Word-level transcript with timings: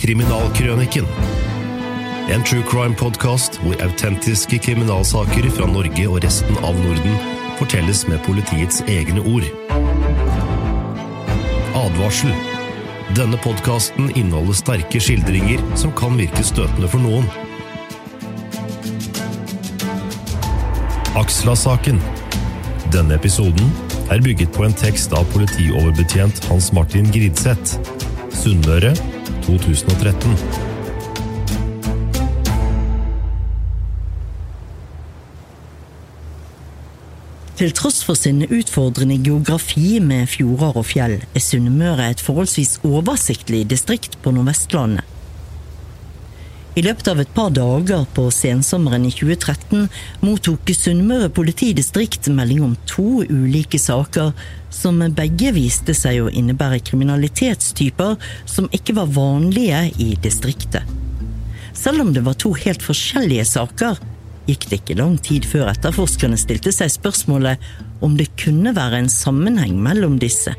Kriminalkrøniken. 0.00 1.04
En 2.32 2.44
true 2.44 2.62
crime-podkast 2.64 3.58
hvor 3.60 3.82
autentiske 3.84 4.56
kriminalsaker 4.64 5.50
fra 5.52 5.66
Norge 5.68 6.06
og 6.08 6.22
resten 6.24 6.56
av 6.64 6.78
Norden 6.80 7.18
fortelles 7.58 8.06
med 8.08 8.22
politiets 8.24 8.80
egne 8.88 9.20
ord. 9.28 9.44
Advarsel. 11.76 12.32
Denne 13.18 13.36
podkasten 13.44 14.08
inneholder 14.14 14.56
sterke 14.56 15.04
skildringer 15.04 15.60
som 15.76 15.92
kan 15.92 16.16
virke 16.16 16.46
støtende 16.48 16.88
for 16.88 17.04
noen. 17.04 17.28
Aksla-saken. 21.20 22.00
Denne 22.88 23.20
episoden 23.20 23.68
er 24.08 24.24
bygget 24.24 24.56
på 24.56 24.64
en 24.64 24.80
tekst 24.86 25.12
av 25.12 25.28
politioverbetjent 25.36 26.46
Hans 26.48 26.72
Martin 26.72 27.12
Gridseth. 27.12 27.76
Sunnmøre 28.40 28.96
2013. 29.58 30.70
Til 37.60 37.74
tross 37.76 38.00
for 38.06 38.16
sin 38.16 38.40
utfordrende 38.46 39.18
geografi 39.20 39.98
med 40.00 40.30
fjorder 40.32 40.78
og 40.80 40.86
fjell, 40.88 41.18
er 41.34 41.42
Sunnmøre 41.44 42.06
et 42.08 42.22
forholdsvis 42.24 42.78
oversiktlig 42.88 43.66
distrikt 43.68 44.16
på 44.24 44.32
Nordvestlandet. 44.32 45.04
I 46.78 46.82
løpet 46.86 47.08
av 47.10 47.18
et 47.18 47.30
par 47.34 47.50
dager 47.50 48.04
på 48.14 48.28
sensommeren 48.30 49.02
i 49.08 49.10
2013 49.10 49.88
mottok 50.22 50.70
Sunnmøre 50.76 51.30
politidistrikt 51.34 52.28
melding 52.30 52.62
om 52.62 52.76
to 52.86 53.24
ulike 53.26 53.80
saker 53.82 54.30
som 54.70 55.02
begge 55.16 55.50
viste 55.56 55.96
seg 55.98 56.20
å 56.22 56.30
innebære 56.30 56.78
kriminalitetstyper 56.86 58.14
som 58.46 58.70
ikke 58.76 58.94
var 59.00 59.10
vanlige 59.16 59.82
i 59.98 60.12
distriktet. 60.22 60.86
Selv 61.74 62.04
om 62.04 62.14
det 62.14 62.22
var 62.22 62.38
to 62.38 62.54
helt 62.54 62.86
forskjellige 62.86 63.48
saker, 63.50 63.98
gikk 64.46 64.70
det 64.70 64.80
ikke 64.80 64.98
lang 65.02 65.18
tid 65.18 65.46
før 65.50 65.72
etterforskerne 65.74 66.38
stilte 66.38 66.70
seg 66.74 66.92
spørsmålet 66.94 67.70
om 68.04 68.14
det 68.18 68.30
kunne 68.38 68.76
være 68.78 69.02
en 69.02 69.10
sammenheng 69.10 69.74
mellom 69.82 70.20
disse. 70.22 70.54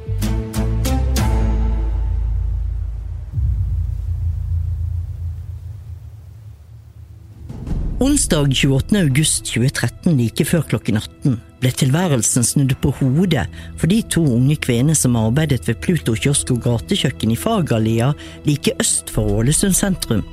Onsdag 8.02 8.50
28. 8.50 8.98
august 8.98 9.46
2013 9.46 10.16
like 10.18 10.46
før 10.50 10.64
klokken 10.66 10.98
18 10.98 11.36
ble 11.62 11.70
tilværelsen 11.78 12.42
snudd 12.48 12.72
på 12.82 12.90
hodet 12.98 13.44
for 13.78 13.92
de 13.92 14.00
to 14.10 14.24
unge 14.26 14.56
kvinnene 14.64 14.96
som 14.98 15.20
arbeidet 15.20 15.68
ved 15.70 15.78
Pluto 15.86 16.16
kiosk 16.18 16.50
og 16.56 16.64
gatekjøkken 16.64 17.36
i 17.36 17.38
Fagerlia 17.38 18.08
like 18.48 18.74
øst 18.82 19.14
for 19.14 19.30
Ålesund 19.36 19.78
sentrum. 19.78 20.24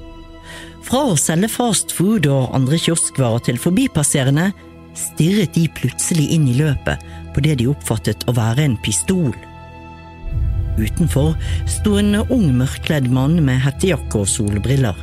Fra 0.87 1.03
å 1.11 1.19
selge 1.21 1.51
fast 1.53 1.93
food 1.93 2.31
og 2.33 2.57
andre 2.57 2.79
kioskvarer 2.81 3.45
til 3.51 3.61
forbipasserende, 3.61 4.49
stirret 4.97 5.53
de 5.53 5.67
plutselig 5.77 6.25
inn 6.39 6.49
i 6.49 6.57
løpet 6.63 7.05
på 7.37 7.45
det 7.45 7.59
de 7.61 7.69
oppfattet 7.69 8.25
å 8.25 8.37
være 8.41 8.65
en 8.65 8.79
pistol. 8.81 9.37
Utenfor 10.81 11.37
sto 11.69 11.99
en 12.01 12.23
ung 12.25 12.49
mørkledd 12.63 13.13
mann 13.13 13.37
med 13.45 13.61
hettejakke 13.67 14.25
og 14.25 14.33
solbriller. 14.39 14.97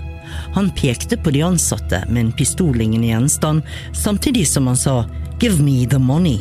Han 0.55 0.71
pekte 0.77 1.17
på 1.17 1.33
de 1.35 1.43
ansatte 1.45 2.03
med 2.09 2.25
en 2.25 2.31
pistollignende 2.35 3.07
gjenstand, 3.07 3.61
samtidig 3.93 4.47
som 4.47 4.67
han 4.67 4.79
sa 4.79 5.03
Give 5.39 5.63
me 5.63 5.85
the 5.85 5.99
money. 5.99 6.39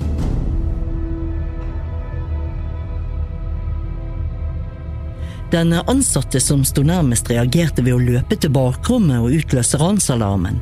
Den 5.51 5.73
ansatte 5.73 6.41
som 6.41 6.65
sto 6.65 6.83
nærmest 6.83 7.31
reagerte 7.31 7.83
ved 7.83 7.95
å 7.95 8.03
løpe 8.03 8.37
til 8.41 8.51
bakrommet 8.51 9.23
og 9.23 9.37
utløse 9.37 9.79
ransalarmen. 9.79 10.57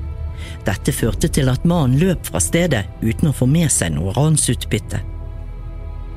Dette 0.67 0.93
førte 0.93 1.31
til 1.33 1.49
at 1.49 1.65
mannen 1.65 1.97
løp 2.01 2.29
fra 2.29 2.43
stedet 2.43 2.85
uten 3.01 3.31
å 3.31 3.37
få 3.37 3.49
med 3.49 3.73
seg 3.73 3.95
noe 3.95 4.13
ransutbytte. 4.17 5.01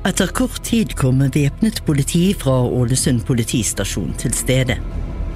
Etter 0.06 0.28
kort 0.30 0.60
tid 0.62 0.92
kom 0.98 1.24
væpnet 1.34 1.80
politi 1.86 2.28
fra 2.38 2.60
Ålesund 2.62 3.24
politistasjon 3.26 4.12
til 4.20 4.34
stedet. 4.36 4.76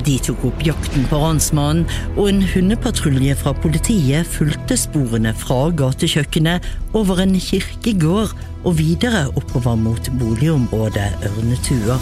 De 0.06 0.16
tok 0.24 0.44
opp 0.48 0.62
jakten 0.64 1.04
på 1.10 1.18
ransmannen, 1.20 1.84
og 2.16 2.30
en 2.30 2.40
hundepatrulje 2.54 3.34
fra 3.36 3.52
politiet 3.60 4.28
fulgte 4.28 4.78
sporene 4.80 5.34
fra 5.36 5.66
gatekjøkkenet 5.76 6.64
over 6.96 7.20
en 7.20 7.36
kirkegård 7.36 8.32
og 8.64 8.76
videre 8.80 9.26
oppover 9.34 9.76
mot 9.80 10.10
boligområdet 10.20 11.10
Ørnetua. 11.28 11.98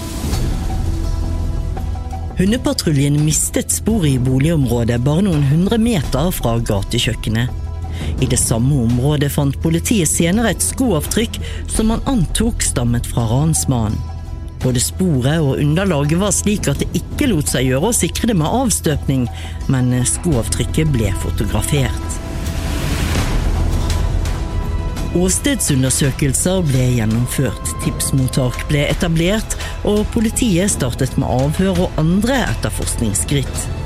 Hundepatruljen 2.38 3.18
mistet 3.24 3.72
sporet 3.74 4.12
i 4.12 4.20
boligområdet 4.22 5.00
bare 5.02 5.24
noen 5.26 5.42
hundre 5.50 5.80
meter 5.82 6.30
fra 6.34 6.54
gatekjøkkenet. 6.62 7.50
I 8.22 8.28
det 8.30 8.38
samme 8.38 8.76
området 8.84 9.32
fant 9.34 9.58
politiet 9.62 10.06
senere 10.06 10.52
et 10.54 10.62
skoavtrykk 10.62 11.40
som 11.66 11.90
man 11.90 12.04
antok 12.10 12.62
stammet 12.62 13.10
fra 13.10 13.26
ransmannen. 13.26 13.98
Både 14.62 14.80
sporet 14.82 15.38
og 15.38 15.60
underlaget 15.62 16.18
var 16.18 16.34
slik 16.34 16.66
at 16.70 16.80
det 16.82 16.88
ikke 16.98 17.30
lot 17.30 17.50
seg 17.50 17.68
gjøre 17.68 17.92
å 17.92 17.96
sikre 17.96 18.30
det 18.30 18.38
med 18.38 18.50
avstøpning, 18.50 19.28
men 19.70 19.92
skoavtrykket 20.08 20.90
ble 20.94 21.12
fotografert. 21.22 22.18
Åstedsundersøkelser 25.18 26.60
ble 26.68 26.84
gjennomført, 26.98 27.72
tipsmottak 27.84 28.66
ble 28.68 28.84
etablert, 28.90 29.56
og 29.88 30.04
politiet 30.12 30.74
startet 30.74 31.16
med 31.18 31.30
avhør 31.30 31.86
og 31.86 32.00
andre 32.02 32.42
etterforskningsskritt. 32.50 33.77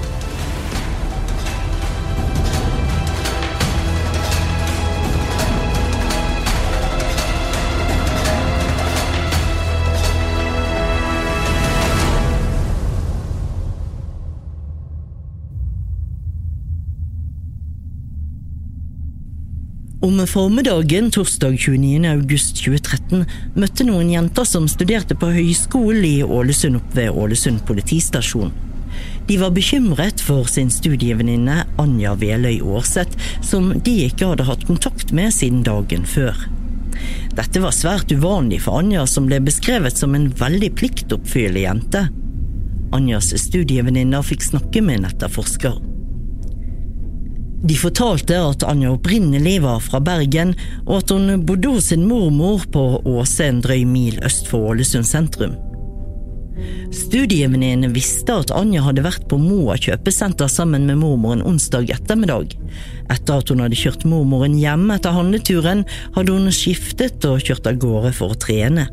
Om 20.03 20.27
formiddagen 20.27 21.11
torsdag 21.11 21.59
29. 21.59 22.07
august 22.11 22.57
2013 22.59 23.21
møtte 23.55 23.85
noen 23.87 24.09
jenter 24.11 24.47
som 24.51 24.65
studerte 24.67 25.15
på 25.15 25.29
høyskolen 25.31 26.03
i 26.09 26.25
Ålesund 26.27 26.81
opp 26.81 26.97
ved 26.97 27.15
Ålesund 27.23 27.63
politistasjon. 27.69 28.51
De 29.29 29.37
var 29.39 29.55
bekymret 29.55 30.25
for 30.27 30.51
sin 30.51 30.73
studievenninne 30.75 31.61
Anja 31.79 32.17
Veløy 32.19 32.59
Aarseth, 32.59 33.15
som 33.47 33.71
de 33.79 33.95
ikke 34.09 34.33
hadde 34.33 34.49
hatt 34.49 34.67
kontakt 34.67 35.15
med 35.15 35.31
siden 35.39 35.63
dagen 35.71 36.03
før. 36.03 36.35
Dette 37.39 37.63
var 37.63 37.71
svært 37.71 38.11
uvanlig 38.11 38.65
for 38.67 38.83
Anja, 38.83 39.07
som 39.07 39.31
ble 39.31 39.39
beskrevet 39.47 40.03
som 40.03 40.19
en 40.19 40.27
veldig 40.43 40.73
pliktoppfyllende 40.83 41.63
jente. 41.63 42.05
Anjas 42.91 43.31
studievenninner 43.47 44.27
fikk 44.27 44.51
snakke 44.51 44.83
med 44.83 44.99
en 44.99 45.11
etterforsker. 45.15 45.79
De 47.63 47.75
fortalte 47.79 48.39
at 48.43 48.65
Anja 48.67 48.91
opprinnelig 48.91 49.61
var 49.63 49.83
fra 49.85 50.01
Bergen, 50.03 50.57
og 50.83 51.03
at 51.03 51.13
hun 51.15 51.45
bodde 51.47 51.77
hos 51.77 51.93
sin 51.93 52.09
mormor 52.09 52.65
på 52.75 52.87
Åse 53.07 53.47
en 53.47 53.61
drøy 53.63 53.85
mil 53.87 54.19
øst 54.27 54.51
for 54.51 54.73
Ålesund 54.73 55.07
sentrum. 55.07 55.55
Studievenninnene 56.93 57.89
visste 57.95 58.35
at 58.43 58.53
Anja 58.55 58.83
hadde 58.85 59.05
vært 59.07 59.25
på 59.31 59.39
Moa 59.41 59.79
kjøpesenter 59.81 60.51
sammen 60.51 60.85
med 60.91 61.01
mormoren 61.01 61.45
onsdag 61.47 61.91
ettermiddag. 61.95 62.53
Etter 63.13 63.41
at 63.41 63.51
hun 63.51 63.63
hadde 63.65 63.79
kjørt 63.79 64.05
mormoren 64.11 64.59
hjem 64.59 64.91
etter 64.93 65.15
handleturen, 65.17 65.87
hadde 66.17 66.35
hun 66.35 66.53
skiftet 66.55 67.25
og 67.29 67.41
kjørt 67.47 67.71
av 67.71 67.81
gårde 67.83 68.13
for 68.19 68.35
å 68.35 68.41
trene. 68.43 68.89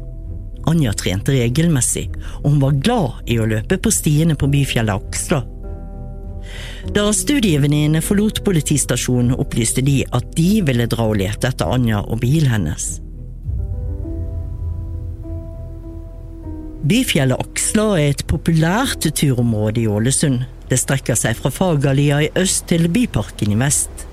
Anja 0.69 0.93
trente 0.93 1.33
regelmessig, 1.33 2.09
og 2.43 2.51
hun 2.53 2.63
var 2.63 2.81
glad 2.85 3.31
i 3.33 3.39
å 3.41 3.47
løpe 3.49 3.79
på 3.81 3.93
stiene 3.93 4.37
på 4.37 4.49
byfjellet 4.51 5.09
Aksla. 5.09 5.43
Da 6.95 7.09
studievenninnene 7.15 8.01
forlot 8.03 8.43
politistasjonen, 8.45 9.35
opplyste 9.37 9.83
de 9.85 10.01
at 10.15 10.33
de 10.37 10.59
ville 10.65 10.87
dra 10.89 11.05
og 11.09 11.19
lete 11.21 11.51
etter 11.51 11.69
Anja 11.69 12.01
og 12.05 12.21
bilen 12.23 12.51
hennes. 12.53 12.89
Byfjellet 16.89 17.41
Aksla 17.43 17.87
er 17.99 18.13
et 18.13 18.21
populært 18.29 19.03
turområde 19.19 19.83
i 19.83 19.89
Ålesund. 19.91 20.45
Det 20.69 20.77
strekker 20.79 21.17
seg 21.19 21.35
fra 21.37 21.51
Fagerlia 21.51 22.21
i 22.23 22.29
øst 22.39 22.69
til 22.71 22.87
Byparken 22.93 23.51
i 23.53 23.57
vest. 23.59 24.05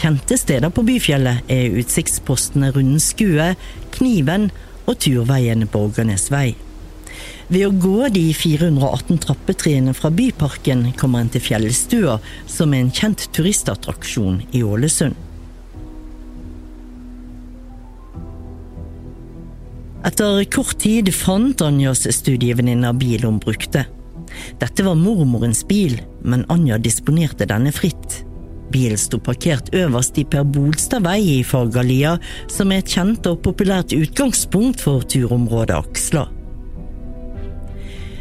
Kjente 0.00 0.38
steder 0.40 0.72
på 0.74 0.82
Byfjellet 0.88 1.46
er 1.52 1.76
utsiktspostene 1.80 2.72
Rundskue, 2.74 3.52
Kniven 3.94 4.48
og 4.88 4.98
turveien 5.04 5.68
Borgernes 5.70 6.30
vei. 6.32 6.56
Ved 7.50 7.66
å 7.66 7.72
gå 7.82 8.08
de 8.14 8.28
418 8.36 9.18
trappetrinnene 9.24 9.96
fra 9.96 10.12
Byparken 10.14 10.92
kommer 10.98 11.24
en 11.24 11.32
til 11.34 11.42
Fjellstua, 11.42 12.20
som 12.46 12.74
er 12.74 12.84
en 12.84 12.94
kjent 12.94 13.26
turistattraksjon 13.34 14.44
i 14.54 14.62
Ålesund. 14.62 15.18
Etter 20.06 20.44
kort 20.48 20.78
tid 20.80 21.10
fant 21.12 21.60
Anjas 21.60 22.06
studievenninne 22.16 22.94
bil 22.96 23.26
hun 23.26 23.36
brukte. 23.42 23.84
Dette 24.62 24.86
var 24.86 24.96
mormorens 24.96 25.60
bil, 25.68 25.98
men 26.22 26.46
Anja 26.48 26.78
disponerte 26.80 27.48
denne 27.50 27.72
fritt. 27.74 28.22
Bilen 28.70 28.98
sto 28.98 29.18
parkert 29.18 29.72
øverst 29.74 30.18
i 30.22 30.24
Per 30.24 30.46
Bolstad 30.46 31.04
vei 31.04 31.20
i 31.34 31.38
Fagerlia, 31.44 32.16
som 32.48 32.70
er 32.72 32.84
et 32.84 32.92
kjent 32.94 33.26
og 33.28 33.42
populært 33.44 33.92
utgangspunkt 33.96 34.86
for 34.86 35.02
turområdet 35.02 35.82
Aksla. 35.82 36.28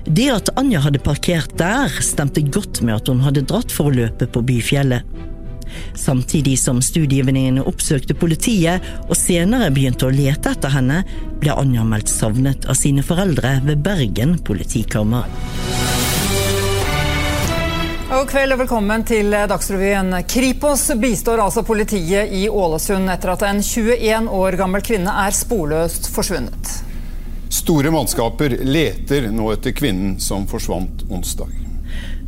Det 0.06 0.30
at 0.32 0.52
Anja 0.60 0.84
hadde 0.86 1.02
parkert 1.04 1.56
der, 1.60 1.92
stemte 2.04 2.44
godt 2.46 2.82
med 2.86 3.00
at 3.00 3.12
hun 3.12 3.24
hadde 3.26 3.46
dratt 3.48 3.74
for 3.74 3.90
å 3.90 3.96
løpe 3.96 4.30
på 4.32 4.44
Byfjellet. 4.46 5.04
Samtidig 5.94 6.56
som 6.60 6.80
studievenninnene 6.82 7.66
oppsøkte 7.70 8.16
politiet 8.18 8.86
og 9.06 9.16
senere 9.18 9.70
begynte 9.74 10.08
å 10.08 10.14
lete 10.14 10.56
etter 10.56 10.74
henne, 10.74 11.04
ble 11.42 11.54
Anja 11.54 11.86
meldt 11.86 12.10
savnet 12.12 12.66
av 12.70 12.78
sine 12.80 13.06
foreldre 13.06 13.60
ved 13.68 13.84
Bergen 13.86 14.40
politikammer. 14.46 15.30
God 18.10 18.26
kveld 18.32 18.56
og 18.56 18.64
velkommen 18.64 19.04
til 19.06 19.30
Dagsrevyen. 19.30 20.16
Kripos 20.26 20.88
bistår 20.98 21.44
altså 21.44 21.62
politiet 21.62 22.34
i 22.34 22.48
Ålesund 22.50 23.12
etter 23.14 23.36
at 23.36 23.46
en 23.46 23.62
21 23.62 24.32
år 24.34 24.58
gammel 24.58 24.82
kvinne 24.82 25.14
er 25.28 25.36
sporløst 25.38 26.10
forsvunnet. 26.16 26.89
Store 27.50 27.92
mannskaper 27.92 28.60
leter 28.64 29.30
nå 29.34 29.52
etter 29.56 29.74
kvinnen 29.74 30.20
som 30.22 30.48
forsvant 30.48 31.06
onsdag. 31.10 31.50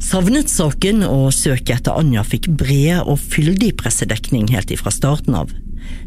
Savnet-saken 0.02 1.04
og 1.06 1.28
søket 1.36 1.76
etter 1.78 1.98
Anja 2.00 2.24
fikk 2.26 2.50
bred 2.58 3.04
og 3.06 3.20
fyldig 3.22 3.76
pressedekning 3.78 4.50
helt 4.50 4.74
ifra 4.74 4.94
starten 4.94 5.38
av. 5.38 5.52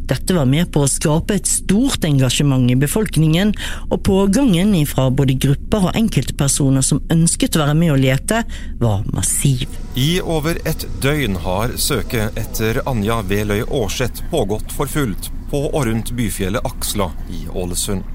Dette 0.05 0.35
var 0.35 0.45
med 0.45 0.69
på 0.73 0.83
å 0.83 0.89
skape 0.89 1.37
et 1.37 1.47
stort 1.49 2.05
engasjement 2.07 2.67
i 2.71 2.77
befolkningen, 2.79 3.53
og 3.89 4.03
pågangen 4.05 4.73
fra 4.89 5.07
både 5.09 5.37
grupper 5.41 5.89
og 5.89 5.97
enkeltpersoner 5.97 6.85
som 6.85 7.01
ønsket 7.13 7.57
å 7.57 7.63
være 7.63 7.77
med 7.79 7.93
å 7.93 7.99
lete, 7.99 8.43
var 8.81 9.05
massiv. 9.15 9.65
I 9.95 10.19
over 10.21 10.59
et 10.67 10.85
døgn 11.03 11.39
har 11.45 11.77
søket 11.81 12.37
etter 12.39 12.83
Anja 12.89 13.21
Veløy 13.25 13.63
Aarseth 13.65 14.27
pågått 14.33 14.75
for 14.75 14.91
fullt 14.91 15.31
på 15.51 15.65
og 15.71 15.87
rundt 15.87 16.13
byfjellet 16.17 16.67
Aksla 16.67 17.11
i 17.31 17.45
Ålesund. 17.53 18.14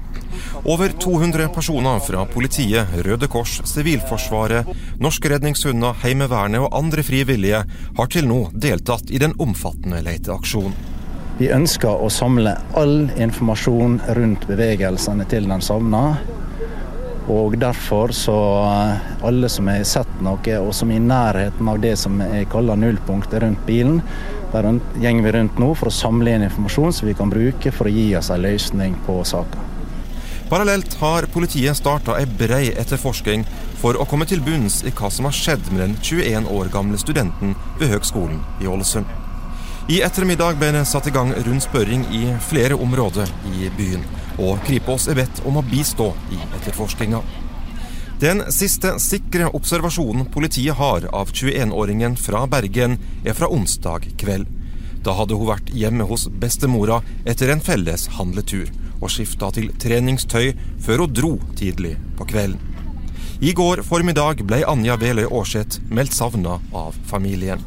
Over 0.63 0.93
200 1.01 1.49
personer 1.55 1.99
fra 2.05 2.25
politiet, 2.29 2.93
Røde 3.05 3.27
Kors, 3.31 3.59
Sivilforsvaret, 3.65 4.69
norske 5.01 5.31
redningshunder, 5.31 5.97
Heimevernet 6.03 6.61
og 6.61 6.75
andre 6.77 7.03
frivillige 7.05 7.63
har 7.97 8.11
til 8.13 8.29
nå 8.29 8.43
deltatt 8.53 9.11
i 9.11 9.21
den 9.21 9.35
omfattende 9.41 10.03
leteaksjonen. 10.05 10.91
Vi 11.41 11.47
ønsker 11.49 12.03
å 12.03 12.09
samle 12.13 12.51
all 12.77 13.07
informasjon 13.17 13.97
rundt 14.17 14.43
bevegelsene 14.45 15.25
til 15.31 15.47
den 15.49 15.63
savna. 15.65 16.03
Og 17.31 17.55
derfor 17.61 18.13
så 18.13 18.35
alle 19.25 19.49
som 19.49 19.69
har 19.71 19.81
sett 19.87 20.21
noe, 20.21 20.59
og 20.59 20.69
som 20.75 20.91
er 20.91 20.99
i 20.99 21.05
nærheten 21.05 21.69
av 21.71 21.81
det 21.81 21.95
som 22.01 22.21
jeg 22.21 22.49
kaller 22.51 22.77
nullpunktet 22.77 23.41
rundt 23.41 23.65
bilen, 23.65 24.01
der 24.51 24.67
går 24.67 25.21
vi 25.25 25.33
rundt 25.37 25.59
nå 25.61 25.73
for 25.79 25.89
å 25.89 25.95
samle 25.95 26.35
inn 26.35 26.45
informasjon 26.45 26.93
som 26.93 27.09
vi 27.09 27.17
kan 27.17 27.31
bruke 27.31 27.71
for 27.73 27.87
å 27.87 27.93
gi 27.95 28.09
oss 28.19 28.29
en 28.33 28.43
løsning 28.43 28.97
på 29.07 29.21
saka. 29.25 29.70
Parallelt 30.51 30.93
har 30.99 31.23
politiet 31.31 31.77
starta 31.79 32.17
ei 32.19 32.25
brei 32.27 32.73
etterforsking 32.75 33.45
for 33.79 33.95
å 33.95 34.03
komme 34.03 34.25
til 34.27 34.41
bunns 34.43 34.81
i 34.83 34.91
hva 34.91 35.07
som 35.07 35.29
har 35.29 35.35
skjedd 35.37 35.69
med 35.71 35.79
den 35.79 35.93
21 36.03 36.49
år 36.51 36.67
gamle 36.73 36.99
studenten 36.99 37.53
ved 37.79 37.87
Høgskolen 37.93 38.41
i 38.59 38.67
Ålesund. 38.67 39.07
I 39.87 40.01
ettermiddag 40.03 40.59
ble 40.59 40.73
det 40.75 40.81
satt 40.89 41.07
i 41.07 41.13
gang 41.15 41.31
rundspørring 41.45 42.03
i 42.19 42.19
flere 42.49 42.75
områder 42.75 43.31
i 43.53 43.69
byen, 43.77 44.03
og 44.43 44.59
Kripos 44.67 45.07
er 45.07 45.21
bedt 45.21 45.39
om 45.47 45.61
å 45.61 45.63
bistå 45.71 46.09
i 46.35 46.41
etterforskninga. 46.59 47.23
Den 48.19 48.43
siste 48.51 48.97
sikre 48.99 49.47
observasjonen 49.55 50.27
politiet 50.35 50.75
har 50.83 51.07
av 51.15 51.31
21-åringen 51.31 52.19
fra 52.19 52.43
Bergen, 52.51 52.99
er 53.23 53.39
fra 53.39 53.47
onsdag 53.47 54.11
kveld. 54.19 54.51
Da 54.99 55.15
hadde 55.15 55.39
hun 55.39 55.53
vært 55.55 55.71
hjemme 55.71 56.11
hos 56.11 56.27
bestemora 56.43 56.99
etter 57.23 57.55
en 57.55 57.63
felles 57.63 58.09
handletur 58.19 58.67
og 59.01 59.11
skifta 59.11 59.49
til 59.55 59.71
treningstøy 59.81 60.53
før 60.85 61.05
hun 61.05 61.15
dro 61.17 61.31
tidlig 61.57 61.97
på 62.17 62.27
kvelden. 62.29 62.61
I 63.41 63.55
går 63.57 63.81
formiddag 63.81 64.43
ble 64.45 64.61
Anja 64.69 64.95
Veløy 65.01 65.25
Aarseth 65.25 65.81
meldt 65.89 66.13
savna 66.13 66.59
av 66.77 66.97
familien. 67.09 67.63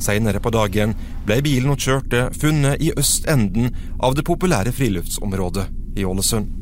Seinere 0.00 0.40
på 0.44 0.52
dagen 0.52 0.92
ble 1.24 1.38
bilen 1.44 1.72
hun 1.72 1.80
kjørte, 1.80 2.26
funnet 2.36 2.80
i 2.84 2.90
østenden 2.92 3.72
av 4.00 4.16
det 4.16 4.26
populære 4.28 4.72
friluftsområdet 4.76 5.66
i 5.96 6.04
Ålesund. 6.04 6.52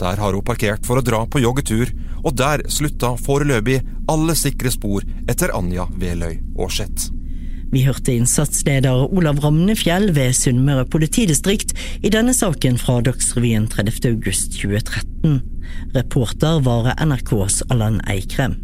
Der 0.00 0.16
har 0.16 0.32
hun 0.32 0.44
parkert 0.44 0.86
for 0.88 0.98
å 0.98 1.04
dra 1.04 1.20
på 1.28 1.42
joggetur, 1.44 1.92
og 2.24 2.32
der 2.40 2.64
slutta 2.72 3.14
foreløpig 3.20 3.82
alle 4.10 4.36
sikre 4.36 4.72
spor 4.72 5.04
etter 5.28 5.52
Anja 5.56 5.84
Veløy 5.92 6.40
Aarseth. 6.56 7.12
Vi 7.74 7.82
hørte 7.82 8.12
innsatsleder 8.14 9.08
Olav 9.10 9.40
Ramnefjell 9.42 10.12
ved 10.14 10.36
Sunnmøre 10.38 10.84
politidistrikt 10.86 11.72
i 12.06 12.12
denne 12.12 12.30
saken 12.36 12.76
fra 12.78 13.00
Dagsrevyen 13.02 13.66
30. 13.72 14.12
august 14.12 14.54
2013. 14.60 15.40
Reporter 15.96 16.60
var 16.62 16.92
NRKs 17.02 17.64
Allan 17.74 17.98
Eikrem. 18.06 18.54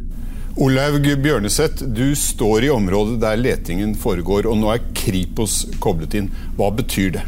Olaug 0.55 1.09
Bjørneseth, 1.25 1.83
du 1.91 2.15
står 2.15 2.69
i 2.69 2.71
området 2.71 3.19
der 3.25 3.43
letingen 3.43 3.97
foregår, 3.99 4.47
og 4.47 4.63
nå 4.63 4.71
er 4.77 4.87
Kripos 4.95 5.65
koblet 5.83 6.15
inn. 6.21 6.31
Hva 6.55 6.71
betyr 6.79 7.17
det? 7.19 7.27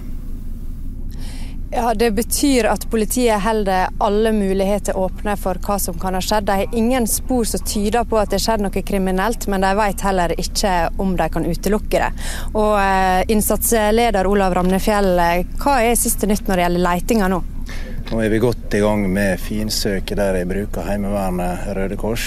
Ja, 1.75 1.95
Det 1.95 2.11
betyr 2.11 2.67
at 2.69 2.91
politiet 2.91 3.41
holder 3.41 3.89
alle 3.99 4.33
muligheter 4.33 4.97
åpne 4.97 5.39
for 5.41 5.57
hva 5.65 5.79
som 5.81 5.97
kan 5.99 6.13
ha 6.15 6.21
skjedd. 6.21 6.45
De 6.45 6.57
har 6.61 6.75
ingen 6.77 7.07
spor 7.09 7.47
som 7.49 7.63
tyder 7.65 8.05
på 8.05 8.19
at 8.21 8.29
det 8.29 8.37
har 8.37 8.45
skjedd 8.45 8.65
noe 8.67 8.83
kriminelt, 8.85 9.47
men 9.49 9.65
de 9.65 9.71
vet 9.79 10.05
heller 10.05 10.35
ikke 10.37 10.73
om 11.01 11.15
de 11.17 11.29
kan 11.33 11.49
utelukke 11.49 12.03
det. 12.03 12.11
Og 12.53 12.75
eh, 12.77 13.23
Innsatsleder 13.33 14.29
Olav 14.29 14.53
Ramnefjell, 14.59 15.15
hva 15.63 15.79
er 15.81 15.97
siste 15.97 16.29
nytt 16.29 16.45
når 16.45 16.61
det 16.61 16.67
gjelder 16.67 16.85
leitinga 16.91 17.31
nå? 17.33 17.41
Nå 18.11 18.21
er 18.21 18.29
vi 18.29 18.43
godt 18.43 18.77
i 18.77 18.83
gang 18.85 19.07
med 19.09 19.41
finsøket 19.41 20.21
der 20.21 20.43
jeg 20.43 20.51
bruker 20.51 20.85
Heimevernet 20.85 21.71
Røde 21.73 21.97
Kors. 21.97 22.27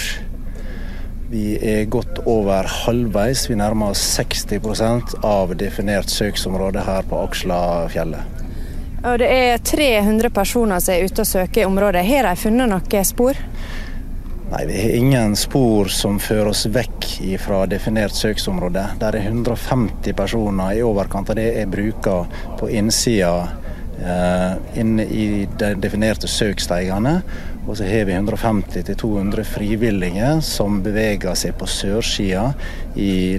Vi 1.30 1.54
er 1.62 1.86
godt 1.90 2.18
over 2.26 2.66
halvveis. 2.82 3.46
Vi 3.46 3.58
nærmer 3.58 3.94
oss 3.94 4.02
60% 4.18 5.20
av 5.26 5.54
definert 5.58 6.10
søksområde 6.10 6.82
her 6.86 7.06
på 7.06 7.22
Akslafjellet. 7.28 8.45
Og 9.06 9.20
det 9.22 9.26
er 9.30 9.58
300 9.62 10.32
personer 10.34 10.80
som 10.82 10.94
er 10.96 11.04
ute 11.06 11.22
og 11.22 11.28
søker 11.28 11.62
i 11.62 11.66
området. 11.68 12.02
Har 12.08 12.26
de 12.26 12.40
funnet 12.40 12.70
noen 12.72 13.06
spor? 13.06 13.38
Nei, 14.50 14.64
Vi 14.66 14.80
har 14.80 14.96
ingen 14.98 15.36
spor 15.36 15.90
som 15.90 16.18
fører 16.22 16.50
oss 16.50 16.66
vekk 16.66 17.06
fra 17.42 17.64
definert 17.70 18.14
søksområde. 18.14 18.82
Der 18.98 19.14
er 19.18 19.28
150 19.30 20.14
personer 20.14 20.74
i 20.74 20.82
overkant 20.82 21.30
av 21.30 21.38
det 21.38 21.52
er 21.60 21.70
bruka 21.70 22.24
på 22.58 22.70
innsida 22.70 23.48
eh, 23.98 24.52
inne 24.82 25.06
i 25.06 25.46
de 25.58 25.72
definerte 25.82 26.30
søksteigene. 26.30 27.20
Og 27.66 27.76
så 27.76 27.84
har 27.84 28.04
vi 28.06 28.14
150-200 28.14 29.42
frivillige 29.42 30.28
som 30.46 30.78
beveger 30.84 31.34
seg 31.34 31.56
på 31.58 31.66
sørsida 31.66 32.52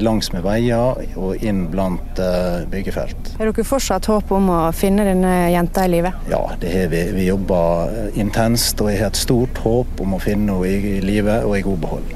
langs 0.04 0.34
med 0.34 0.44
veier 0.44 1.00
og 1.16 1.44
inn 1.44 1.64
blant 1.72 2.20
uh, 2.20 2.68
byggefelt. 2.70 3.32
Har 3.40 3.50
dere 3.50 3.66
fortsatt 3.66 4.10
håp 4.12 4.34
om 4.36 4.52
å 4.52 4.60
finne 4.76 5.08
denne 5.08 5.34
jenta 5.54 5.86
i 5.88 5.94
live? 5.96 6.12
Ja, 6.30 6.44
det 6.60 6.74
har 6.76 6.92
vi. 6.92 7.06
Vi 7.16 7.28
jobber 7.30 8.12
intenst 8.20 8.84
og 8.84 8.92
jeg 8.92 9.02
har 9.02 9.14
et 9.14 9.20
stort 9.20 9.64
håp 9.64 10.04
om 10.04 10.18
å 10.18 10.22
finne 10.22 10.58
henne 10.60 10.68
i 10.68 11.00
live 11.02 11.42
og 11.48 11.56
i 11.58 11.64
god 11.66 11.84
behold. 11.86 12.16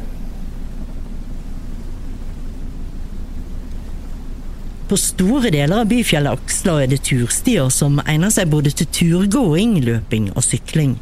På 4.92 4.98
store 5.00 5.54
deler 5.56 5.86
av 5.86 5.88
byfjellet 5.88 6.36
Aksla 6.36 6.74
er 6.84 6.92
det 6.92 7.00
turstier 7.08 7.72
som 7.72 8.02
egner 8.04 8.34
seg 8.36 8.52
både 8.52 8.74
til 8.76 8.90
turgåing, 8.92 9.78
løping 9.88 10.28
og 10.36 10.44
sykling. 10.44 10.98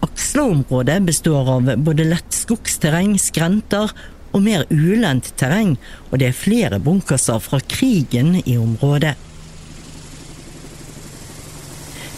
Aksla-området 0.00 1.02
består 1.02 1.48
av 1.56 1.72
både 1.84 2.06
lett 2.08 2.32
skogsterreng, 2.34 3.18
skrenter 3.20 3.92
og 4.30 4.44
mer 4.44 4.64
ulendt 4.70 5.32
terreng, 5.40 5.74
og 6.10 6.20
det 6.20 6.30
er 6.30 6.36
flere 6.36 6.78
bunkerser 6.82 7.42
fra 7.42 7.60
krigen 7.60 8.38
i 8.44 8.56
området. 8.60 9.16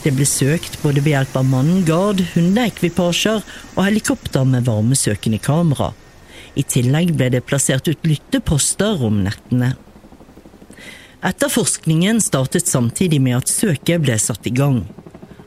Det 0.03 0.11
ble 0.11 0.27
søkt 0.27 0.81
både 0.83 1.03
ved 1.03 1.15
hjelp 1.15 1.37
av 1.39 1.47
manngard, 1.47 2.23
hundeekvipasjer 2.33 3.43
og 3.77 3.85
helikopter 3.85 4.47
med 4.49 4.67
varmesøkende 4.67 5.39
kamera. 5.43 5.93
I 6.59 6.65
tillegg 6.67 7.15
ble 7.17 7.31
det 7.33 7.45
plassert 7.47 7.87
ut 7.89 8.03
lytteposter 8.07 9.05
om 9.07 9.23
nettene. 9.29 9.77
Etterforskningen 11.23 12.19
startet 12.21 12.67
samtidig 12.67 13.21
med 13.23 13.39
at 13.39 13.51
søket 13.51 14.03
ble 14.03 14.19
satt 14.19 14.49
i 14.51 14.55
gang. 14.59 14.83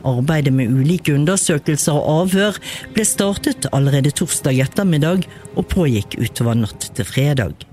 Arbeidet 0.06 0.54
med 0.54 0.74
ulike 0.74 1.16
undersøkelser 1.18 1.98
og 1.98 2.10
avhør 2.26 2.60
ble 2.96 3.06
startet 3.08 3.70
allerede 3.74 4.14
torsdag 4.16 4.62
ettermiddag 4.68 5.26
og 5.56 5.64
pågikk 5.72 6.20
utover 6.22 6.62
natt 6.66 6.92
til 6.94 7.08
fredag. 7.10 7.66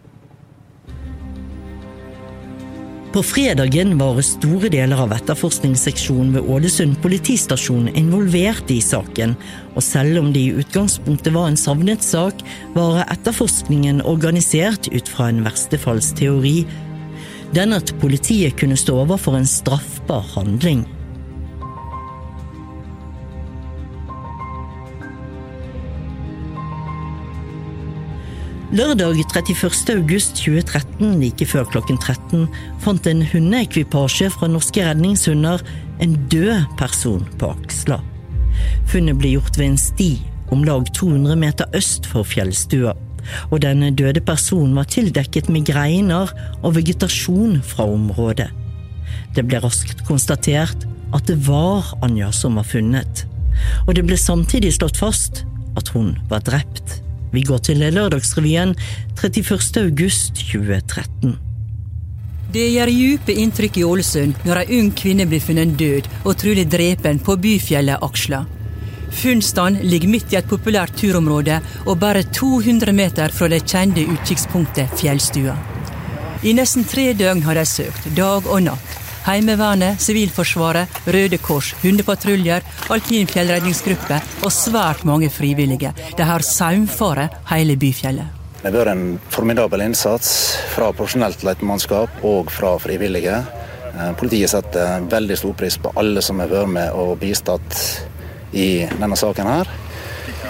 På 3.13 3.21
fredagen 3.21 3.99
var 4.01 4.17
store 4.25 4.71
deler 4.73 4.97
av 5.05 5.11
etterforskningsseksjonen 5.13 6.31
ved 6.33 6.47
Ålesund 6.49 6.95
politistasjon 7.05 7.91
involvert 7.93 8.73
i 8.73 8.79
saken, 8.81 9.35
og 9.77 9.85
selv 9.85 10.23
om 10.23 10.31
det 10.33 10.47
i 10.47 10.55
utgangspunktet 10.63 11.35
var 11.35 11.51
en 11.51 11.61
savnet 11.61 12.01
sak, 12.07 12.41
var 12.73 13.03
etterforskningen 13.13 14.01
organisert 14.09 14.89
ut 14.89 15.13
fra 15.13 15.29
en 15.29 15.45
verstefallsteori. 15.45 16.63
Den 17.53 17.77
at 17.77 17.93
politiet 18.01 18.57
kunne 18.57 18.81
stå 18.81 18.97
overfor 19.05 19.37
en 19.37 19.51
straffbar 19.59 20.25
handling. 20.33 20.87
Lørdag 28.73 29.19
31. 29.21 29.99
august 29.99 30.39
2013, 30.41 31.19
like 31.21 31.45
før 31.45 31.67
klokken 31.69 31.99
13, 32.01 32.47
fant 32.81 33.09
en 33.11 33.19
hundeekvipasje 33.29 34.31
fra 34.33 34.49
Norske 34.49 34.81
redningshunder 34.87 35.61
en 36.01 36.15
død 36.33 36.71
person 36.81 37.27
på 37.37 37.51
Aksla. 37.53 37.99
Funnet 38.89 39.21
ble 39.21 39.35
gjort 39.35 39.61
ved 39.61 39.67
en 39.67 39.77
sti 39.77 40.09
om 40.57 40.65
lag 40.65 40.89
200 40.97 41.37
meter 41.37 41.77
øst 41.77 42.09
for 42.09 42.25
fjellstua, 42.25 42.97
og 43.51 43.61
denne 43.61 43.93
døde 43.93 44.25
personen 44.25 44.73
var 44.81 44.89
tildekket 44.89 45.53
med 45.53 45.69
greiner 45.69 46.33
og 46.63 46.73
vegetasjon 46.79 47.61
fra 47.75 47.85
området. 47.85 48.49
Det 49.37 49.45
ble 49.45 49.61
raskt 49.61 50.01
konstatert 50.09 50.89
at 51.13 51.29
det 51.29 51.43
var 51.45 51.93
Anja 52.01 52.33
som 52.33 52.57
var 52.57 52.73
funnet, 52.73 53.27
og 53.85 53.99
det 54.01 54.09
ble 54.09 54.17
samtidig 54.17 54.73
slått 54.81 54.97
fast 55.05 55.45
at 55.77 55.93
hun 55.93 56.15
var 56.33 56.41
drept. 56.49 57.02
Vi 57.33 57.43
går 57.49 57.63
til 57.65 57.81
Lørdagsrevyen 57.81 58.75
31. 59.17 59.81
august 59.81 60.37
2013. 60.37 61.39
Det 62.53 62.67
gjør 62.75 62.91
dype 62.93 63.33
inntrykk 63.41 63.79
i 63.81 63.85
Ålesund 63.89 64.43
når 64.45 64.63
ei 64.63 64.81
ung 64.81 64.91
kvinne 64.93 65.25
blir 65.29 65.41
funnet 65.41 65.73
død 65.81 66.11
og 66.27 66.37
trolig 66.43 66.67
drepen 66.69 67.23
på 67.25 67.39
byfjellet 67.41 68.05
Aksla. 68.05 68.43
Funnstedet 69.13 69.85
ligger 69.85 70.13
midt 70.13 70.33
i 70.33 70.39
et 70.41 70.49
populært 70.49 70.93
turområde 71.01 71.61
og 71.87 71.99
bare 72.01 72.25
200 72.29 72.93
meter 72.97 73.33
fra 73.33 73.49
det 73.49 73.63
kjente 73.65 74.05
utkikkspunktet 74.05 74.93
Fjellstua. 75.01 75.57
I 76.45 76.53
nesten 76.59 76.85
tre 76.85 77.13
døgn 77.17 77.45
har 77.47 77.57
de 77.57 77.65
søkt, 77.69 78.09
dag 78.17 78.49
og 78.51 78.65
natt, 78.67 79.02
Heimevernet, 79.27 80.01
Sivilforsvaret, 80.03 81.01
Røde 81.07 81.39
Kors, 81.39 81.73
hundepatruljer, 81.83 82.65
alpin 82.91 83.29
fjellredningsgruppe 83.31 84.19
og 84.43 84.53
svært 84.55 85.05
mange 85.09 85.31
frivillige. 85.31 85.93
De 86.19 86.27
har 86.27 86.45
saumfare 86.47 87.29
hele 87.53 87.77
byfjellet. 87.79 88.41
Det 88.63 88.71
har 88.71 88.77
vært 88.77 88.93
en 88.93 89.07
formidabel 89.35 89.83
innsats 89.83 90.33
fra 90.71 90.93
profesjonelt 90.95 91.43
letemannskap 91.47 92.23
og 92.27 92.51
fra 92.55 92.77
frivillige. 92.83 93.41
Eh, 93.93 94.13
politiet 94.19 94.53
setter 94.53 95.09
veldig 95.11 95.39
stor 95.39 95.57
pris 95.59 95.79
på 95.83 95.91
alle 95.99 96.23
som 96.23 96.39
har 96.43 96.51
vært 96.53 96.75
med 96.77 96.95
og 96.95 97.17
bistått 97.21 97.79
i 98.53 98.87
denne 98.87 99.19
saken. 99.19 99.47
her. 99.47 99.69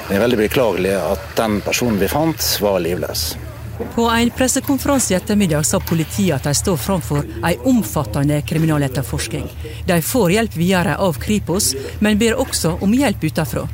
Det 0.08 0.16
er 0.16 0.20
veldig 0.20 0.38
beklagelig 0.38 0.92
at 0.98 1.24
den 1.38 1.60
personen 1.64 1.98
vi 1.98 2.08
fant, 2.08 2.58
var 2.60 2.80
livløs. 2.80 3.36
På 3.94 4.08
en 4.10 4.30
pressekonferanse 4.30 5.14
i 5.14 5.16
ettermiddag 5.16 5.66
sa 5.66 5.80
politiet 5.80 6.36
at 6.36 6.48
de 6.48 6.54
står 6.54 6.76
framfor 6.76 7.24
en 7.42 7.68
omfattende 7.74 8.40
kriminaletterforskning. 8.48 9.46
De 9.86 10.00
får 10.02 10.32
hjelp 10.36 10.56
videre 10.56 10.96
av 10.96 11.20
Kripos, 11.20 11.74
men 12.00 12.18
ber 12.18 12.40
også 12.40 12.78
om 12.80 12.94
hjelp 12.94 13.24
utenfra. 13.24 13.68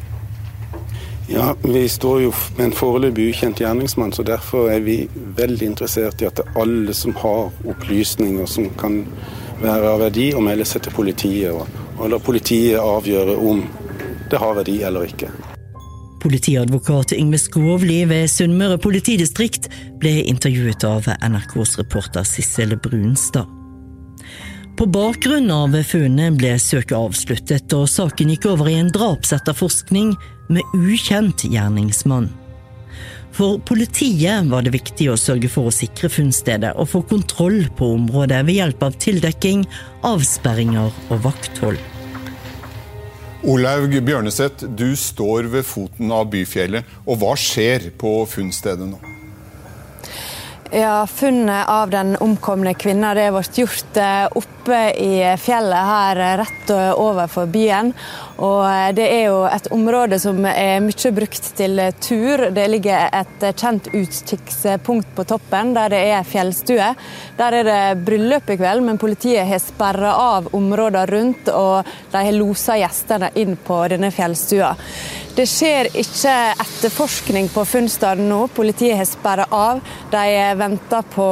Ja, 1.30 1.54
Vi 1.62 1.88
står 1.88 2.22
jo 2.22 2.32
med 2.56 2.64
en 2.64 2.72
foreløpig 2.72 3.28
ukjent 3.30 3.60
gjerningsmann, 3.60 4.12
så 4.12 4.22
derfor 4.22 4.70
er 4.72 4.80
vi 4.80 5.02
veldig 5.36 5.66
interessert 5.66 6.22
i 6.22 6.28
at 6.30 6.40
alle 6.56 6.94
som 6.96 7.12
har 7.20 7.50
opplysninger 7.68 8.46
som 8.48 8.70
kan 8.80 9.02
være 9.60 9.92
av 9.92 10.00
verdi, 10.06 10.30
å 10.32 10.40
melde 10.40 10.64
seg 10.64 10.86
til 10.86 10.96
politiet. 10.96 11.52
Og, 11.52 11.68
og 11.98 12.08
la 12.14 12.22
politiet 12.22 12.80
avgjøre 12.80 13.36
om 13.36 13.60
det 14.30 14.40
har 14.40 14.56
verdi 14.56 14.80
eller 14.88 15.04
ikke. 15.04 15.28
Politiadvokat 16.22 17.12
Yngve 17.14 17.38
Skovli 17.38 18.00
ved 18.10 18.26
Sunnmøre 18.30 18.78
politidistrikt 18.82 19.68
ble 20.02 20.16
intervjuet 20.26 20.82
av 20.88 21.06
NRKs 21.22 21.76
reporter 21.78 22.26
Sissel 22.26 22.75
Brunstad. 22.82 23.46
På 24.78 24.87
bakgrunn 24.87 25.50
av 25.50 25.75
funnet 25.82 26.37
ble 26.38 26.52
søket 26.62 26.94
avsluttet, 26.94 27.72
og 27.75 27.88
saken 27.90 28.30
gikk 28.30 28.46
over 28.50 28.70
i 28.70 28.76
en 28.78 28.92
drapsetterforskning 28.94 30.12
med 30.54 30.76
ukjent 30.78 31.42
gjerningsmann. 31.46 32.28
For 33.34 33.58
politiet 33.62 34.46
var 34.50 34.64
det 34.66 34.75
viktig 34.75 35.10
å 35.12 35.18
sørge 35.18 35.50
for 35.50 35.68
å 35.68 35.75
sikre 35.75 36.10
funnstedet 36.10 36.72
og 36.78 36.90
få 36.94 37.04
kontroll 37.10 37.60
på 37.78 37.92
området 37.98 38.40
ved 38.46 38.58
hjelp 38.58 38.82
av 38.87 38.98
tildekking, 39.02 39.66
avsperringer 40.06 40.90
og 41.10 41.22
vakthold. 41.26 41.97
Olaug 43.47 43.92
Bjørneseth, 44.02 44.66
du 44.66 44.97
står 44.99 45.47
ved 45.52 45.62
foten 45.62 46.11
av 46.11 46.26
Byfjellet. 46.33 46.87
Og 47.07 47.21
hva 47.21 47.37
skjer 47.38 47.92
på 47.99 48.25
funnstedet 48.26 48.88
nå? 48.90 48.99
Ja, 50.70 51.06
Funnet 51.06 51.68
av 51.68 51.90
den 51.90 52.16
omkomne 52.16 52.75
kvinna 52.76 53.14
det 53.16 53.30
ble 53.32 53.40
gjort 53.56 53.96
eh, 53.96 54.26
oppe 54.37 54.80
i 55.00 55.12
fjellet 55.40 55.87
her 55.88 56.18
eh, 56.20 56.32
rett 56.42 56.72
overfor 56.92 57.46
byen. 57.48 57.94
Og 58.44 58.66
eh, 58.68 58.90
Det 58.92 59.06
er 59.08 59.22
jo 59.30 59.38
et 59.48 59.70
område 59.72 60.18
som 60.20 60.44
er 60.44 60.82
mye 60.84 61.12
brukt 61.16 61.48
til 61.56 61.80
tur. 62.04 62.50
Det 62.52 62.66
ligger 62.68 63.08
et 63.16 63.46
kjent 63.56 63.88
utkikkspunkt 63.94 65.14
på 65.16 65.25
toppen, 65.30 65.72
der 65.72 65.94
det 65.94 66.02
er 66.10 66.28
fjellstue. 66.28 66.90
Der 67.38 67.56
er 67.62 67.70
det 67.70 68.04
bryllup 68.04 68.52
i 68.52 68.58
kveld, 68.60 68.84
men 68.84 69.00
politiet 69.00 69.48
har 69.48 69.64
sperra 69.64 70.12
av 70.20 70.50
områdene 70.52 71.06
rundt, 71.08 71.48
og 71.48 71.88
de 72.12 72.26
har 72.28 72.37
losa 72.37 72.76
gjestene 72.76 73.32
inn 73.40 73.56
på 73.56 73.80
denne 73.88 74.12
fjellstua. 74.12 74.75
Det 75.38 75.45
skjer 75.47 75.87
ikke 75.95 76.33
etterforskning 76.59 77.47
på 77.54 77.62
funnstedet 77.62 78.25
nå. 78.26 78.40
Politiet 78.50 78.97
har 78.99 79.07
sperra 79.07 79.45
av. 79.54 79.78
De 80.11 80.23
venter 80.59 81.04
på, 81.12 81.26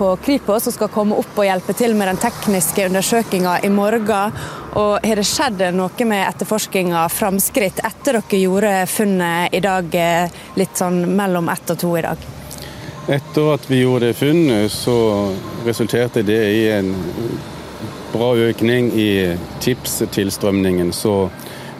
på 0.00 0.08
Kripos 0.24 0.66
som 0.66 0.74
skal 0.74 0.90
komme 0.90 1.14
opp 1.20 1.38
og 1.38 1.46
hjelpe 1.46 1.76
til 1.78 1.94
med 1.94 2.10
den 2.10 2.18
tekniske 2.18 2.88
undersøkelsen 2.88 3.68
i 3.68 3.70
morgen. 3.70 4.34
Og 4.82 5.06
Har 5.06 5.22
det 5.22 5.26
skjedd 5.30 5.62
noe 5.78 6.08
med 6.10 6.24
etterforskinga 6.24 7.04
framskritt 7.14 7.78
etter 7.86 8.18
dere 8.18 8.40
gjorde 8.42 8.72
funnet 8.90 9.54
i 9.54 9.62
dag, 9.62 9.94
eh, 9.94 10.34
litt 10.58 10.74
sånn 10.74 11.04
mellom 11.06 11.54
ett 11.54 11.70
og 11.70 11.78
to 11.78 11.94
i 11.94 12.02
dag? 12.02 12.26
Etter 13.06 13.52
at 13.54 13.70
vi 13.70 13.84
gjorde 13.84 14.10
det 14.10 14.18
funnet, 14.18 14.74
så 14.74 14.98
resulterte 15.62 16.26
det 16.26 16.42
i 16.50 16.66
en 16.80 16.90
bra 18.10 18.34
økning 18.34 18.90
i 18.90 19.38
tipstilstrømningen. 19.62 20.90
Så 20.92 21.28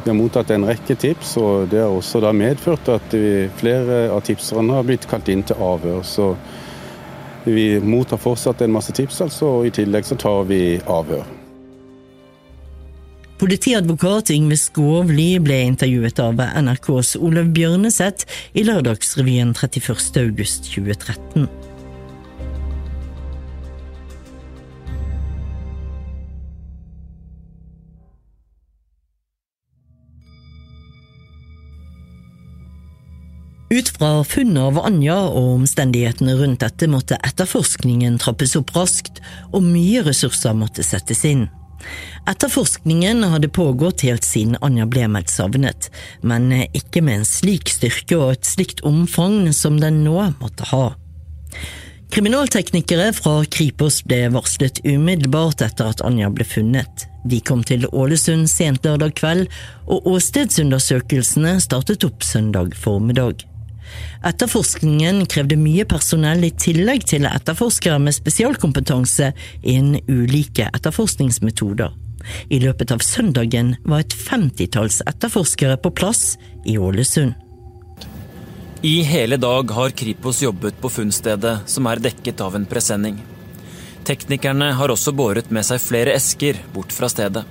vi 0.09 0.15
har 0.15 0.23
mottatt 0.23 0.51
en 0.55 0.65
rekke 0.65 0.95
tips, 0.97 1.35
og 1.37 1.67
det 1.69 1.83
har 1.83 1.93
også 1.93 2.23
da 2.25 2.31
medført 2.33 2.87
at 2.89 3.13
vi, 3.13 3.45
flere 3.61 4.07
av 4.09 4.23
tipserne 4.25 4.73
har 4.73 4.87
blitt 4.89 5.05
kalt 5.11 5.29
inn 5.29 5.43
til 5.45 5.61
avhør. 5.61 6.01
Så 6.01 6.31
vi 7.45 7.77
mottar 7.85 8.17
fortsatt 8.17 8.65
en 8.65 8.73
masse 8.73 8.95
tips, 8.97 9.21
altså, 9.27 9.51
og 9.59 9.69
i 9.69 9.75
tillegg 9.77 10.09
så 10.09 10.17
tar 10.17 10.49
vi 10.49 10.81
avhør. 10.89 11.29
Politiadvokat 13.39 14.33
Yngve 14.33 14.57
Skåvli 14.57 15.35
ble 15.45 15.61
intervjuet 15.75 16.25
av 16.25 16.41
NRKs 16.41 17.19
Olav 17.21 17.53
Bjørneseth 17.53 18.25
i 18.57 18.65
Lørdagsrevyen 18.65 19.53
31.8.2013. 19.53 21.68
Ut 33.71 33.89
fra 33.89 34.25
funnet 34.25 34.63
av 34.63 34.79
Anja 34.81 35.19
og 35.29 35.59
omstendighetene 35.59 36.39
rundt 36.39 36.63
dette 36.63 36.87
måtte 36.89 37.19
etterforskningen 37.21 38.17
trappes 38.23 38.57
opp 38.57 38.73
raskt, 38.73 39.21
og 39.53 39.67
mye 39.67 40.01
ressurser 40.07 40.57
måtte 40.57 40.85
settes 40.87 41.21
inn. 41.29 41.51
Etterforskningen 42.29 43.21
hadde 43.29 43.51
pågått 43.53 44.07
helt 44.09 44.25
siden 44.25 44.57
Anja 44.65 44.87
ble 44.89 45.05
meldt 45.13 45.33
savnet, 45.33 45.91
men 46.25 46.49
ikke 46.73 47.03
med 47.05 47.21
en 47.21 47.29
slik 47.29 47.69
styrke 47.73 48.17
og 48.17 48.39
et 48.39 48.49
slikt 48.49 48.81
omfang 48.89 49.53
som 49.53 49.77
den 49.83 50.01
nå 50.07 50.17
måtte 50.41 50.71
ha. 50.73 50.87
Kriminalteknikere 52.09 53.11
fra 53.13 53.43
Kripos 53.53 54.01
ble 54.09 54.23
varslet 54.33 54.81
umiddelbart 54.89 55.61
etter 55.67 55.93
at 55.93 56.01
Anja 56.09 56.33
ble 56.33 56.47
funnet. 56.49 57.05
De 57.29 57.43
kom 57.45 57.61
til 57.69 57.85
Ålesund 57.93 58.49
sent 58.49 58.89
lørdag 58.89 59.13
kveld, 59.21 59.53
og 59.93 60.09
åstedsundersøkelsene 60.09 61.59
startet 61.61 62.09
opp 62.09 62.25
søndag 62.25 62.73
formiddag. 62.81 63.45
Etterforskningen 64.27 65.25
krevde 65.31 65.59
mye 65.61 65.87
personell 65.89 66.45
i 66.47 66.51
tillegg 66.51 67.07
til 67.09 67.29
etterforskere 67.29 68.01
med 68.03 68.17
spesialkompetanse 68.17 69.33
innen 69.63 70.01
ulike 70.11 70.69
etterforskningsmetoder. 70.73 71.93
I 72.49 72.61
løpet 72.61 72.93
av 72.93 73.03
søndagen 73.05 73.77
var 73.87 74.03
et 74.05 74.15
femtitalls 74.15 75.01
etterforskere 75.07 75.79
på 75.81 75.93
plass 75.95 76.37
i 76.67 76.77
Ålesund. 76.79 77.37
I 78.83 79.03
hele 79.03 79.37
dag 79.37 79.71
har 79.75 79.91
Kripos 79.91 80.43
jobbet 80.43 80.77
på 80.81 80.91
funnstedet, 80.93 81.57
som 81.67 81.87
er 81.91 82.03
dekket 82.03 82.41
av 82.45 82.55
en 82.55 82.67
presenning. 82.69 83.17
Teknikerne 84.07 84.71
har 84.79 84.93
også 84.93 85.13
båret 85.13 85.51
med 85.51 85.67
seg 85.67 85.83
flere 85.83 86.15
esker 86.15 86.61
bort 86.75 86.95
fra 86.95 87.11
stedet. 87.11 87.43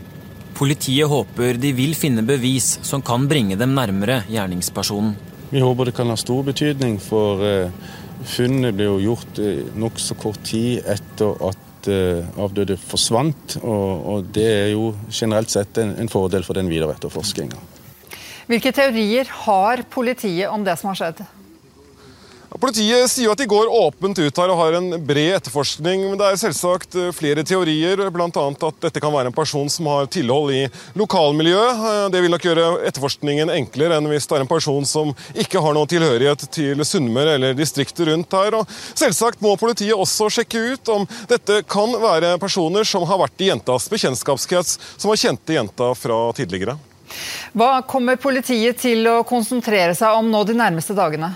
Politiet 0.57 1.11
håper 1.11 1.59
de 1.61 1.73
vil 1.75 1.91
finne 1.99 2.23
bevis 2.25 2.77
som 2.81 3.03
kan 3.05 3.27
bringe 3.29 3.59
dem 3.59 3.75
nærmere 3.77 4.21
gjerningspersonen. 4.31 5.17
Vi 5.49 5.59
håper 5.63 5.85
det 5.85 5.95
kan 5.95 6.09
ha 6.11 6.17
stor 6.19 6.43
betydning, 6.43 6.97
for 6.99 7.43
eh, 7.47 7.71
funnet 8.27 8.75
ble 8.75 8.89
jo 8.89 8.97
gjort 8.99 9.39
eh, 9.39 9.63
nokså 9.79 10.17
kort 10.19 10.41
tid 10.47 10.83
etter 10.83 11.39
at 11.47 11.87
eh, 11.87 12.27
avdøde 12.35 12.75
forsvant. 12.81 13.55
Og 13.63 14.27
det 14.35 14.47
er 14.51 14.69
jo 14.73 14.91
generelt 15.07 15.53
sett 15.53 15.79
en 15.79 16.11
fordel 16.11 16.43
for 16.43 16.59
den 16.59 16.67
videre 16.71 16.97
etterforskninga. 16.97 17.61
Hvilke 18.47 18.71
teorier 18.75 19.31
har 19.47 19.83
politiet 19.91 20.51
om 20.51 20.67
det 20.67 20.75
som 20.79 20.91
har 20.91 20.99
skjedd? 20.99 21.23
Politiet 22.55 23.11
sier 23.11 23.33
at 23.33 23.41
de 23.41 23.45
går 23.49 23.67
åpent 23.67 24.17
ut 24.17 24.39
her 24.39 24.51
og 24.53 24.59
har 24.61 24.77
en 24.77 24.93
bred 25.05 25.35
etterforskning. 25.35 26.05
Men 26.07 26.19
det 26.19 26.29
er 26.29 26.39
selvsagt 26.39 26.95
eh, 26.95 27.11
flere 27.15 27.43
teorier, 27.45 27.99
bl.a. 28.13 28.27
at 28.31 28.79
dette 28.85 29.01
kan 29.03 29.13
være 29.13 29.29
en 29.29 29.35
person 29.35 29.67
som 29.69 29.89
har 29.91 30.07
tilhold 30.13 30.53
i 30.55 30.63
lokalmiljøet. 30.97 31.83
Eh, 31.91 32.05
det 32.13 32.23
vil 32.23 32.31
nok 32.33 32.47
gjøre 32.47 32.67
etterforskningen 32.87 33.51
enklere 33.53 33.99
enn 33.99 34.07
hvis 34.09 34.29
det 34.29 34.37
er 34.37 34.45
en 34.45 34.51
person 34.51 34.87
som 34.87 35.11
ikke 35.35 35.61
har 35.63 35.75
noen 35.75 35.91
tilhørighet 35.91 36.47
til 36.55 36.83
Sunnmøre 36.87 37.35
eller 37.37 37.57
distriktet 37.57 38.07
rundt 38.07 38.37
her. 38.39 38.61
Og 38.61 38.77
selvsagt 38.97 39.43
må 39.43 39.57
politiet 39.59 39.97
også 39.97 40.31
sjekke 40.39 40.63
ut 40.73 40.93
om 40.93 41.07
dette 41.29 41.61
kan 41.67 41.93
være 42.01 42.37
personer 42.41 42.87
som 42.87 43.05
har 43.09 43.19
vært 43.21 43.43
i 43.43 43.51
jentas 43.51 43.89
bekjentskapskrets, 43.91 44.77
som 44.95 45.11
har 45.11 45.19
kjente 45.19 45.57
jenta 45.59 45.91
fra 45.99 46.21
tidligere. 46.37 46.77
Hva 47.55 47.83
kommer 47.87 48.19
politiet 48.19 48.79
til 48.81 49.05
å 49.11 49.19
konsentrere 49.27 49.95
seg 49.95 50.15
om 50.15 50.31
nå 50.31 50.41
de 50.47 50.55
nærmeste 50.57 50.95
dagene? 50.97 51.35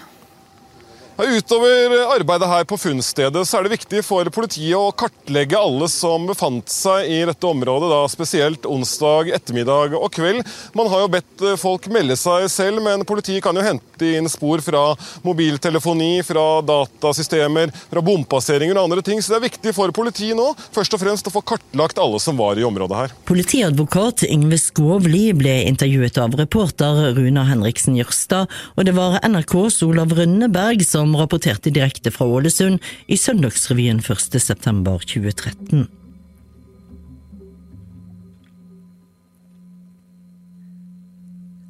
Utover 1.21 2.15
arbeidet 2.15 2.47
her 2.49 2.63
på 2.65 2.77
funnstedet 2.81 3.43
så 3.45 3.59
er 3.59 3.65
det 3.67 3.75
viktig 3.75 3.99
for 4.05 4.25
politiet 4.33 4.73
å 4.73 4.93
kartlegge 4.97 5.59
alle 5.59 5.85
som 5.91 6.23
befant 6.25 6.71
seg 6.71 7.09
i 7.13 7.19
dette 7.29 7.45
området, 7.45 7.91
da 7.91 7.99
spesielt 8.09 8.65
onsdag 8.65 9.29
ettermiddag 9.35 9.93
og 9.99 10.07
kveld. 10.15 10.41
Man 10.77 10.89
har 10.89 11.03
jo 11.03 11.11
bedt 11.13 11.43
folk 11.61 11.85
melde 11.93 12.17
seg 12.17 12.47
selv, 12.49 12.81
men 12.81 13.05
politiet 13.05 13.43
kan 13.45 13.57
jo 13.57 13.65
hente 13.65 14.09
inn 14.17 14.29
spor 14.31 14.63
fra 14.65 14.95
mobiltelefoni, 15.21 16.23
fra 16.25 16.45
datasystemer, 16.65 17.69
fra 17.91 18.03
bompasseringer 18.05 18.79
og 18.79 18.87
andre 18.87 19.05
ting. 19.05 19.21
Så 19.21 19.35
det 19.35 19.39
er 19.41 19.45
viktig 19.45 19.75
for 19.77 19.93
politiet 19.93 20.37
nå 20.39 20.47
først 20.73 20.97
og 20.97 21.03
fremst 21.03 21.29
å 21.29 21.35
få 21.35 21.43
kartlagt 21.53 22.01
alle 22.01 22.21
som 22.23 22.39
var 22.39 22.57
i 22.57 22.65
området 22.65 22.97
her. 22.97 23.15
Politiadvokat 23.29 24.25
Yngve 24.25 24.57
Skåvli 24.61 25.27
ble 25.37 25.59
intervjuet 25.69 26.17
av 26.23 26.33
reporter 26.39 27.13
Runa 27.13 27.45
Henriksen 27.51 27.99
Jørstad, 27.99 28.49
og 28.73 28.89
det 28.89 28.97
var 28.97 29.19
NRKs 29.27 29.81
Olav 29.85 30.17
Rønneberg 30.17 30.81
som 30.87 31.10
som 31.11 31.19
rapporterte 31.19 31.69
direkte 31.69 32.11
fra 32.11 32.25
Ålesund 32.25 32.79
i 33.07 33.17
Søndagsrevyen 33.17 33.99
1.9.2013. 33.99 35.87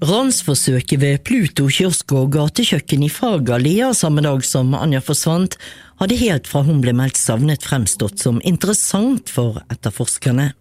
Ransforsøket 0.01 1.01
ved 1.01 1.23
Pluto 1.25 1.67
kiosk 1.69 2.13
og 2.17 2.31
gatekjøkken 2.35 3.05
i 3.05 3.09
Fagalia 3.09 3.91
samme 3.97 4.21
dag 4.25 4.45
som 4.45 4.73
Anja 4.77 5.01
forsvant, 5.01 5.57
hadde 6.01 6.17
helt 6.21 6.49
fra 6.49 6.63
hun 6.65 6.81
ble 6.81 6.93
meldt 6.97 7.17
savnet 7.17 7.65
fremstått 7.65 8.21
som 8.21 8.41
interessant 8.45 9.29
for 9.29 9.61
etterforskerne. 9.73 10.51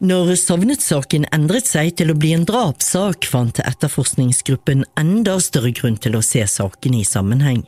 Når 0.00 0.30
savnet-saken 0.40 1.26
endret 1.28 1.66
seg 1.68 1.90
til 1.98 2.08
å 2.08 2.14
bli 2.16 2.30
en 2.32 2.46
drapssak, 2.48 3.26
fant 3.28 3.58
etterforskningsgruppen 3.60 4.86
enda 4.96 5.34
større 5.44 5.74
grunn 5.76 5.98
til 6.00 6.14
å 6.16 6.22
se 6.24 6.40
saken 6.48 6.94
i 6.96 7.02
sammenheng. 7.04 7.66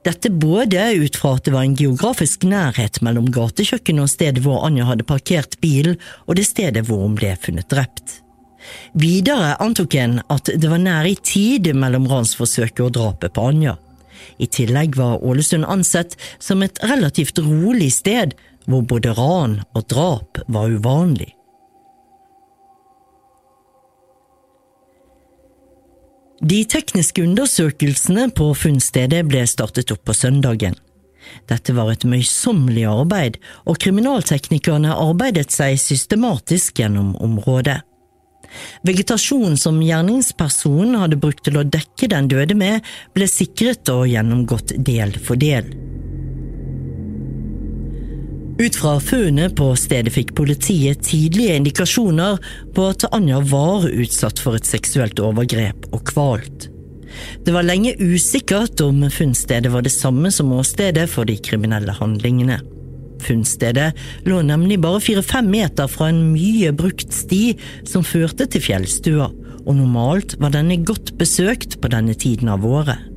Dette 0.00 0.30
både 0.32 0.86
ut 0.96 1.18
fra 1.20 1.34
at 1.36 1.44
det 1.44 1.52
var 1.52 1.66
en 1.66 1.74
geografisk 1.76 2.46
nærhet 2.48 3.02
mellom 3.04 3.26
gatekjøkkenet 3.28 4.06
og 4.06 4.08
stedet 4.08 4.40
hvor 4.46 4.64
Anja 4.64 4.86
hadde 4.88 5.04
parkert 5.04 5.58
bilen, 5.60 5.98
og 6.24 6.38
det 6.38 6.46
stedet 6.48 6.86
hvor 6.88 7.02
hun 7.02 7.18
ble 7.18 7.34
funnet 7.42 7.68
drept. 7.68 8.22
Videre 8.96 9.58
antok 9.60 9.98
en 10.00 10.22
at 10.32 10.48
det 10.48 10.70
var 10.70 10.80
nær 10.80 11.04
i 11.10 11.12
tid 11.20 11.68
mellom 11.76 12.08
ransforsøket 12.08 12.86
og 12.86 12.94
drapet 12.96 13.34
på 13.36 13.44
Anja. 13.50 13.74
I 14.40 14.48
tillegg 14.48 14.96
var 14.96 15.20
Ålesund 15.20 15.68
ansett 15.68 16.16
som 16.40 16.64
et 16.64 16.80
relativt 16.88 17.36
rolig 17.44 17.90
sted, 17.98 18.32
hvor 18.64 18.80
både 18.80 19.12
ran 19.20 19.58
og 19.76 19.84
drap 19.92 20.40
var 20.48 20.72
uvanlig. 20.72 21.34
De 26.40 26.62
tekniske 26.64 27.20
undersøkelsene 27.20 28.30
på 28.32 28.46
funnstedet 28.56 29.26
ble 29.28 29.42
startet 29.44 29.90
opp 29.92 30.06
på 30.08 30.14
søndagen. 30.16 30.72
Dette 31.50 31.74
var 31.76 31.90
et 31.92 32.06
møysommelig 32.08 32.86
arbeid, 32.88 33.36
og 33.68 33.76
kriminalteknikerne 33.82 34.94
arbeidet 34.96 35.52
seg 35.52 35.76
systematisk 35.76 36.80
gjennom 36.80 37.12
området. 37.20 37.82
Vegetasjonen 38.88 39.60
som 39.60 39.82
gjerningspersonen 39.84 40.96
hadde 41.02 41.20
brukt 41.20 41.44
til 41.44 41.60
å 41.60 41.66
dekke 41.76 42.08
den 42.10 42.32
døde 42.32 42.56
med, 42.56 42.88
ble 43.12 43.28
sikret 43.28 43.92
og 43.92 44.08
gjennomgått 44.08 44.74
del 44.80 45.12
for 45.20 45.36
del. 45.36 45.68
Ut 48.60 48.76
fra 48.76 48.98
funnet 49.00 49.54
på 49.56 49.70
stedet 49.78 50.12
fikk 50.12 50.34
politiet 50.36 51.00
tidlige 51.06 51.54
indikasjoner 51.56 52.36
på 52.76 52.90
at 52.92 53.06
Anja 53.08 53.38
var 53.48 53.86
utsatt 53.88 54.42
for 54.42 54.58
et 54.58 54.68
seksuelt 54.68 55.22
overgrep 55.24 55.86
og 55.96 56.02
kvalt. 56.10 56.66
Det 57.40 57.54
var 57.56 57.64
lenge 57.64 57.94
usikkert 57.96 58.82
om 58.84 59.00
funnstedet 59.08 59.72
var 59.72 59.86
det 59.86 59.94
samme 59.94 60.28
som 60.34 60.52
åstedet 60.52 61.06
for 61.08 61.24
de 61.24 61.38
kriminelle 61.40 61.94
handlingene. 61.96 62.60
Funnstedet 63.24 63.94
lå 64.28 64.42
nemlig 64.44 64.76
bare 64.84 65.00
fire-fem 65.08 65.48
meter 65.48 65.88
fra 65.88 66.10
en 66.12 66.20
mye 66.34 66.74
brukt 66.76 67.16
sti 67.16 67.54
som 67.88 68.04
førte 68.04 68.44
til 68.44 68.66
fjellstua, 68.68 69.30
og 69.64 69.72
normalt 69.78 70.36
var 70.36 70.52
denne 70.52 70.82
godt 70.84 71.14
besøkt 71.16 71.80
på 71.80 71.92
denne 71.96 72.12
tiden 72.12 72.52
av 72.52 72.68
året. 72.68 73.09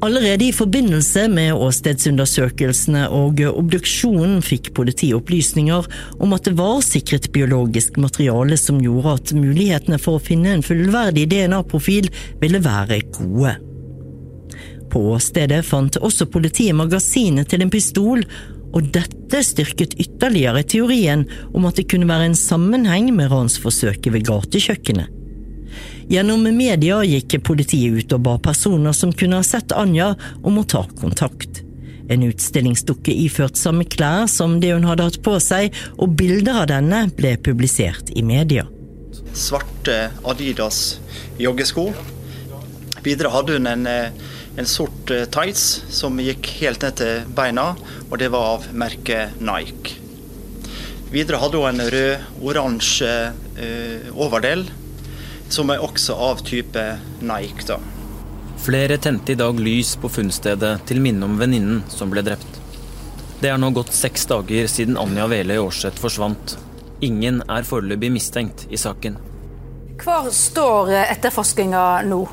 Allerede 0.00 0.44
i 0.44 0.52
forbindelse 0.54 1.24
med 1.32 1.56
åstedsundersøkelsene 1.58 3.08
og 3.10 3.40
obduksjonen 3.50 4.38
fikk 4.46 4.70
politiet 4.76 5.16
opplysninger 5.18 5.88
om 6.22 6.36
at 6.36 6.46
det 6.46 6.54
var 6.60 6.84
sikret 6.86 7.26
biologisk 7.34 7.98
materiale 7.98 8.54
som 8.60 8.78
gjorde 8.78 9.16
at 9.18 9.32
mulighetene 9.34 9.98
for 9.98 10.20
å 10.20 10.22
finne 10.22 10.54
en 10.54 10.62
fullverdig 10.62 11.26
DNA-profil 11.32 12.12
ville 12.38 12.62
være 12.62 13.00
gode. 13.18 13.56
På 14.88 15.02
åstedet 15.16 15.64
fant 15.66 15.98
også 15.98 16.30
politiet 16.30 16.78
magasinet 16.78 17.50
til 17.50 17.66
en 17.66 17.74
pistol, 17.74 18.22
og 18.68 18.92
dette 18.94 19.42
styrket 19.42 19.98
ytterligere 19.98 20.62
teorien 20.62 21.26
om 21.56 21.66
at 21.66 21.80
det 21.80 21.88
kunne 21.90 22.06
være 22.06 22.30
en 22.30 22.38
sammenheng 22.38 23.10
med 23.16 23.32
ransforsøket 23.32 24.12
ved 24.14 24.28
gatekjøkkenet. 24.28 25.17
Gjennom 26.08 26.46
media 26.56 27.02
gikk 27.04 27.34
politiet 27.44 27.92
ut 27.92 28.12
og 28.16 28.22
ba 28.24 28.38
personer 28.40 28.94
som 28.96 29.10
kunne 29.12 29.42
ha 29.42 29.44
sett 29.44 29.74
Anja 29.76 30.14
om 30.40 30.56
å 30.56 30.64
ta 30.64 30.86
kontakt. 30.96 31.60
En 32.08 32.24
utstillingsdukke 32.24 33.12
iført 33.12 33.60
samme 33.60 33.84
klær 33.84 34.24
som 34.32 34.54
det 34.62 34.70
hun 34.72 34.86
hadde 34.88 35.04
hatt 35.04 35.18
på 35.20 35.34
seg, 35.44 35.76
og 36.00 36.14
bilder 36.16 36.62
av 36.62 36.70
denne 36.72 37.02
ble 37.12 37.34
publisert 37.44 38.08
i 38.16 38.24
media. 38.24 38.64
Svarte 39.36 39.98
Adidas 40.24 40.96
joggesko. 41.36 41.90
Videre 43.04 43.34
hadde 43.36 43.60
hun 43.60 43.68
en, 43.68 43.86
en 43.92 44.72
sort 44.72 45.12
tights 45.12 45.68
som 45.92 46.16
gikk 46.24 46.54
helt 46.62 46.88
ned 46.88 46.96
til 47.04 47.30
beina, 47.36 47.74
og 48.08 48.16
det 48.24 48.32
var 48.32 48.54
av 48.56 48.68
merket 48.72 49.36
Nike. 49.44 50.00
Videre 51.12 51.44
hadde 51.44 51.60
hun 51.60 51.68
en 51.76 51.88
rød-oransje 51.92 53.14
uh, 53.60 54.12
overdel 54.16 54.70
som 55.52 55.70
er 55.70 55.82
også 55.84 56.14
av 56.14 56.42
type 56.46 56.84
Nike. 57.20 57.66
da. 57.66 57.78
Flere 58.58 58.98
tente 58.98 59.32
i 59.32 59.38
dag 59.38 59.60
lys 59.60 59.94
på 59.96 60.10
funnstedet 60.10 60.80
til 60.86 61.00
minne 61.00 61.24
om 61.24 61.38
venninnen 61.38 61.84
som 61.88 62.10
ble 62.10 62.24
drept. 62.26 62.58
Det 63.40 63.52
er 63.52 63.58
nå 63.60 63.70
gått 63.70 63.94
seks 63.94 64.26
dager 64.26 64.66
siden 64.66 64.98
Anja 64.98 65.28
Veløy 65.30 65.60
Aarseth 65.60 66.02
forsvant. 66.02 66.56
Ingen 67.00 67.42
er 67.46 67.62
foreløpig 67.62 68.10
mistenkt 68.10 68.66
i 68.70 68.80
saken. 68.80 69.16
Hvor 70.02 70.26
står 70.34 70.90
etterforskninga 71.04 72.02
nå? 72.06 72.24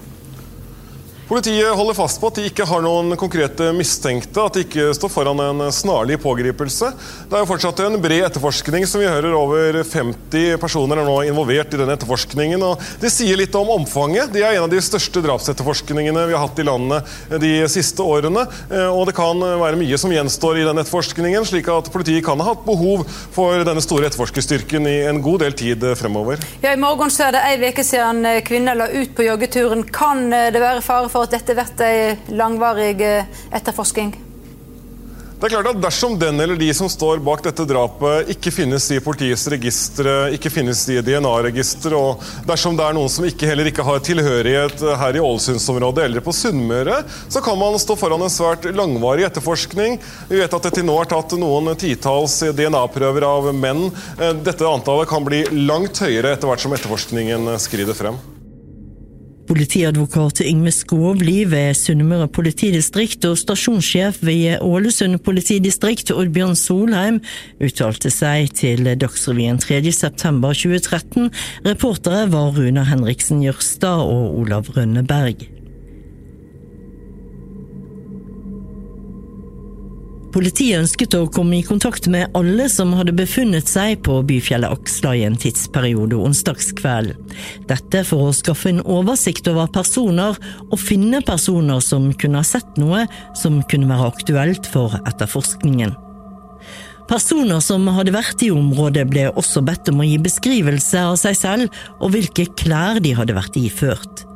Politiet 1.25 1.73
holder 1.73 1.95
fast 1.97 2.19
på 2.21 2.29
at 2.29 2.38
de 2.38 2.43
ikke 2.45 2.67
har 2.69 2.83
noen 2.85 3.15
konkrete 3.17 3.71
mistenkte, 3.73 4.43
at 4.45 4.53
de 4.53 4.61
ikke 4.61 4.91
står 4.93 5.09
foran 5.09 5.39
en 5.41 5.63
snarlig 5.73 6.19
pågripelse. 6.21 6.91
Det 7.25 7.33
er 7.33 7.41
jo 7.41 7.47
fortsatt 7.49 7.79
en 7.81 7.97
bred 7.97 8.27
etterforskning, 8.27 8.83
som 8.85 9.01
vi 9.01 9.07
hører. 9.09 9.33
Over 9.33 9.79
50 9.81 10.59
personer 10.61 11.01
er 11.01 11.07
nå 11.07 11.15
involvert 11.25 11.73
i 11.73 11.79
den 11.81 11.89
etterforskningen. 11.89 12.61
og 12.61 12.83
Det 13.01 13.09
sier 13.09 13.39
litt 13.41 13.57
om 13.57 13.71
omfanget. 13.73 14.29
De 14.35 14.43
er 14.43 14.53
en 14.53 14.67
av 14.67 14.69
de 14.69 14.81
største 14.85 15.23
drapsetterforskningene 15.25 16.27
vi 16.29 16.35
har 16.38 16.43
hatt 16.43 16.61
i 16.61 16.67
landet 16.67 17.09
de 17.41 17.55
siste 17.73 18.05
årene. 18.05 18.45
Og 18.93 19.01
det 19.09 19.17
kan 19.17 19.41
være 19.41 19.81
mye 19.81 19.97
som 19.97 20.13
gjenstår 20.13 20.61
i 20.61 20.67
den 20.69 20.83
etterforskningen, 20.83 21.49
slik 21.49 21.73
at 21.73 21.89
politiet 21.89 22.21
kan 22.29 22.38
ha 22.38 22.51
hatt 22.51 22.61
behov 22.69 23.01
for 23.33 23.65
denne 23.65 23.81
store 23.81 24.11
etterforskerstyrken 24.11 24.85
i 24.93 24.95
en 25.09 25.23
god 25.25 25.41
del 25.47 25.57
tid 25.57 25.89
fremover. 25.97 26.38
Ja, 26.61 26.77
I 26.77 26.83
morgen 26.85 27.09
så 27.09 27.31
er 27.31 27.39
det 27.39 27.43
ei 27.49 27.73
uke 27.73 27.88
siden 27.89 28.21
kvinner 28.45 28.77
la 28.77 28.91
ut 28.93 29.17
på 29.17 29.25
joggeturen. 29.25 29.88
Kan 29.89 30.29
det 30.29 30.61
være 30.61 30.85
fare 30.85 31.14
for 31.15 31.23
at 31.23 31.32
dette 31.38 31.56
blir 31.56 31.88
en 31.88 32.38
langvarig 32.38 32.99
eh, 33.01 33.43
etterforsking? 33.56 34.15
Det 35.36 35.49
er 35.49 35.51
klart 35.51 35.67
at 35.75 35.80
Dersom 35.84 36.13
den 36.19 36.39
eller 36.39 36.56
de 36.60 36.67
som 36.73 36.88
står 36.89 37.19
bak 37.23 37.41
dette 37.43 37.65
drapet 37.67 38.30
ikke 38.34 38.54
finnes 38.56 38.86
i 38.95 39.01
politiets 39.04 39.43
registre, 39.51 40.13
ikke 40.36 40.49
finnes 40.49 40.80
i 40.89 40.95
DNA-register, 41.04 41.93
og 41.95 42.23
dersom 42.47 42.78
det 42.80 42.86
er 42.88 42.95
noen 42.95 43.12
som 43.12 43.28
ikke, 43.28 43.47
heller 43.51 43.67
ikke 43.69 43.84
har 43.86 43.99
tilhørighet 44.04 44.84
her 45.01 45.19
i 45.19 45.23
Ålesundsområdet 45.23 46.08
eller 46.08 46.23
på 46.25 46.34
Sunnmøre, 46.36 47.01
så 47.28 47.43
kan 47.45 47.60
man 47.60 47.75
stå 47.84 47.97
foran 47.99 48.23
en 48.25 48.32
svært 48.32 48.67
langvarig 48.75 49.28
etterforskning. 49.28 49.99
Vi 50.32 50.39
vet 50.39 50.56
at 50.56 50.69
det 50.69 50.75
til 50.80 50.88
nå 50.88 50.95
er 51.01 51.12
tatt 51.12 51.36
noen 51.39 51.75
titalls 51.80 52.39
DNA-prøver 52.56 53.28
av 53.28 53.51
menn. 53.56 53.89
Eh, 54.17 54.32
dette 54.39 54.71
antallet 54.71 55.12
kan 55.12 55.28
bli 55.28 55.45
langt 55.67 55.99
høyere 55.99 56.32
etter 56.36 56.49
hvert 56.49 56.63
som 56.63 56.80
etterforskningen 56.80 57.54
skrider 57.62 57.99
frem. 57.99 58.17
Politiadvokat 59.45 60.41
Yngve 60.41 60.71
Skåvli 60.73 61.43
ved 61.49 61.77
Sunnmøre 61.77 62.27
politidistrikt 62.34 63.27
og 63.29 63.38
stasjonssjef 63.38 64.17
ved 64.25 64.63
Ålesund 64.65 65.19
politidistrikt 65.25 66.10
Oddbjørn 66.15 66.58
Solheim 66.58 67.19
uttalte 67.62 68.10
seg 68.13 68.51
til 68.58 68.89
Dagsrevyen 68.97 69.62
3.9.2013. 69.62 71.29
Reportere 71.67 72.25
var 72.34 72.55
Runa 72.58 72.88
Henriksen 72.89 73.45
Jørstad 73.45 74.01
og 74.01 74.39
Olav 74.41 74.73
Rønneberg. 74.73 75.55
Politiet 80.36 80.82
ønsket 80.82 81.13
å 81.15 81.30
komme 81.32 81.62
i 81.62 81.63
kontakt 81.63 82.10
med 82.12 82.34
alle 82.36 82.65
som 82.67 82.89
hadde 82.98 83.13
befunnet 83.15 83.69
seg 83.71 84.02
på 84.04 84.17
byfjellet 84.28 84.74
Aksla 84.76 85.13
i 85.15 85.21
en 85.24 85.38
tidsperiode 85.39 86.17
onsdagskveld. 86.19 87.13
Dette 87.69 88.02
for 88.04 88.28
å 88.28 88.34
skaffe 88.36 88.74
en 88.74 88.82
oversikt 88.84 89.48
over 89.48 89.71
personer 89.71 90.36
og 90.65 90.76
finne 90.82 91.24
personer 91.24 91.80
som 91.80 92.10
kunne 92.19 92.43
ha 92.43 92.50
sett 92.50 92.76
noe 92.82 93.06
som 93.39 93.62
kunne 93.71 93.88
være 93.88 94.12
aktuelt 94.12 94.67
for 94.67 95.00
etterforskningen. 95.06 95.95
Personer 97.08 97.63
som 97.63 97.88
hadde 97.95 98.12
vært 98.12 98.43
i 98.43 98.52
området 98.52 99.08
ble 99.08 99.30
også 99.32 99.63
bedt 99.63 99.88
om 99.93 100.04
å 100.04 100.10
gi 100.10 100.19
beskrivelse 100.19 101.08
av 101.13 101.15
seg 101.21 101.39
selv 101.39 101.84
og 102.02 102.12
hvilke 102.12 102.50
klær 102.60 103.00
de 103.00 103.15
hadde 103.15 103.39
vært 103.39 103.56
iført. 103.62 104.28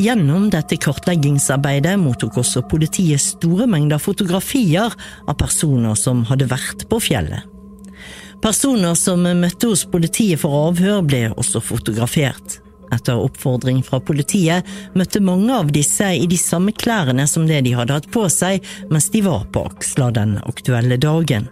Gjennom 0.00 0.48
dette 0.52 0.78
kartleggingsarbeidet 0.80 1.96
mottok 2.00 2.40
også 2.42 2.64
politiet 2.70 3.22
store 3.22 3.68
mengder 3.70 4.02
fotografier 4.02 4.94
av 5.26 5.38
personer 5.40 5.96
som 5.98 6.24
hadde 6.30 6.48
vært 6.50 6.86
på 6.90 7.00
fjellet. 7.08 7.44
Personer 8.44 8.94
som 8.98 9.24
møtte 9.24 9.70
hos 9.70 9.86
politiet 9.88 10.42
for 10.42 10.68
avhør, 10.68 11.00
ble 11.02 11.22
også 11.34 11.62
fotografert. 11.64 12.60
Etter 12.94 13.18
oppfordring 13.18 13.80
fra 13.82 13.98
politiet 14.04 14.66
møtte 14.94 15.22
mange 15.24 15.50
av 15.56 15.72
disse 15.74 16.12
i 16.14 16.28
de 16.30 16.38
samme 16.38 16.74
klærne 16.76 17.26
som 17.26 17.48
det 17.48 17.64
de 17.66 17.74
hadde 17.74 17.96
hatt 17.96 18.08
på 18.14 18.26
seg 18.30 18.62
mens 18.92 19.10
de 19.10 19.24
var 19.26 19.48
på 19.50 19.64
Aksla 19.72 20.12
den 20.14 20.36
aktuelle 20.44 21.00
dagen. 21.02 21.48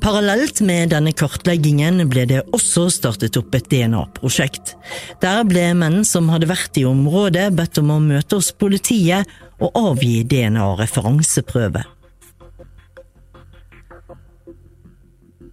Parallelt 0.00 0.62
med 0.64 0.94
denne 0.94 1.12
kartleggingen 1.12 2.00
ble 2.08 2.24
det 2.30 2.40
også 2.56 2.86
startet 2.92 3.36
opp 3.36 3.52
et 3.58 3.68
DNA-prosjekt. 3.68 4.74
Der 5.20 5.44
ble 5.44 5.66
menn 5.76 6.06
som 6.08 6.30
hadde 6.32 6.48
vært 6.48 6.80
i 6.80 6.86
området 6.88 7.50
bedt 7.56 7.82
om 7.82 7.92
å 7.92 8.00
møte 8.00 8.38
hos 8.40 8.48
politiet 8.56 9.28
og 9.60 9.76
avgi 9.76 10.22
DNA-referanseprøve. 10.24 11.84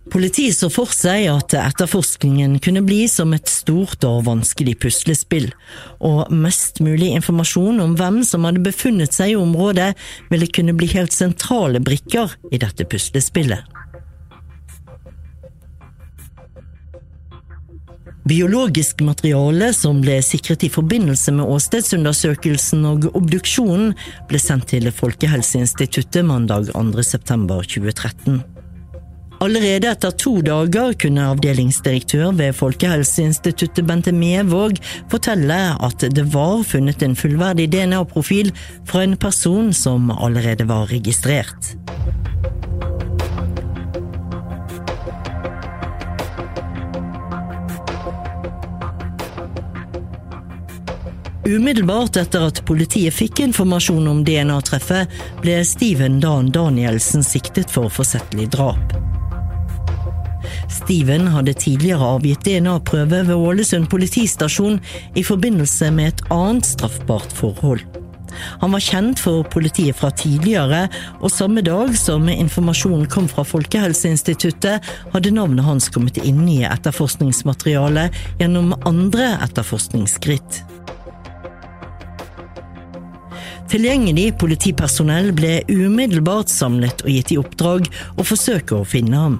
Politiet 0.07 0.55
så 0.55 0.69
for 0.71 0.93
seg 0.95 1.25
at 1.27 1.51
etterforskningen 1.59 2.55
kunne 2.63 2.85
bli 2.87 3.03
som 3.11 3.33
et 3.35 3.51
stort 3.51 4.05
og 4.07 4.23
vanskelig 4.29 4.77
puslespill, 4.79 5.49
og 5.99 6.31
mest 6.31 6.79
mulig 6.79 7.11
informasjon 7.19 7.83
om 7.83 7.97
hvem 7.99 8.21
som 8.23 8.47
hadde 8.47 8.63
befunnet 8.63 9.11
seg 9.11 9.33
i 9.33 9.39
området, 9.39 9.91
ville 10.31 10.47
kunne 10.47 10.77
bli 10.79 10.87
helt 10.95 11.11
sentrale 11.11 11.83
brikker 11.83 12.39
i 12.55 12.61
dette 12.63 12.87
puslespillet. 12.87 13.76
Biologisk 18.27 18.99
materiale 19.07 19.69
som 19.75 20.01
ble 20.03 20.17
sikret 20.25 20.65
i 20.65 20.69
forbindelse 20.73 21.31
med 21.37 21.47
åstedsundersøkelsen 21.47 22.83
og 22.89 23.05
obduksjonen, 23.15 23.93
ble 24.27 24.41
sendt 24.41 24.67
til 24.73 24.89
Folkehelseinstituttet 24.91 26.25
mandag 26.27 26.67
2.9.2013. 26.73 28.41
Allerede 29.45 29.91
etter 29.93 30.15
to 30.17 30.33
dager 30.43 30.95
kunne 30.99 31.29
avdelingsdirektør 31.31 32.33
ved 32.39 32.57
Folkehelseinstituttet 32.57 33.85
Bente 33.87 34.11
Mevåg 34.11 34.81
fortelle 35.11 35.59
at 35.87 36.07
det 36.11 36.25
var 36.33 36.65
funnet 36.67 37.05
en 37.05 37.15
fullverdig 37.15 37.69
DNA-profil 37.75 38.51
fra 38.89 39.05
en 39.05 39.15
person 39.21 39.71
som 39.77 40.09
allerede 40.11 40.67
var 40.67 40.89
registrert. 40.91 41.77
Umiddelbart 51.47 52.17
etter 52.19 52.43
at 52.49 52.59
politiet 52.67 53.15
fikk 53.15 53.39
informasjon 53.39 54.07
om 54.11 54.17
DNA-treffet, 54.27 55.13
ble 55.39 55.61
Steven 55.63 56.17
Dan 56.19 56.49
Danielsen 56.51 57.23
siktet 57.23 57.71
for 57.71 57.87
forsettlig 57.93 58.49
drap. 58.51 58.97
Steven 60.67 61.29
hadde 61.31 61.53
tidligere 61.55 62.09
avgitt 62.17 62.43
DNA-prøve 62.43 63.21
ved 63.29 63.35
Ålesund 63.35 63.87
politistasjon 63.87 64.75
i 65.15 65.23
forbindelse 65.23 65.87
med 65.95 66.11
et 66.11 66.25
annet 66.35 66.67
straffbart 66.67 67.31
forhold. 67.39 67.85
Han 68.59 68.75
var 68.75 68.83
kjent 68.83 69.23
for 69.23 69.47
politiet 69.47 69.95
fra 69.95 70.11
tidligere, 70.11 70.89
og 71.23 71.31
samme 71.31 71.63
dag 71.63 71.95
som 71.97 72.27
informasjonen 72.27 73.07
kom 73.07 73.31
fra 73.31 73.47
Folkehelseinstituttet, 73.47 74.83
hadde 75.15 75.33
navnet 75.33 75.65
hans 75.65 75.87
kommet 75.95 76.19
inn 76.19 76.43
i 76.51 76.65
etterforskningsmaterialet 76.67 78.19
gjennom 78.43 78.75
andre 78.83 79.37
etterforskningsskritt. 79.47 80.65
Tilgjengelig 83.67 84.37
politipersonell 84.39 85.33
ble 85.35 85.57
umiddelbart 85.67 86.47
samlet 86.47 87.01
og 87.03 87.11
gitt 87.11 87.33
i 87.35 87.39
oppdrag 87.41 87.89
å 88.15 88.23
forsøke 88.23 88.77
å 88.77 88.87
finne 88.87 89.19
ham. 89.19 89.37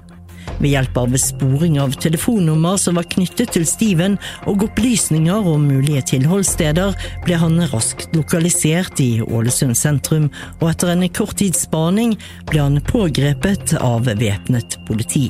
Ved 0.57 0.71
hjelp 0.73 0.97
av 0.99 1.15
sporing 1.21 1.77
av 1.79 1.95
telefonnummer 2.01 2.79
som 2.81 2.97
var 2.99 3.07
knyttet 3.11 3.53
til 3.55 3.65
Steven, 3.67 4.17
og 4.49 4.65
opplysninger 4.67 5.47
om 5.47 5.67
mulige 5.69 6.03
tilholdssteder, 6.13 6.97
ble 7.23 7.39
han 7.39 7.61
raskt 7.71 8.15
lokalisert 8.17 8.99
i 9.03 9.21
Ålesund 9.23 9.77
sentrum, 9.79 10.31
og 10.59 10.71
etter 10.71 10.91
en 10.91 11.07
kort 11.13 11.37
tids 11.39 11.63
spaning 11.67 12.17
ble 12.49 12.63
han 12.65 12.81
pågrepet 12.89 13.77
av 13.79 14.09
væpnet 14.09 14.79
politi. 14.89 15.27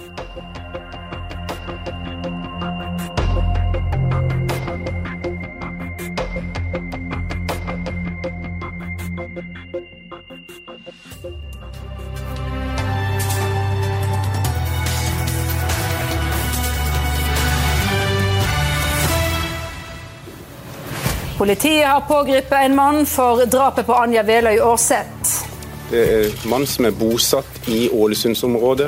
Politiet 21.38 21.88
har 21.88 22.02
pågrepet 22.02 22.66
en 22.66 22.76
mann 22.76 23.06
for 23.06 23.46
drapet 23.46 23.86
på 23.86 23.94
Anja 23.94 24.24
Veløy 24.26 24.58
Aarseth. 24.58 25.44
Det 25.92 26.00
er 26.02 26.24
en 26.32 26.50
mann 26.50 26.66
som 26.66 26.88
er 26.90 26.96
bosatt 26.98 27.68
i 27.70 27.92
Ålesundsområdet. 27.94 28.88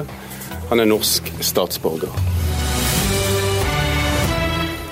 Han 0.71 0.81
er 0.81 0.89
norsk 0.89 1.29
statsborger. 1.45 2.09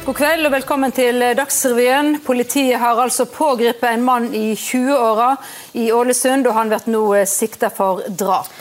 God 0.06 0.20
kveld 0.22 0.46
og 0.46 0.54
velkommen 0.54 0.94
til 0.94 1.26
Dagsrevyen. 1.42 2.20
Politiet 2.28 2.78
har 2.78 3.02
altså 3.02 3.26
pågrepet 3.26 3.90
en 3.90 4.06
mann 4.06 4.30
i 4.38 4.54
20-åra 4.54 5.34
i 5.82 5.90
Ålesund, 5.92 6.46
og 6.46 6.54
han 6.62 6.70
blir 6.70 6.88
nå 6.94 7.04
sikta 7.26 7.74
for 7.74 8.06
drap. 8.06 8.54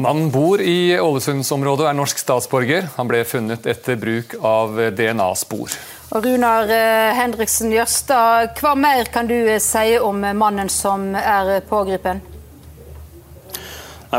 Mannen 0.00 0.32
bor 0.32 0.64
i 0.64 0.96
Ålesundsområdet 0.96 1.90
og 1.90 1.92
er 1.92 2.00
norsk 2.00 2.24
statsborger. 2.24 2.88
Han 2.96 3.12
ble 3.12 3.20
funnet 3.28 3.68
etter 3.68 4.00
bruk 4.00 4.38
av 4.40 4.80
DNA-spor. 4.96 5.76
Og 6.10 6.24
Runar 6.26 6.66
eh, 6.74 7.12
Henriksen 7.14 7.70
Jørstad, 7.70 8.56
hva 8.58 8.74
mer 8.74 9.06
kan 9.14 9.28
du 9.30 9.36
eh, 9.38 9.60
si 9.62 9.94
om 10.02 10.18
mannen 10.18 10.70
som 10.72 11.12
er 11.14 11.60
pågrepet? 11.68 12.26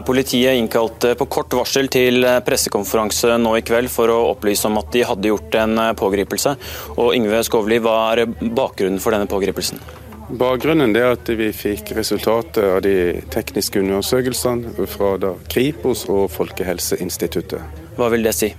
Politiet 0.07 0.55
innkalte 0.55 1.17
på 1.19 1.25
kort 1.27 1.51
varsel 1.51 1.89
til 1.91 2.23
pressekonferanse 2.47 3.35
nå 3.43 3.57
i 3.59 3.63
kveld 3.67 3.91
for 3.91 4.07
å 4.07 4.21
opplyse 4.29 4.69
om 4.69 4.79
at 4.79 4.87
de 4.93 5.01
hadde 5.03 5.27
gjort 5.27 5.57
en 5.59 5.81
pågripelse. 5.99 6.53
Og 6.95 7.11
Yngve 7.17 7.41
Skovli, 7.43 7.81
hva 7.83 7.97
er 8.13 8.23
bakgrunnen 8.39 9.03
for 9.03 9.11
denne 9.11 9.27
pågripelsen? 9.27 9.83
Bakgrunnen 10.39 10.95
er 10.95 11.09
at 11.17 11.27
vi 11.35 11.49
fikk 11.51 11.91
resultatet 11.97 12.63
av 12.63 12.79
de 12.85 13.19
tekniske 13.35 13.83
undersøkelsene 13.83 14.87
fra 14.87 15.33
Kripos 15.51 16.05
og 16.07 16.29
Folkehelseinstituttet. 16.37 17.83
Hva 17.99 18.07
vil 18.15 18.23
det 18.23 18.35
si? 18.37 18.53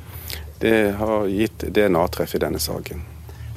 Det 0.61 0.77
har 1.01 1.33
gitt 1.33 1.65
DNA-treff 1.73 2.37
i 2.37 2.45
denne 2.45 2.61
saken. 2.61 3.09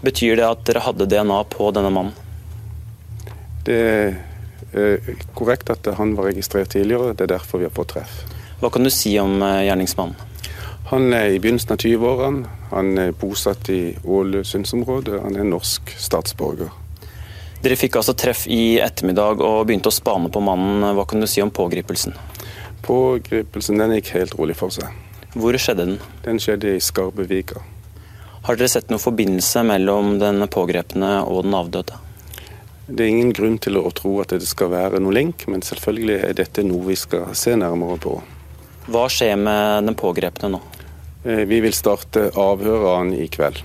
Betyr 0.06 0.38
det 0.38 0.46
at 0.46 0.64
dere 0.68 0.84
hadde 0.86 1.10
DNA 1.10 1.42
på 1.50 1.72
denne 1.74 1.92
mannen? 1.94 2.14
Det 3.66 3.82
er 3.82 5.16
korrekt 5.34 5.72
at 5.74 5.88
han 5.98 6.14
var 6.18 6.30
registrert 6.30 6.74
tidligere, 6.76 7.16
det 7.18 7.26
er 7.26 7.38
derfor 7.38 7.64
vi 7.64 7.66
har 7.70 7.74
fått 7.74 7.96
treff. 7.96 8.22
Hva 8.62 8.70
kan 8.72 8.86
du 8.86 8.92
si 8.94 9.16
om 9.20 9.42
eh, 9.42 9.66
gjerningsmannen? 9.66 10.16
Han 10.92 11.10
er 11.18 11.34
i 11.34 11.40
begynnelsen 11.42 11.74
av 11.74 11.82
20-årene. 11.82 12.50
Han 12.70 12.98
er 13.02 13.16
bosatt 13.18 13.72
i 13.74 13.96
Ålesundsområdet. 14.06 15.18
Han 15.24 15.38
er 15.40 15.48
norsk 15.50 15.96
statsborger. 15.98 16.70
Dere 17.66 17.78
fikk 17.80 17.98
altså 17.98 18.14
treff 18.14 18.44
i 18.52 18.78
ettermiddag 18.78 19.42
og 19.42 19.64
begynte 19.66 19.90
å 19.90 19.96
spane 19.96 20.30
på 20.30 20.44
mannen. 20.46 20.86
Hva 20.94 21.08
kan 21.10 21.24
du 21.24 21.28
si 21.30 21.42
om 21.42 21.50
pågripelsen? 21.50 22.14
Pågripelsen 22.86 23.82
den 23.82 23.96
gikk 23.98 24.14
helt 24.14 24.38
rolig 24.38 24.60
for 24.60 24.76
seg. 24.76 24.94
Hvor 25.34 25.58
skjedde 25.58 25.90
den? 25.90 25.98
Den 26.28 26.38
skjedde 26.44 26.76
i 26.78 26.84
Skarbevika. 26.84 27.66
Har 28.46 28.60
dere 28.60 28.70
sett 28.70 28.92
noen 28.94 29.02
forbindelse 29.02 29.64
mellom 29.66 30.20
den 30.22 30.46
pågrepne 30.54 31.16
og 31.26 31.48
den 31.48 31.56
avdøde? 31.58 31.98
Det 32.86 33.02
er 33.02 33.10
ingen 33.10 33.32
grunn 33.34 33.56
til 33.58 33.80
å 33.80 33.90
tro 33.90 34.12
at 34.22 34.36
det 34.38 34.46
skal 34.46 34.70
være 34.70 35.00
noe 35.02 35.16
link, 35.18 35.48
men 35.50 35.66
selvfølgelig 35.66 36.20
er 36.28 36.36
dette 36.38 36.62
noe 36.62 36.86
vi 36.86 36.98
skal 37.00 37.32
se 37.34 37.56
nærmere 37.58 37.98
på. 38.04 38.20
Hva 38.86 39.08
skjer 39.10 39.34
med 39.42 39.90
den 39.90 39.98
pågrepne 39.98 40.52
nå? 40.54 40.60
Eh, 41.26 41.42
vi 41.50 41.58
vil 41.66 41.74
starte 41.74 42.28
avhøret 42.38 42.86
av 42.86 43.00
han 43.00 43.16
i 43.18 43.26
kveld. 43.34 43.64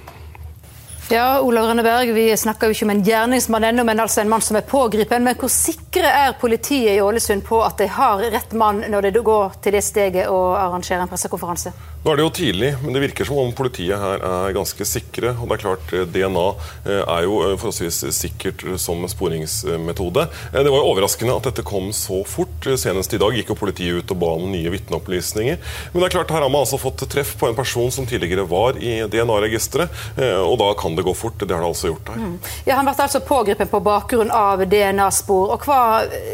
Ja, 1.11 1.41
Olav 1.43 1.67
Rønneberg, 1.67 2.15
Vi 2.15 2.37
snakker 2.37 2.69
jo 2.71 2.73
ikke 2.73 2.85
om 2.87 2.91
en 2.91 3.05
gjerningsmann 3.05 3.65
ennå, 3.65 3.85
men 3.85 4.01
altså 4.01 4.21
en 4.23 4.29
mann 4.31 4.41
som 4.41 4.57
er 4.57 4.63
pågripen. 4.63 5.25
Men 5.27 5.35
hvor 5.35 5.51
sikre 5.51 6.07
er 6.07 6.37
politiet 6.41 6.95
i 6.95 7.01
Ålesund 7.03 7.43
på 7.45 7.59
at 7.67 7.77
de 7.83 7.89
har 7.91 8.23
rett 8.31 8.53
mann 8.53 8.85
når 8.89 9.11
de 9.11 9.23
går 9.27 9.61
til 9.61 9.75
det 9.75 9.83
steget 9.85 10.31
å 10.31 10.55
arrangere 10.55 11.03
en 11.03 11.11
pressekonferanse? 11.11 11.73
Nå 12.01 12.15
er 12.15 12.17
det 12.17 12.25
jo 12.25 12.31
tidlig, 12.33 12.69
men 12.81 12.95
det 12.97 13.01
virker 13.03 13.27
som 13.29 13.37
om 13.43 13.51
politiet 13.53 14.01
her 14.01 14.23
er 14.25 14.55
ganske 14.57 14.85
sikre. 14.89 15.35
og 15.35 15.51
det 15.51 15.57
er 15.59 15.61
klart 15.61 15.91
eh, 15.93 16.07
DNA 16.09 16.45
eh, 16.89 17.03
er 17.03 17.25
jo 17.27 17.35
eh, 17.45 17.57
forholdsvis 17.61 17.99
sikkert 18.17 18.63
som 18.81 19.03
sporingsmetode. 19.05 20.25
Det 20.55 20.63
var 20.65 20.81
jo 20.81 20.95
overraskende 20.95 21.35
at 21.37 21.51
dette 21.51 21.65
kom 21.69 21.91
så 21.93 22.23
fort. 22.25 22.71
Senest 22.81 23.13
i 23.13 23.21
dag 23.21 23.37
gikk 23.37 23.53
jo 23.53 23.59
politiet 23.61 24.01
ut 24.01 24.15
og 24.15 24.21
ba 24.23 24.31
om 24.39 24.49
nye 24.49 24.73
vitneopplysninger. 24.73 25.61
Men 25.93 26.01
det 26.01 26.09
er 26.09 26.15
klart 26.15 26.33
her 26.33 26.41
har 26.41 26.49
man 26.49 26.65
altså 26.65 26.81
fått 26.81 27.05
treff 27.13 27.35
på 27.37 27.51
en 27.51 27.59
person 27.59 27.93
som 27.93 28.09
tidligere 28.09 28.49
var 28.49 28.81
i 28.81 29.03
DNA-registeret, 29.11 29.93
og 30.41 30.57
da 30.61 30.71
kan 30.81 30.97
det 30.97 31.05
gå 31.05 31.13
fort. 31.17 31.37
Det 31.41 31.53
har 31.53 31.61
det 31.61 31.69
altså 31.69 31.91
gjort 31.91 32.15
her. 32.15 32.23
Mm. 32.23 32.39
Ja, 32.65 32.79
Han 32.79 32.89
ble 32.89 32.97
altså 32.97 33.21
pågrepet 33.29 33.69
på 33.69 33.83
bakgrunn 33.85 34.33
av 34.33 34.65
DNA-spor. 34.65 35.53
og 35.53 35.69
Hva 35.69 35.83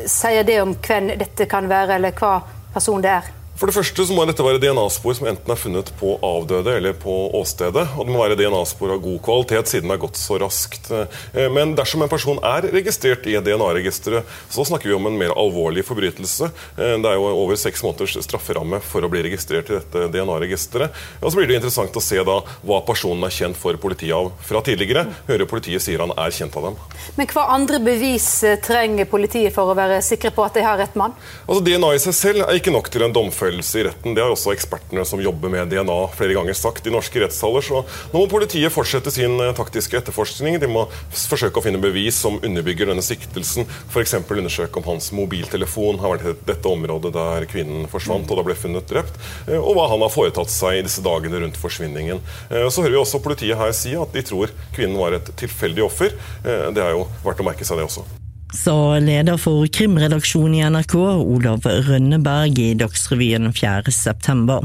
sier 0.06 0.46
det 0.46 0.60
om 0.62 0.76
hvem 0.78 1.10
dette 1.18 1.50
kan 1.50 1.66
være, 1.70 1.98
eller 1.98 2.14
hva 2.14 2.36
person 2.76 3.02
det 3.02 3.16
er? 3.16 3.35
For 3.56 3.70
det 3.70 3.72
første 3.72 4.04
så 4.04 4.12
må 4.12 4.26
dette 4.28 4.44
være 4.44 4.60
DNA-spor 4.60 5.14
som 5.16 5.26
enten 5.30 5.52
er 5.52 5.56
funnet 5.56 5.88
på 5.96 6.10
avdøde 6.24 6.74
eller 6.76 6.92
på 7.00 7.12
åstedet. 7.38 7.86
Og 7.96 8.04
det 8.04 8.12
må 8.12 8.20
være 8.20 8.36
DNA-spor 8.36 8.90
av 8.92 8.98
god 9.00 9.22
kvalitet, 9.24 9.70
siden 9.70 9.88
det 9.88 9.94
har 9.94 10.02
gått 10.02 10.18
så 10.20 10.36
raskt. 10.42 10.90
Eh, 10.92 11.46
men 11.48 11.72
dersom 11.78 12.04
en 12.04 12.12
person 12.12 12.36
er 12.44 12.66
registrert 12.74 13.24
i 13.24 13.38
DNA-registeret, 13.40 14.28
så 14.52 14.66
snakker 14.68 14.90
vi 14.90 14.96
om 14.98 15.08
en 15.08 15.16
mer 15.16 15.32
alvorlig 15.32 15.86
forbrytelse. 15.88 16.50
Eh, 16.76 16.96
det 17.00 17.08
er 17.08 17.16
jo 17.16 17.30
over 17.30 17.56
seks 17.56 17.80
måneders 17.86 18.18
strafferamme 18.26 18.82
for 18.84 19.06
å 19.06 19.10
bli 19.12 19.22
registrert 19.24 19.72
i 19.72 19.78
dette 19.78 20.10
DNA-registeret. 20.12 21.00
Og 21.22 21.32
så 21.32 21.40
blir 21.40 21.48
det 21.48 21.56
interessant 21.62 21.96
å 21.96 22.04
se 22.04 22.20
da 22.28 22.36
hva 22.60 22.82
personen 22.84 23.24
er 23.24 23.32
kjent 23.38 23.56
for 23.56 23.80
politiet 23.80 24.12
av 24.18 24.34
fra 24.44 24.60
tidligere. 24.68 25.06
Hører 25.30 25.48
politiet 25.48 25.86
sier 25.86 26.04
han 26.04 26.12
er 26.12 26.36
kjent 26.42 26.60
av 26.60 26.68
dem. 26.68 26.78
Men 27.16 27.32
hva 27.32 27.48
andre 27.56 27.80
bevis 27.88 28.28
eh, 28.44 28.60
trenger 28.60 29.08
politiet 29.08 29.56
for 29.56 29.72
å 29.72 29.80
være 29.80 30.04
sikre 30.04 30.34
på 30.36 30.44
at 30.44 30.60
de 30.60 30.68
har 30.68 30.76
rett 30.84 31.00
mann? 31.00 31.16
Altså 31.48 31.64
DNA 31.64 31.94
i 31.96 32.04
seg 32.04 32.20
selv 32.20 32.44
er 32.44 32.60
ikke 32.60 32.76
nok 32.76 32.92
til 32.92 33.08
en 33.08 33.16
domfellelse 33.16 33.45
domfellelse 33.46 33.80
i 33.80 33.84
retten. 33.84 34.14
Det 34.14 34.22
har 34.22 34.32
også 34.32 34.52
ekspertene 34.52 35.04
som 35.06 35.20
jobber 35.22 35.50
med 35.52 35.70
DNA 35.70 35.96
flere 36.16 36.34
ganger 36.34 36.54
sagt 36.54 36.86
i 36.86 36.92
norske 36.92 37.20
rettssaler. 37.20 37.62
Så 37.62 37.82
nå 38.12 38.18
må 38.18 38.26
politiet 38.30 38.72
fortsette 38.72 39.12
sin 39.14 39.38
eh, 39.40 39.54
taktiske 39.54 39.96
etterforskning. 40.00 40.58
De 40.60 40.68
må 40.70 40.86
forsøke 41.10 41.60
å 41.60 41.64
finne 41.64 41.80
bevis 41.82 42.18
som 42.18 42.40
underbygger 42.42 42.90
denne 42.90 43.04
siktelsen. 43.04 43.68
F.eks. 43.90 44.16
undersøke 44.18 44.80
om 44.80 44.88
hans 44.90 45.12
mobiltelefon 45.14 46.00
har 46.02 46.16
vært 46.16 46.26
i 46.26 46.36
dette 46.50 46.70
området 46.70 47.14
der 47.14 47.48
kvinnen 47.50 47.86
forsvant 47.92 48.30
og 48.30 48.40
da 48.40 48.46
ble 48.46 48.58
funnet 48.58 48.90
drept, 48.90 49.18
eh, 49.46 49.58
og 49.58 49.76
hva 49.78 49.88
han 49.92 50.02
har 50.04 50.12
foretatt 50.12 50.52
seg 50.52 50.80
i 50.80 50.84
disse 50.86 51.04
dagene 51.04 51.42
rundt 51.44 51.60
forsvinningen. 51.60 52.22
Eh, 52.50 52.68
så 52.68 52.82
hører 52.82 52.98
vi 52.98 53.02
også 53.04 53.22
politiet 53.24 53.58
her 53.60 53.74
si 53.76 53.94
at 53.98 54.14
de 54.14 54.26
tror 54.26 54.52
kvinnen 54.76 54.98
var 55.00 55.16
et 55.16 55.34
tilfeldig 55.38 55.86
offer. 55.86 56.14
Det 56.42 56.82
er 56.82 56.94
jo 56.96 57.06
verdt 57.24 57.42
å 57.42 57.46
merke 57.46 57.66
seg, 57.66 57.78
det 57.78 57.88
også 57.88 58.25
sa 58.54 58.98
leder 59.02 59.38
for 59.40 59.66
krimredaksjonen 59.66 60.54
i 60.54 60.64
NRK, 60.70 60.94
Olav 61.24 61.66
Rønneberg, 61.66 62.58
i 62.58 62.74
Dagsrevyen 62.78 63.50
4.9. 63.52 64.58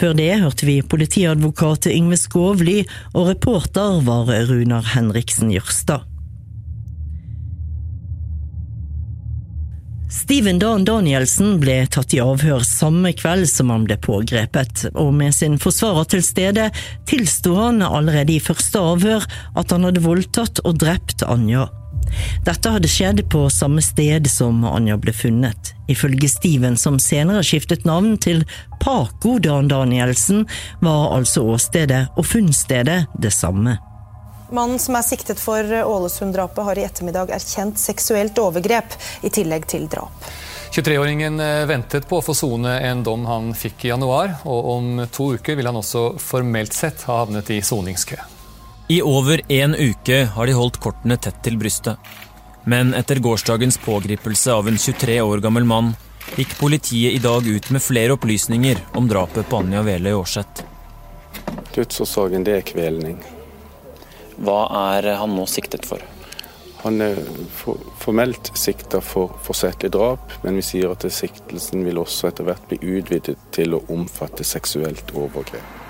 Før 0.00 0.16
det 0.18 0.30
hørte 0.42 0.68
vi 0.68 0.80
politiadvokat 0.82 1.90
Yngve 1.92 2.18
Skovly, 2.20 2.80
og 3.12 3.30
reporter 3.34 4.02
var 4.06 4.30
Runar 4.50 4.94
Henriksen 4.94 5.54
Jørstad. 5.54 6.06
Steven 10.14 10.60
Dan 10.62 10.84
Danielsen 10.86 11.56
ble 11.58 11.80
tatt 11.90 12.14
i 12.14 12.20
avhør 12.22 12.62
samme 12.64 13.10
kveld 13.18 13.48
som 13.50 13.72
han 13.74 13.86
ble 13.88 13.96
pågrepet, 13.98 14.86
og 14.94 15.10
med 15.18 15.34
sin 15.34 15.58
forsvarer 15.58 16.06
til 16.14 16.22
stede 16.22 16.68
tilsto 17.10 17.56
han 17.58 17.82
allerede 17.82 18.36
i 18.36 18.42
første 18.42 18.78
avhør 18.78 19.26
at 19.58 19.74
han 19.74 19.88
hadde 19.88 20.04
voldtatt 20.06 20.62
og 20.62 20.78
drept 20.84 21.26
Anja. 21.26 21.66
Dette 22.44 22.72
hadde 22.74 22.90
skjedd 22.90 23.22
på 23.32 23.46
samme 23.52 23.82
sted 23.84 24.28
som 24.30 24.64
Anja 24.68 24.98
ble 25.00 25.14
funnet. 25.16 25.72
Ifølge 25.88 26.28
Steven, 26.32 26.76
som 26.80 26.98
senere 27.02 27.44
skiftet 27.44 27.84
navn 27.88 28.16
til 28.18 28.44
Paco 28.80 29.38
Dan 29.38 29.68
Danielsen, 29.68 30.46
var 30.84 31.16
altså 31.16 31.44
åstedet 31.54 32.06
og 32.16 32.26
funnstedet 32.28 33.04
det 33.20 33.32
samme. 33.34 33.78
Mannen 34.54 34.78
som 34.78 34.96
er 34.96 35.02
siktet 35.02 35.40
for 35.40 35.64
Ålesund-drapet, 35.64 36.64
har 36.64 36.78
i 36.78 36.84
ettermiddag 36.86 37.32
erkjent 37.34 37.80
seksuelt 37.80 38.38
overgrep, 38.38 38.96
i 39.24 39.32
tillegg 39.32 39.66
til 39.70 39.88
drap. 39.90 40.28
23-åringen 40.74 41.40
eh, 41.40 41.64
ventet 41.70 42.08
på 42.10 42.18
å 42.18 42.24
få 42.24 42.34
sone 42.34 42.76
en 42.82 43.04
dom 43.06 43.26
han 43.30 43.52
fikk 43.54 43.86
i 43.86 43.92
januar, 43.92 44.40
og 44.42 44.70
om 44.74 45.04
to 45.06 45.32
uker 45.38 45.58
vil 45.58 45.70
han 45.70 45.78
også 45.78 46.16
formelt 46.18 46.74
sett 46.74 47.06
ha 47.08 47.20
havnet 47.22 47.52
i 47.54 47.60
soningskø. 47.62 48.18
I 48.88 49.02
over 49.02 49.40
en 49.48 49.74
uke 49.74 50.24
har 50.24 50.46
de 50.46 50.52
holdt 50.52 50.76
kortene 50.76 51.16
tett 51.16 51.38
til 51.44 51.54
brystet. 51.56 51.96
Men 52.68 52.92
etter 52.96 53.16
gårsdagens 53.16 53.78
pågripelse 53.80 54.52
av 54.52 54.68
en 54.68 54.76
23 54.76 55.20
år 55.24 55.40
gammel 55.40 55.64
mann 55.64 55.94
gikk 56.36 56.52
politiet 56.58 57.16
i 57.16 57.22
dag 57.24 57.46
ut 57.48 57.70
med 57.72 57.82
flere 57.82 58.12
opplysninger 58.18 58.82
om 59.00 59.08
drapet 59.08 59.48
på 59.48 59.60
Anja 59.62 59.80
Vele 59.86 60.12
i 60.12 60.18
Årset. 60.18 60.64
Dødsårsaken 61.72 62.44
det 62.44 62.58
er 62.58 62.66
kvelning. 62.68 63.16
Hva 64.36 64.58
er 64.92 65.08
han 65.16 65.32
nå 65.32 65.46
siktet 65.48 65.86
for? 65.88 66.04
Han 66.82 67.00
er 67.00 67.16
for, 67.56 67.80
formelt 68.02 68.50
sikta 68.60 69.00
for 69.00 69.32
forsettlig 69.46 69.94
drap, 69.96 70.36
men 70.42 70.60
vi 70.60 70.66
sier 70.66 70.92
at 70.92 71.08
siktelsen 71.08 71.86
vil 71.88 72.02
også 72.02 72.28
etter 72.28 72.44
hvert 72.50 72.68
bli 72.68 72.82
utvidet 72.98 73.38
til 73.56 73.78
å 73.78 73.80
omfatte 73.96 74.44
seksuelt 74.44 75.14
overgrep. 75.16 75.83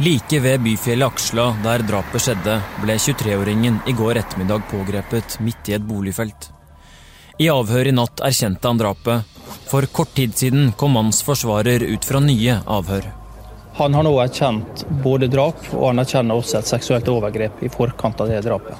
Like 0.00 0.40
ved 0.40 0.60
byfjellet 0.60 1.06
Aksla, 1.06 1.56
der 1.64 1.82
drapet 1.82 2.22
skjedde, 2.22 2.60
ble 2.78 2.94
23-åringen 3.02 3.80
i 3.90 3.94
går 3.98 4.20
ettermiddag 4.20 4.68
pågrepet 4.70 5.40
midt 5.42 5.70
i 5.72 5.74
et 5.74 5.82
boligfelt. 5.82 6.52
I 7.42 7.48
avhør 7.50 7.90
i 7.90 7.94
natt 7.96 8.22
erkjente 8.22 8.70
han 8.70 8.78
drapet. 8.78 9.26
For 9.66 9.86
kort 9.90 10.12
tid 10.14 10.36
siden 10.38 10.70
kom 10.78 10.94
mannens 10.94 11.18
forsvarer 11.26 11.82
ut 11.82 12.06
fra 12.06 12.20
nye 12.22 12.60
avhør. 12.62 13.10
Han 13.80 13.98
har 13.98 14.06
nå 14.06 14.14
erkjent 14.22 14.84
både 15.02 15.26
drap, 15.34 15.66
og 15.74 15.88
han 15.90 16.04
erkjenner 16.04 16.38
også 16.38 16.60
et 16.60 16.70
seksuelt 16.70 17.10
overgrep 17.10 17.66
i 17.66 17.72
forkant 17.74 18.22
av 18.22 18.30
det 18.30 18.44
drapet. 18.46 18.78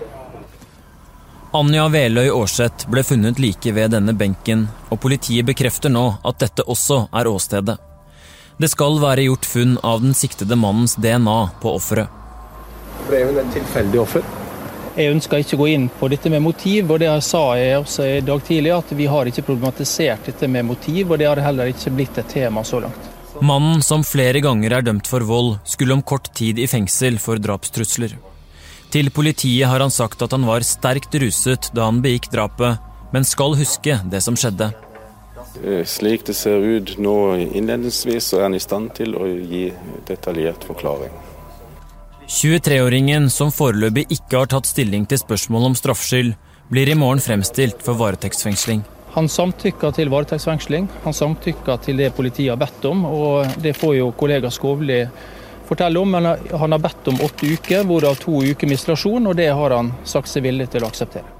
Anja 1.59 1.89
Veløy 1.91 2.31
Aarseth 2.31 2.87
ble 2.93 3.03
funnet 3.03 3.43
like 3.43 3.75
ved 3.75 3.91
denne 3.91 4.15
benken, 4.15 4.69
og 4.87 5.03
politiet 5.03 5.51
bekrefter 5.51 5.91
nå 5.91 6.13
at 6.23 6.39
dette 6.47 6.63
også 6.63 7.09
er 7.11 7.27
åstedet. 7.27 7.79
Det 8.59 8.69
skal 8.73 8.97
være 8.99 9.29
gjort 9.29 9.47
funn 9.47 9.77
av 9.87 10.01
den 10.03 10.15
siktede 10.19 10.57
mannens 10.59 10.97
DNA 10.99 11.39
på 11.63 11.77
offeret. 11.79 12.11
Det 13.07 13.21
er 13.23 13.37
et 13.39 13.53
tilfeldig 13.55 14.01
offer. 14.03 14.25
Jeg 14.99 15.13
ønsker 15.15 15.45
ikke 15.45 15.55
å 15.55 15.61
gå 15.61 15.69
inn 15.71 15.85
på 16.01 16.09
dette 16.11 16.31
med 16.33 16.43
motiv, 16.43 16.91
og 16.91 16.99
det 16.99 17.13
sa 17.23 17.43
jeg 17.55 17.77
også 17.79 18.07
i 18.17 18.17
dag 18.27 18.43
tidlig, 18.43 18.73
at 18.75 18.91
vi 18.99 19.07
har 19.07 19.31
ikke 19.31 19.45
problematisert 19.47 20.27
dette 20.27 20.49
med 20.51 20.67
motiv, 20.67 21.13
og 21.13 21.21
det 21.23 21.29
har 21.31 21.39
heller 21.45 21.71
ikke 21.71 21.93
blitt 21.95 22.19
et 22.19 22.35
tema 22.35 22.65
så 22.67 22.81
langt. 22.83 23.07
Mannen, 23.39 23.79
som 23.87 24.03
flere 24.03 24.43
ganger 24.43 24.75
er 24.75 24.89
dømt 24.89 25.07
for 25.07 25.23
vold, 25.23 25.61
skulle 25.63 25.95
om 25.95 26.03
kort 26.03 26.33
tid 26.35 26.59
i 26.59 26.67
fengsel 26.67 27.21
for 27.23 27.39
drapstrusler. 27.39 28.17
Til 28.91 29.13
politiet 29.15 29.71
har 29.71 29.85
han 29.85 29.95
sagt 29.95 30.25
at 30.27 30.35
han 30.35 30.49
var 30.49 30.67
sterkt 30.67 31.15
ruset 31.23 31.71
da 31.77 31.87
han 31.87 32.03
begikk 32.03 32.27
drapet, 32.35 32.83
men 33.15 33.25
skal 33.25 33.55
huske 33.55 34.01
det 34.11 34.25
som 34.27 34.35
skjedde. 34.35 34.73
Eh, 35.65 35.85
slik 35.85 36.27
det 36.27 36.35
ser 36.39 36.63
ut 36.63 36.95
nå 36.99 37.17
innledningsvis, 37.37 38.31
så 38.31 38.39
er 38.39 38.49
han 38.49 38.59
i 38.59 38.63
stand 38.63 38.93
til 38.99 39.17
å 39.19 39.27
gi 39.27 39.69
detaljert 40.07 40.67
forklaring. 40.69 41.15
23-åringen, 42.29 43.31
som 43.33 43.51
foreløpig 43.55 44.05
ikke 44.13 44.43
har 44.43 44.51
tatt 44.53 44.69
stilling 44.69 45.07
til 45.09 45.21
spørsmål 45.21 45.71
om 45.71 45.77
straffskyld, 45.79 46.35
blir 46.69 46.91
i 46.93 46.97
morgen 46.99 47.23
fremstilt 47.25 47.81
for 47.83 47.97
varetektsfengsling. 47.97 48.85
Han 49.15 49.31
samtykker 49.33 49.95
til 49.97 50.13
varetektsfengsling. 50.13 50.91
Han 51.07 51.17
samtykker 51.17 51.81
til 51.83 51.97
det 51.99 52.13
politiet 52.15 52.53
har 52.53 52.61
bedt 52.61 52.85
om, 52.91 53.07
og 53.09 53.57
det 53.65 53.73
får 53.77 53.97
jo 53.97 54.13
kollega 54.13 54.53
Skovli 54.53 55.01
fortelle 55.67 55.99
om. 55.99 56.13
Men 56.13 56.35
han 56.37 56.77
har 56.77 56.85
bedt 56.85 57.09
om 57.09 57.25
åtte 57.25 57.49
uker, 57.49 57.89
hvorav 57.89 58.21
to 58.21 58.43
uker 58.45 58.69
med 58.69 58.77
isolasjon, 58.77 59.33
og 59.33 59.41
det 59.41 59.49
har 59.49 59.75
han 59.75 59.95
sagt 60.05 60.29
seg 60.29 60.45
villig 60.45 60.69
til 60.77 60.85
å 60.85 60.93
akseptere. 60.93 61.38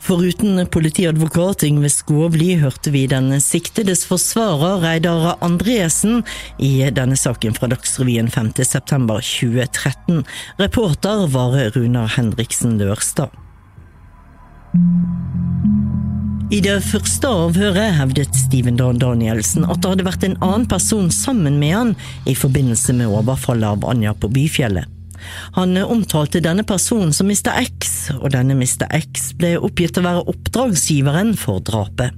Foruten 0.00 0.66
politiadvokat 0.66 1.62
Yngve 1.66 1.90
Skåvli 1.90 2.54
hørte 2.60 2.92
vi 2.94 3.06
den 3.10 3.32
siktedes 3.42 4.04
forsvarer 4.08 4.80
Reidar 4.84 5.34
Andresen 5.44 6.22
i 6.58 6.70
denne 6.94 7.18
saken 7.18 7.56
fra 7.56 7.68
Dagsrevyen 7.72 8.30
5.9.2013. 8.32 10.22
Reporter 10.62 11.26
var 11.34 11.58
Runar 11.74 12.14
Henriksen 12.16 12.78
Lørstad. 12.78 13.34
I 16.48 16.62
det 16.64 16.78
første 16.86 17.28
avhøret 17.28 17.98
hevdet 17.98 18.36
Steven 18.46 18.78
Dan 18.78 19.00
Danielsen 19.02 19.66
at 19.68 19.82
det 19.82 19.90
hadde 19.92 20.06
vært 20.06 20.24
en 20.24 20.38
annen 20.40 20.68
person 20.70 21.10
sammen 21.12 21.58
med 21.60 21.74
han 21.74 21.90
i 22.24 22.36
forbindelse 22.38 22.94
med 22.96 23.12
overfallet 23.12 23.68
av 23.68 23.84
Anja 23.90 24.14
på 24.16 24.30
Byfjellet. 24.32 24.97
Han 25.56 25.76
omtalte 25.82 26.42
denne 26.44 26.64
personen 26.66 27.12
som 27.16 27.30
Mr. 27.30 27.52
X, 27.64 28.10
og 28.18 28.32
denne 28.34 28.56
Mr. 28.58 28.86
X 28.94 29.32
ble 29.38 29.56
oppgitt 29.58 29.98
å 29.98 30.04
være 30.06 30.26
oppdragsgiveren 30.32 31.34
for 31.38 31.62
drapet. 31.64 32.16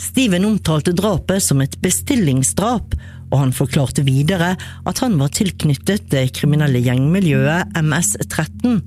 Steven 0.00 0.46
omtalte 0.48 0.94
drapet 0.96 1.42
som 1.42 1.60
et 1.64 1.76
bestillingsdrap, 1.82 2.94
og 3.32 3.38
han 3.40 3.54
forklarte 3.54 4.04
videre 4.06 4.54
at 4.86 5.02
han 5.02 5.16
var 5.20 5.32
tilknyttet 5.34 6.06
det 6.12 6.28
kriminelle 6.38 6.82
gjengmiljøet 6.84 7.74
MS-13. 7.82 8.80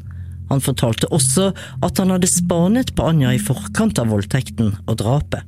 Han 0.49 0.63
fortalte 0.63 1.10
også 1.13 1.52
at 1.86 2.02
han 2.02 2.15
hadde 2.15 2.32
spanet 2.32 2.95
på 2.97 3.06
Anja 3.12 3.36
i 3.36 3.43
forkant 3.43 3.99
av 4.02 4.10
voldtekten 4.13 4.73
og 4.88 4.99
drapet. 5.04 5.43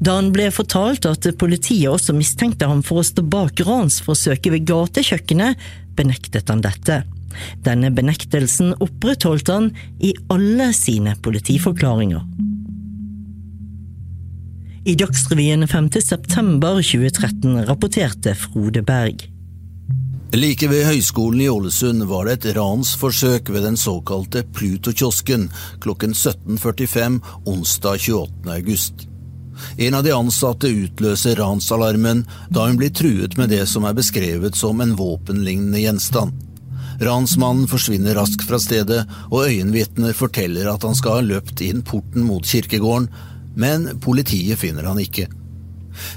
Da 0.00 0.16
han 0.16 0.30
ble 0.32 0.46
fortalt 0.48 1.04
at 1.04 1.26
politiet 1.40 1.90
også 1.92 2.14
mistenkte 2.16 2.68
ham 2.70 2.80
for 2.86 3.02
å 3.02 3.06
stå 3.06 3.24
bak 3.28 3.60
ransforsøket 3.66 4.54
ved 4.54 4.68
gatekjøkkenet, 4.70 5.58
benektet 5.96 6.48
han 6.48 6.62
dette. 6.64 7.02
Denne 7.64 7.90
benektelsen 7.94 8.72
opprettholdt 8.80 9.52
han 9.52 9.70
i 10.00 10.14
alle 10.32 10.72
sine 10.76 11.14
politiforklaringer. 11.20 12.24
I 14.88 14.94
Dagsrevyen 14.96 15.68
5.9.2013 15.68 17.66
rapporterte 17.68 18.32
Frode 18.34 18.80
Berg. 18.82 19.26
Like 20.32 20.70
ved 20.70 20.86
Høgskolen 20.86 21.42
i 21.44 21.50
Ålesund 21.50 22.06
var 22.08 22.24
det 22.30 22.38
et 22.38 22.56
ransforsøk 22.56 23.50
ved 23.52 23.66
den 23.66 23.76
såkalte 23.76 24.46
Pluto-kiosken 24.56 25.50
klokken 25.84 26.16
17.45 26.16 27.20
onsdag 27.50 27.98
28. 27.98 28.54
august. 28.56 29.09
En 29.76 29.96
av 29.98 30.04
de 30.04 30.12
ansatte 30.14 30.68
utløser 30.68 31.38
ransalarmen 31.40 32.24
da 32.48 32.66
hun 32.68 32.78
blir 32.80 32.92
truet 32.94 33.36
med 33.40 33.52
det 33.52 33.66
som 33.70 33.86
er 33.88 33.96
beskrevet 33.98 34.58
som 34.58 34.80
en 34.80 34.94
våpenlignende 34.98 35.82
gjenstand. 35.82 36.36
Ransmannen 37.00 37.68
forsvinner 37.68 38.14
raskt 38.14 38.44
fra 38.48 38.58
stedet, 38.60 39.06
og 39.30 39.46
øyenvitner 39.48 40.12
forteller 40.12 40.68
at 40.68 40.84
han 40.84 40.96
skal 40.98 41.20
ha 41.20 41.24
løpt 41.24 41.62
inn 41.64 41.80
porten 41.86 42.26
mot 42.28 42.44
kirkegården, 42.44 43.08
men 43.56 43.88
politiet 44.04 44.60
finner 44.60 44.84
han 44.90 45.00
ikke. 45.00 45.30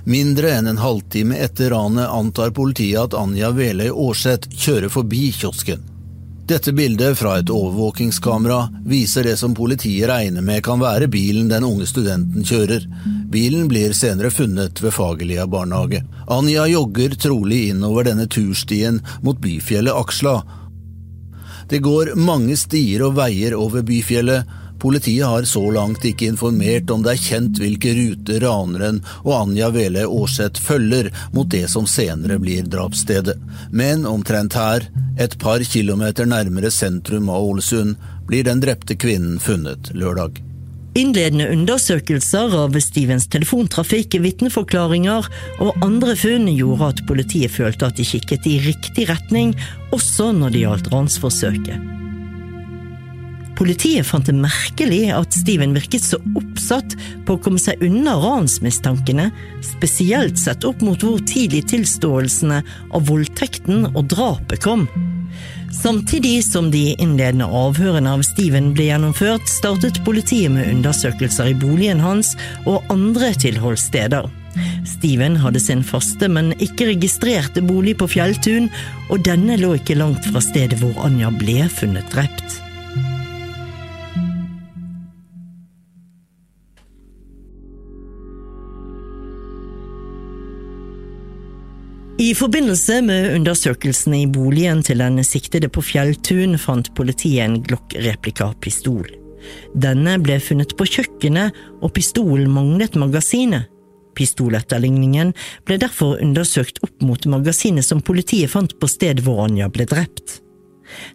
Mindre 0.03 0.51
enn 0.57 0.67
en 0.69 0.81
halvtime 0.83 1.39
etter 1.39 1.71
ranet 1.73 2.11
antar 2.11 2.51
politiet 2.55 2.99
at 2.99 3.17
Anja 3.17 3.53
Veløy 3.55 3.89
Aarseth 3.89 4.51
kjører 4.51 4.91
forbi 4.91 5.29
kiosken. 5.35 5.92
Dette 6.43 6.73
bildet 6.75 7.17
fra 7.17 7.37
et 7.39 7.49
overvåkingskamera 7.49 8.65
viser 8.85 9.23
det 9.23 9.37
som 9.39 9.53
politiet 9.55 10.09
regner 10.09 10.43
med 10.43 10.59
kan 10.65 10.81
være 10.81 11.07
bilen 11.07 11.47
den 11.47 11.63
unge 11.63 11.85
studenten 11.87 12.43
kjører. 12.43 12.83
Bilen 13.31 13.69
blir 13.71 13.95
senere 13.95 14.27
funnet 14.31 14.81
ved 14.83 14.91
Fagerlia 14.91 15.45
barnehage. 15.47 16.01
Anja 16.27 16.65
jogger 16.67 17.15
trolig 17.15 17.69
innover 17.69 18.09
denne 18.09 18.27
turstien 18.27 18.99
mot 19.23 19.39
byfjellet 19.39 19.95
Aksla. 19.95 20.41
Det 21.71 21.79
går 21.79 22.11
mange 22.19 22.59
stier 22.59 23.05
og 23.07 23.15
veier 23.21 23.55
over 23.55 23.87
byfjellet, 23.87 24.43
Politiet 24.83 25.25
har 25.25 25.43
så 25.43 25.71
langt 25.71 26.03
ikke 26.03 26.25
informert 26.27 26.89
om 26.91 27.05
det 27.05 27.13
er 27.13 27.21
kjent 27.23 27.59
hvilke 27.61 27.93
ruter 27.95 28.41
raneren 28.43 28.97
og 29.21 29.31
Anja 29.37 29.69
Vele 29.71 30.03
Aarseth 30.03 30.59
følger 30.59 31.07
mot 31.31 31.47
det 31.47 31.69
som 31.71 31.87
senere 31.87 32.35
blir 32.43 32.67
drapsstedet. 32.67 33.37
Men 33.71 34.03
omtrent 34.03 34.57
her, 34.59 34.83
et 35.15 35.37
par 35.39 35.63
kilometer 35.63 36.27
nærmere 36.27 36.67
sentrum 36.67 37.31
av 37.31 37.47
Ålesund, 37.47 37.95
blir 38.27 38.43
den 38.43 38.59
drepte 38.59 38.99
kvinnen 38.99 39.39
funnet 39.39 39.93
lørdag. 39.95 40.43
Innledende 40.99 41.47
undersøkelser 41.55 42.51
av 42.65 42.75
Stevens 42.83 43.31
telefontrafikk, 43.31 44.19
vitneforklaringer 44.19 45.31
og 45.63 45.79
andre 45.79 46.19
funn 46.19 46.51
gjorde 46.51 46.91
at 46.91 47.05
politiet 47.07 47.55
følte 47.55 47.87
at 47.87 47.95
de 48.03 48.11
kikket 48.11 48.51
i 48.51 48.59
riktig 48.67 49.07
retning, 49.15 49.55
også 49.95 50.33
når 50.35 50.57
det 50.57 50.67
gjaldt 50.67 50.91
ransforsøket. 50.91 52.02
Politiet 53.57 54.07
fant 54.07 54.25
det 54.25 54.33
merkelig 54.33 55.11
at 55.13 55.35
Steven 55.37 55.75
virket 55.75 56.05
så 56.05 56.17
oppsatt 56.39 56.95
på 57.27 57.35
å 57.35 57.41
komme 57.43 57.61
seg 57.61 57.81
unna 57.85 58.15
ransmistankene, 58.17 59.29
spesielt 59.65 60.41
sett 60.41 60.65
opp 60.65 60.81
mot 60.85 61.03
hvor 61.05 61.21
tidlig 61.29 61.67
tilståelsene 61.69 62.63
av 62.93 63.09
voldtekten 63.09 63.91
og 63.93 64.07
drapet 64.15 64.63
kom. 64.65 64.87
Samtidig 65.73 66.43
som 66.45 66.69
de 66.71 66.93
innledende 67.01 67.47
avhørene 67.49 68.11
av 68.13 68.21
Steven 68.25 68.71
ble 68.77 68.91
gjennomført, 68.91 69.47
startet 69.49 70.01
politiet 70.05 70.53
med 70.53 70.69
undersøkelser 70.69 71.49
i 71.49 71.57
boligen 71.57 72.01
hans 72.03 72.35
og 72.69 72.85
andre 72.93 73.33
tilholdssteder. 73.41 74.29
Steven 74.85 75.39
hadde 75.41 75.61
sin 75.61 75.81
faste, 75.85 76.29
men 76.29 76.53
ikke 76.61 76.91
registrerte 76.91 77.63
bolig 77.65 77.97
på 78.01 78.09
Fjelltun, 78.15 78.69
og 79.09 79.25
denne 79.25 79.57
lå 79.61 79.73
ikke 79.79 79.97
langt 79.97 80.29
fra 80.29 80.43
stedet 80.45 80.77
hvor 80.81 80.97
Anja 81.05 81.33
ble 81.33 81.65
funnet 81.73 82.09
drept. 82.13 82.62
I 92.23 92.29
forbindelse 92.37 93.01
med 93.03 93.33
undersøkelsene 93.35 94.21
i 94.21 94.27
boligen 94.31 94.79
til 94.85 95.01
den 95.01 95.19
siktede 95.27 95.67
på 95.67 95.81
Fjelltun 95.83 96.55
fant 96.61 96.87
politiet 96.95 97.41
en 97.43 97.57
Glock-replikapistol. 97.65 99.09
Denne 99.75 100.13
ble 100.23 100.37
funnet 100.39 100.71
på 100.79 100.87
kjøkkenet, 100.87 101.51
og 101.83 101.91
pistolen 101.97 102.53
manglet 102.53 102.95
magasinet. 102.95 103.67
Pistoletterligningen 104.15 105.33
ble 105.67 105.79
derfor 105.81 106.21
undersøkt 106.23 106.79
opp 106.85 107.03
mot 107.03 107.27
magasinet 107.27 107.83
som 107.83 107.99
politiet 107.99 108.53
fant 108.55 108.77
på 108.79 108.87
sted 108.87 109.19
hvor 109.25 109.43
Anja 109.49 109.67
ble 109.73 109.89
drept. 109.89 110.39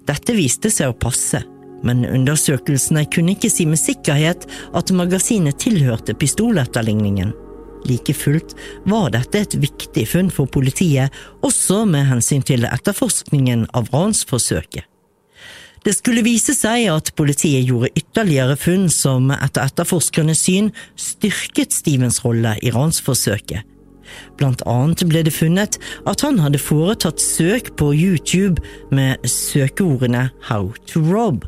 Dette 0.04 0.36
viste 0.36 0.68
seg 0.74 0.92
å 0.92 1.00
passe, 1.06 1.40
men 1.88 2.04
undersøkelsene 2.04 3.09
kunne 3.14 3.38
ikke 3.38 3.54
si 3.54 3.70
med 3.70 3.80
sikkerhet 3.80 4.44
at 4.76 4.92
magasinet 4.92 5.62
tilhørte 5.62 6.18
pistoletterligningen. 6.18 7.32
Like 7.87 8.14
fullt 8.16 8.55
var 8.89 9.12
dette 9.14 9.45
et 9.45 9.57
viktig 9.62 10.07
funn 10.11 10.31
for 10.35 10.51
politiet, 10.51 11.14
også 11.47 11.85
med 11.89 12.09
hensyn 12.11 12.43
til 12.43 12.66
etterforskningen 12.68 13.68
av 13.76 13.91
ransforsøket. 13.95 14.87
Det 15.87 15.95
skulle 15.95 16.24
vise 16.26 16.53
seg 16.57 16.89
at 16.91 17.12
politiet 17.16 17.68
gjorde 17.68 17.93
ytterligere 17.97 18.59
funn 18.59 18.89
som 18.93 19.31
etter 19.33 19.68
etterforskernes 19.68 20.43
syn 20.49 20.72
styrket 20.99 21.72
Stevens 21.72 22.18
rolle 22.24 22.57
i 22.61 22.72
ransforsøket. 22.74 23.62
Blant 24.41 24.64
annet 24.68 25.05
ble 25.09 25.22
det 25.26 25.35
funnet 25.37 25.79
at 26.09 26.24
han 26.24 26.41
hadde 26.43 26.61
foretatt 26.62 27.20
søk 27.22 27.74
på 27.79 27.93
YouTube 27.95 28.62
med 28.95 29.22
søkeordene 29.29 30.29
How 30.49 30.72
to 30.91 31.05
rob. 31.05 31.45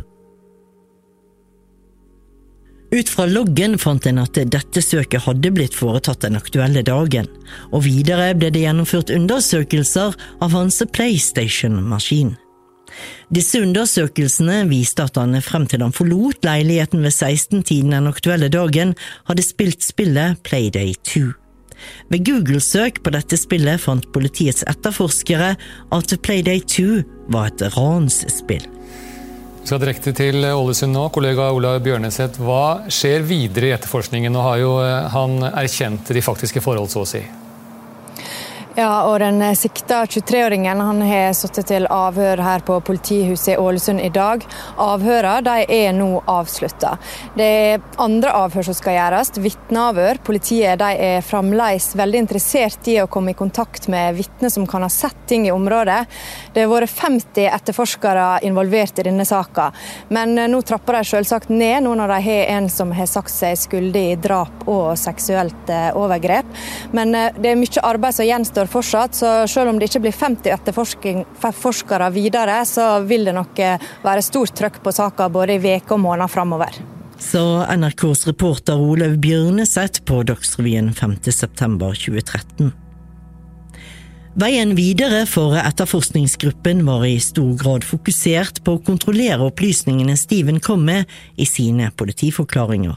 Ut 2.91 3.09
fra 3.09 3.27
loggen 3.31 3.77
fant 3.79 4.07
en 4.11 4.19
at 4.19 4.39
dette 4.51 4.83
søket 4.83 5.23
hadde 5.23 5.53
blitt 5.55 5.77
foretatt 5.79 6.25
den 6.25 6.39
aktuelle 6.39 6.83
dagen, 6.83 7.29
og 7.71 7.85
videre 7.87 8.33
ble 8.35 8.51
det 8.51 8.65
gjennomført 8.65 9.13
undersøkelser 9.15 10.17
av 10.43 10.57
hans 10.57 10.81
PlayStation-maskin. 10.91 12.35
Disse 13.31 13.61
undersøkelsene 13.63 14.65
viste 14.67 15.07
at 15.07 15.21
han 15.21 15.39
frem 15.47 15.69
til 15.71 15.85
han 15.85 15.95
forlot 15.95 16.43
leiligheten 16.43 17.05
ved 17.07 17.15
16-tiden 17.15 17.95
den 17.95 18.11
aktuelle 18.11 18.51
dagen, 18.51 18.97
hadde 19.31 19.47
spilt 19.47 19.87
spillet 19.87 20.43
Playday 20.43 20.97
2. 21.13 21.29
Ved 22.11 22.27
Google-søk 22.27 23.05
på 23.05 23.15
dette 23.15 23.39
spillet 23.39 23.81
fant 23.81 24.11
politiets 24.13 24.67
etterforskere 24.69 25.55
at 25.95 26.19
Playday 26.27 26.59
2 26.67 27.05
var 27.31 27.53
et 27.53 27.65
ransspill. 27.79 28.67
Vi 29.61 29.69
skal 29.69 29.83
direkte 29.83 30.13
til 30.17 30.41
Ålesund 30.49 30.97
nå. 30.97 31.03
Kollega 31.15 31.51
Olav 31.53 31.77
Bjørneseth, 31.85 32.41
hva 32.43 32.89
skjer 32.91 33.23
videre 33.29 33.69
i 33.69 33.75
etterforskningen? 33.77 34.33
Nå 34.33 34.43
har 34.47 34.57
jo 34.63 34.73
eh, 34.83 35.11
han 35.13 35.37
erkjent 35.51 36.11
de 36.17 36.25
faktiske 36.25 36.63
forhold, 36.65 36.89
så 36.91 37.05
å 37.05 37.09
si. 37.09 37.21
Ja, 38.79 39.03
og 39.11 39.19
Den 39.19 39.43
sikta 39.59 40.05
23-åringen 40.07 40.79
han 40.79 41.01
har 41.03 41.33
sittet 41.35 41.67
til 41.73 41.89
avhør 41.91 42.39
her 42.39 42.63
på 42.63 42.77
politihuset 42.87 43.57
i 43.57 43.59
Ålesund 43.59 43.99
i 43.99 44.13
dag. 44.15 44.45
Avhørene 44.79 45.43
de 45.43 45.65
er 45.75 45.91
nå 45.97 46.21
avslutta. 46.31 46.93
Det 47.35 47.49
er 47.65 47.83
andre 47.99 48.31
avhør 48.45 48.69
som 48.69 48.77
skal 48.79 48.95
gjøres, 48.95 49.33
vitneavhør. 49.43 50.21
Politiet 50.23 50.79
de 50.79 50.91
er 51.03 51.27
fremdeles 51.27 51.89
veldig 51.99 52.23
interessert 52.23 52.87
i 52.93 53.01
å 53.03 53.09
komme 53.11 53.35
i 53.35 53.39
kontakt 53.41 53.89
med 53.91 54.15
vitner 54.21 54.55
som 54.55 54.69
kan 54.71 54.87
ha 54.87 54.91
sett 54.93 55.19
ting 55.27 55.49
i 55.49 55.53
området. 55.55 56.05
Det 56.55 56.63
har 56.63 56.71
vært 56.71 56.95
50 56.95 57.51
etterforskere 57.51 58.29
involvert 58.47 59.03
i 59.03 59.07
denne 59.11 59.27
saka, 59.27 59.73
men 60.15 60.39
nå 60.51 60.63
trapper 60.67 61.01
de 61.01 61.11
selvsagt 61.11 61.51
ned 61.51 61.89
nå 61.89 61.97
når 61.99 62.15
de 62.15 62.21
har 62.29 62.55
en 62.55 62.71
som 62.71 62.95
har 62.95 63.11
sagt 63.11 63.35
seg 63.35 63.59
skyldig 63.59 64.07
i 64.13 64.17
drap 64.31 64.67
og 64.71 64.95
seksuelt 64.99 65.71
eh, 65.75 65.91
overgrep. 65.99 66.47
Men 66.95 67.15
eh, 67.19 67.35
det 67.35 67.53
er 67.53 67.61
mye 67.61 67.87
arbeid 67.87 68.15
som 68.15 68.27
gjenstår 68.27 68.60
gjenstår 68.61 68.73
fortsatt, 68.73 69.15
så 69.15 69.49
selv 69.49 69.71
om 69.71 69.79
det 69.79 69.89
ikke 69.89 70.01
blir 70.05 70.13
50 70.13 70.51
etterforskere 70.53 72.11
videre, 72.13 72.65
så 72.67 73.01
vil 73.05 73.25
det 73.25 73.35
nok 73.35 73.59
eh, 73.59 73.81
være 74.03 74.23
stort 74.23 74.55
trøkk 74.55 74.83
på 74.83 74.93
saka 74.93 75.29
både 75.29 75.57
i 75.57 75.77
uker 75.77 75.97
og 75.97 76.01
måneder 76.01 76.29
framover. 76.29 76.71
Sa 77.19 77.67
NRKs 77.77 78.27
reporter 78.27 78.77
Olaug 78.81 79.19
Bjørneseth 79.21 80.05
på 80.05 80.23
Dagsrevyen 80.25 80.93
5.9.2013. 80.95 82.73
Veien 84.41 84.77
videre 84.77 85.27
for 85.27 85.57
etterforskningsgruppen 85.59 86.85
var 86.87 87.05
i 87.05 87.19
stor 87.21 87.57
grad 87.59 87.85
fokusert 87.85 88.63
på 88.65 88.77
å 88.77 88.83
kontrollere 88.85 89.51
opplysningene 89.51 90.17
Steven 90.17 90.61
kom 90.61 90.87
med 90.87 91.05
i 91.37 91.47
sine 91.47 91.91
politiforklaringer. 91.91 92.97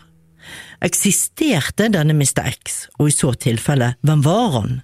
Eksisterte 0.84 1.90
denne 1.92 2.14
Mr. 2.14 2.48
X, 2.48 2.88
og 3.00 3.10
i 3.10 3.16
så 3.16 3.34
tilfelle, 3.34 3.96
hvem 4.04 4.24
var 4.24 4.50
han? 4.60 4.82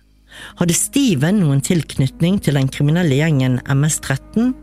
Hadde 0.59 0.77
Steven 0.77 1.41
noen 1.43 1.61
tilknytning 1.65 2.39
til 2.43 2.59
den 2.59 2.69
kriminelle 2.71 3.19
gjengen 3.19 3.59
MS-13? 3.69 4.53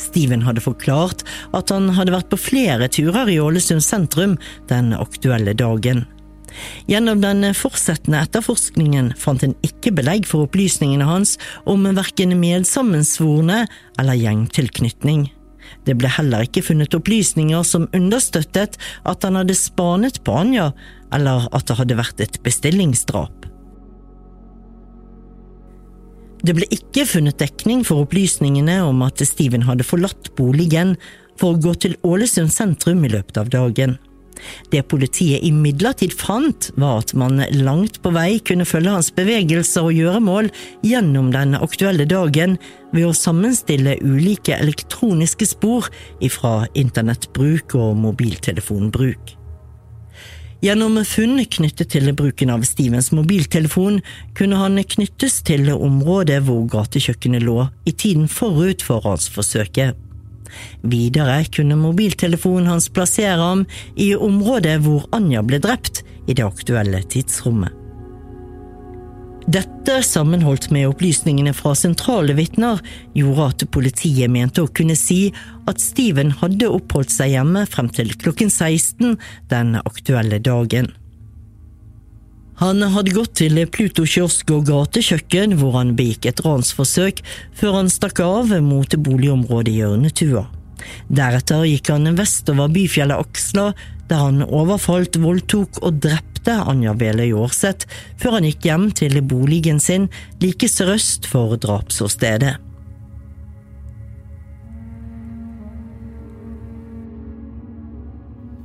Steven 0.00 0.42
hadde 0.46 0.64
forklart 0.64 1.22
at 1.56 1.70
han 1.74 1.90
hadde 1.96 2.14
vært 2.14 2.30
på 2.32 2.40
flere 2.40 2.88
turer 2.92 3.30
i 3.30 3.38
Ålesund 3.42 3.84
sentrum 3.84 4.38
den 4.72 4.92
aktuelle 4.96 5.54
dagen. 5.58 6.06
Gjennom 6.90 7.22
den 7.22 7.46
fortsettende 7.56 8.20
etterforskningen 8.26 9.12
fant 9.20 9.44
en 9.46 9.54
ikke 9.64 9.92
belegg 9.96 10.26
for 10.28 10.46
opplysningene 10.46 11.06
hans 11.08 11.38
om 11.68 11.86
verken 11.96 12.34
medsammensvorne 12.40 13.64
eller 14.00 14.20
gjengtilknytning. 14.20 15.30
Det 15.86 15.96
ble 15.98 16.10
heller 16.12 16.44
ikke 16.46 16.64
funnet 16.66 16.94
opplysninger 16.94 17.64
som 17.66 17.88
understøttet 17.96 18.76
at 19.08 19.24
han 19.24 19.38
hadde 19.40 19.56
spanet 19.58 20.20
på 20.26 20.34
Anja, 20.42 20.70
eller 21.14 21.48
at 21.52 21.66
det 21.68 21.78
hadde 21.80 21.98
vært 21.98 22.20
et 22.24 22.38
bestillingsdrap. 22.44 23.41
Det 26.42 26.56
ble 26.58 26.66
ikke 26.74 27.04
funnet 27.06 27.38
dekning 27.38 27.84
for 27.86 28.02
opplysningene 28.02 28.80
om 28.82 29.04
at 29.06 29.22
Steven 29.26 29.62
hadde 29.68 29.86
forlatt 29.86 30.32
boligen 30.38 30.96
for 31.38 31.54
å 31.54 31.60
gå 31.62 31.74
til 31.84 31.94
Ålesund 32.06 32.50
sentrum 32.50 33.04
i 33.06 33.12
løpet 33.12 33.38
av 33.38 33.52
dagen. 33.52 33.94
Det 34.72 34.80
politiet 34.90 35.44
imidlertid 35.46 36.14
fant, 36.18 36.70
var 36.80 37.02
at 37.02 37.12
man 37.14 37.44
langt 37.54 38.00
på 38.02 38.10
vei 38.14 38.40
kunne 38.42 38.66
følge 38.66 38.94
hans 38.96 39.12
bevegelser 39.14 39.86
og 39.86 39.94
gjøremål 39.94 40.48
gjennom 40.86 41.30
den 41.34 41.54
aktuelle 41.58 42.08
dagen 42.10 42.56
ved 42.90 43.06
å 43.06 43.14
sammenstille 43.16 44.00
ulike 44.02 44.56
elektroniske 44.56 45.46
spor 45.52 45.86
ifra 46.24 46.64
internettbruk 46.74 47.76
og 47.78 47.94
mobiltelefonbruk. 48.02 49.36
Gjennom 50.62 51.00
funn 51.02 51.40
knyttet 51.50 51.88
til 51.90 52.12
bruken 52.14 52.52
av 52.54 52.62
Stevens 52.62 53.08
mobiltelefon 53.10 53.96
kunne 54.38 54.60
han 54.60 54.78
knyttes 54.94 55.40
til 55.48 55.66
området 55.74 56.38
hvor 56.46 56.68
gatekjøkkenet 56.70 57.42
lå 57.42 57.64
i 57.82 57.90
tiden 57.90 58.28
forut 58.30 58.84
for 58.86 59.02
ransforsøket. 59.02 59.98
Videre 60.86 61.40
kunne 61.50 61.80
mobiltelefonen 61.80 62.70
hans 62.70 62.86
plassere 62.94 63.42
ham 63.42 63.66
i 63.98 64.12
området 64.14 64.78
hvor 64.86 65.10
Anja 65.10 65.42
ble 65.42 65.58
drept 65.58 66.04
i 66.28 66.38
det 66.38 66.46
aktuelle 66.46 67.02
tidsrommet. 67.10 67.81
Dette, 69.50 69.98
sammenholdt 70.06 70.68
med 70.70 70.86
opplysningene 70.86 71.50
fra 71.56 71.74
sentrale 71.74 72.36
vitner, 72.38 72.78
gjorde 73.16 73.48
at 73.50 73.64
politiet 73.74 74.30
mente 74.30 74.62
å 74.62 74.70
kunne 74.70 74.94
si 74.98 75.32
at 75.66 75.82
Steven 75.82 76.30
hadde 76.38 76.70
oppholdt 76.70 77.10
seg 77.10 77.34
hjemme 77.34 77.64
frem 77.70 77.90
til 77.90 78.14
klokken 78.22 78.52
16 78.52 79.16
den 79.50 79.78
aktuelle 79.82 80.38
dagen. 80.38 80.92
Han 82.62 82.84
hadde 82.94 83.14
gått 83.16 83.34
til 83.40 83.58
Pluto 83.74 84.04
kiosk 84.06 84.52
og 84.54 84.68
gatekjøkken, 84.68 85.56
hvor 85.58 85.80
han 85.80 85.96
begikk 85.98 86.28
et 86.30 86.42
ransforsøk, 86.44 87.24
før 87.58 87.80
han 87.80 87.90
stakk 87.90 88.20
av 88.22 88.52
mot 88.62 88.94
boligområdet 88.94 89.74
Hjørnetua. 89.74 90.44
Deretter 91.10 91.64
gikk 91.66 91.90
han 91.90 92.14
vestover 92.18 92.70
byfjellet 92.70 93.18
Aksla, 93.18 93.72
der 94.06 94.22
han 94.22 94.44
overfalt, 94.46 95.18
voldtok 95.18 95.82
og 95.82 95.98
drepte 96.04 96.31
Anja 96.50 96.96
Veløy 96.98 97.30
Jårseth 97.30 97.86
før 98.18 98.38
han 98.38 98.48
gikk 98.50 98.66
hjem 98.66 98.90
til 98.90 99.22
boligen 99.22 99.78
sin 99.80 100.10
like 100.42 100.66
sørøst 100.68 101.30
for 101.30 101.54
drapsåstedet. 101.62 102.58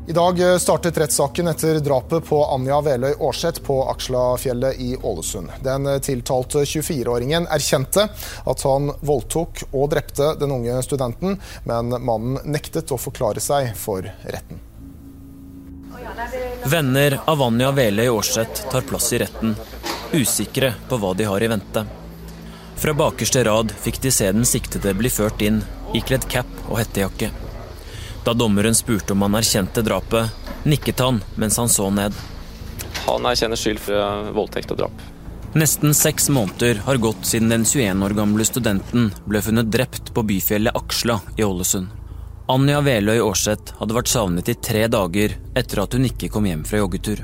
I 0.07 0.13
dag 0.13 0.39
startet 0.61 0.97
rettssaken 0.97 1.47
etter 1.51 1.79
drapet 1.83 2.23
på 2.25 2.37
Anja 2.45 2.77
Veløy 2.81 3.17
Aarseth 3.19 3.59
på 3.61 3.81
Akslafjellet 3.91 4.79
i 4.79 4.93
Ålesund. 5.03 5.51
Den 5.67 5.89
tiltalte 5.99 6.63
24-åringen 6.63 7.49
erkjente 7.51 8.07
at 8.47 8.63
han 8.63 8.93
voldtok 9.03 9.65
og 9.73 9.89
drepte 9.91 10.31
den 10.39 10.55
unge 10.55 10.79
studenten, 10.87 11.35
men 11.67 11.91
mannen 11.91 12.39
nektet 12.47 12.95
å 12.95 13.01
forklare 13.01 13.43
seg 13.43 13.73
for 13.75 14.07
retten. 14.31 14.63
Venner 16.65 17.19
av 17.25 17.41
Anja 17.41 17.71
Veløy 17.71 18.07
Aarseth 18.09 18.67
tar 18.71 18.85
plass 18.89 19.11
i 19.13 19.21
retten, 19.21 19.55
usikre 20.13 20.73
på 20.89 20.99
hva 21.01 21.13
de 21.17 21.27
har 21.29 21.43
i 21.43 21.49
vente. 21.51 21.85
Fra 22.77 22.93
bakerste 22.93 23.43
rad 23.47 23.73
fikk 23.81 24.01
de 24.03 24.11
se 24.13 24.29
den 24.31 24.45
siktede 24.45 24.93
bli 24.97 25.09
ført 25.09 25.41
inn, 25.41 25.63
ikledd 25.97 26.27
cap 26.29 26.49
og 26.67 26.77
hettejakke. 26.81 27.31
Da 28.25 28.33
dommeren 28.37 28.75
spurte 28.75 29.15
om 29.15 29.23
han 29.25 29.37
erkjente 29.39 29.81
drapet, 29.85 30.33
nikket 30.67 30.99
han 30.99 31.21
mens 31.35 31.57
han 31.57 31.71
så 31.71 31.89
ned. 31.89 32.15
Han 33.07 33.25
erkjenner 33.25 33.59
skyld 33.59 33.79
for 33.81 34.33
voldtekt 34.35 34.73
og 34.75 34.83
drap. 34.83 35.05
Nesten 35.57 35.95
seks 35.95 36.27
måneder 36.29 36.83
har 36.85 36.99
gått 37.01 37.25
siden 37.25 37.49
den 37.49 37.65
21 37.65 38.03
år 38.05 38.13
gamle 38.17 38.45
studenten 38.45 39.07
ble 39.25 39.41
funnet 39.41 39.71
drept 39.73 40.11
på 40.13 40.25
byfjellet 40.27 40.75
Aksla 40.77 41.21
i 41.37 41.47
Ålesund. 41.47 41.96
Anja 42.47 42.77
Veløy 42.79 43.19
Aarseth 43.19 43.73
hadde 43.75 43.95
vært 43.97 44.07
savnet 44.07 44.47
i 44.47 44.53
tre 44.63 44.85
dager 44.87 45.33
etter 45.59 45.81
at 45.83 45.95
hun 45.97 46.05
ikke 46.07 46.29
kom 46.31 46.45
hjem 46.47 46.61
fra 46.67 46.79
joggetur. 46.79 47.19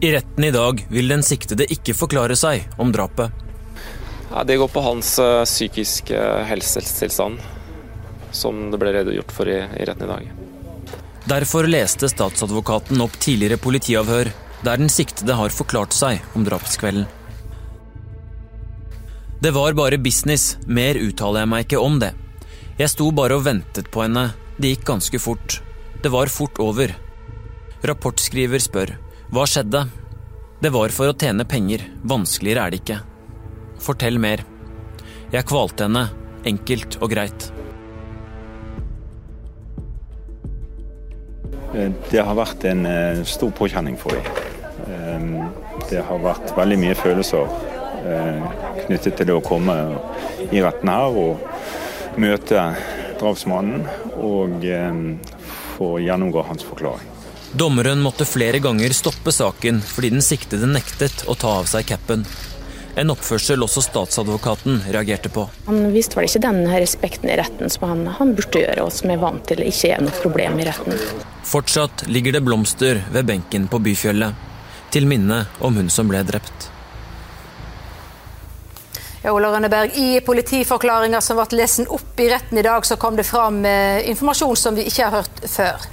I 0.00 0.12
retten 0.14 0.46
i 0.46 0.52
dag 0.54 0.80
vil 0.88 1.10
den 1.12 1.24
siktede 1.26 1.66
ikke 1.68 1.92
forklare 1.92 2.36
seg 2.38 2.64
om 2.80 2.88
drapet. 2.94 3.28
Ja, 4.30 4.44
det 4.48 4.56
går 4.56 4.70
på 4.72 4.84
hans 4.86 5.10
uh, 5.20 5.44
psykiske 5.44 6.22
helsetilstand, 6.48 7.42
som 8.32 8.70
det 8.72 8.80
ble 8.80 8.94
redegjort 8.96 9.34
for 9.36 9.50
i, 9.52 9.58
i 9.60 9.88
retten 9.88 10.06
i 10.06 10.12
dag. 10.14 10.30
Derfor 11.28 11.68
leste 11.68 12.08
statsadvokaten 12.08 13.04
opp 13.04 13.18
tidligere 13.20 13.60
politiavhør, 13.60 14.30
der 14.64 14.80
den 14.80 14.88
siktede 14.88 15.36
har 15.36 15.52
forklart 15.52 15.92
seg 15.92 16.24
om 16.32 16.48
drapskvelden. 16.48 17.04
Det 19.44 19.52
var 19.54 19.76
bare 19.76 20.00
business, 20.00 20.56
mer 20.66 20.96
uttaler 20.96 21.44
jeg 21.44 21.52
meg 21.52 21.68
ikke 21.68 21.84
om 21.84 22.00
det. 22.00 22.14
Jeg 22.78 22.92
sto 22.92 23.08
bare 23.10 23.34
og 23.34 23.42
ventet 23.42 23.88
på 23.90 24.04
henne, 24.04 24.28
det 24.54 24.68
gikk 24.70 24.84
ganske 24.86 25.18
fort. 25.18 25.56
Det 25.98 26.12
var 26.14 26.30
fort 26.30 26.60
over. 26.62 26.92
Rapportskriver 27.82 28.62
spør, 28.62 28.92
hva 29.34 29.46
skjedde? 29.50 29.80
Det 30.62 30.70
var 30.70 30.94
for 30.94 31.10
å 31.10 31.16
tjene 31.18 31.42
penger, 31.42 31.82
vanskeligere 32.06 32.62
er 32.62 32.70
det 32.70 32.78
ikke. 32.84 32.98
Fortell 33.82 34.20
mer. 34.22 34.44
Jeg 35.34 35.48
kvalte 35.50 35.88
henne, 35.88 36.04
enkelt 36.46 37.00
og 37.02 37.10
greit. 37.10 37.48
Det 41.74 42.22
har 42.22 42.38
vært 42.38 42.68
en 42.70 42.86
eh, 42.86 43.24
stor 43.26 43.50
påkjenning 43.58 43.98
for 43.98 44.14
dem. 44.14 44.30
Eh, 44.86 45.82
det 45.90 46.06
har 46.06 46.22
vært 46.22 46.54
veldig 46.54 46.78
mye 46.86 46.94
følelser 47.02 47.58
eh, 48.06 48.48
knyttet 48.86 49.18
til 49.18 49.32
det 49.32 49.34
å 49.34 49.42
komme 49.42 49.80
i 50.46 50.62
retten 50.62 50.94
her 50.94 51.18
og 51.26 51.42
møte 52.20 52.64
drapsmannen 53.20 53.86
og 54.18 54.66
få 55.76 55.94
gjennomgå 56.02 56.42
hans 56.48 56.66
forklaring. 56.66 57.14
Dommeren 57.52 58.02
måtte 58.04 58.26
flere 58.28 58.60
ganger 58.60 58.92
stoppe 58.92 59.32
saken 59.32 59.80
fordi 59.80 60.12
den 60.12 60.24
siktede 60.24 60.68
nektet 60.68 61.24
å 61.26 61.36
ta 61.38 61.58
av 61.62 61.68
seg 61.70 61.86
capen. 61.88 62.26
En 62.98 63.12
oppførsel 63.14 63.62
også 63.62 63.82
statsadvokaten 63.86 64.80
reagerte 64.90 65.30
på. 65.32 65.46
Han 65.68 65.92
viste 65.94 66.18
vel 66.18 66.26
ikke 66.26 66.42
den 66.42 66.64
respekten 66.66 67.30
i 67.30 67.36
retten 67.38 67.70
som 67.70 67.86
han, 67.88 68.06
han 68.18 68.34
burde 68.34 68.64
gjøre, 68.64 68.88
og 68.88 68.92
som 68.92 69.12
er 69.14 69.20
vant 69.22 69.44
til 69.46 69.62
ikke 69.62 69.92
er 69.94 70.02
noe 70.02 70.18
problem 70.18 70.58
i 70.58 70.66
retten. 70.66 70.98
Fortsatt 71.46 72.08
ligger 72.10 72.34
det 72.36 72.42
blomster 72.44 73.04
ved 73.14 73.30
benken 73.30 73.68
på 73.70 73.80
Byfjellet, 73.86 74.34
til 74.90 75.06
minne 75.06 75.44
om 75.62 75.78
hun 75.78 75.92
som 75.94 76.10
ble 76.10 76.24
drept. 76.26 76.72
Ja, 79.22 79.32
Ola 79.32 79.50
Rønneberg, 79.50 79.96
I 79.98 80.20
politiforklaringa 80.22 81.18
som 81.24 81.40
ble 81.40 81.58
lesen 81.58 81.88
opp 81.90 82.20
i 82.22 82.28
retten 82.30 82.60
i 82.60 82.62
dag, 82.62 82.86
så 82.86 82.94
kom 82.96 83.16
det 83.18 83.26
fram 83.26 83.64
eh, 83.66 84.04
informasjon 84.12 84.56
som 84.56 84.78
vi 84.78 84.86
ikke 84.86 85.08
har 85.08 85.16
hørt 85.22 85.40
før. 85.50 85.88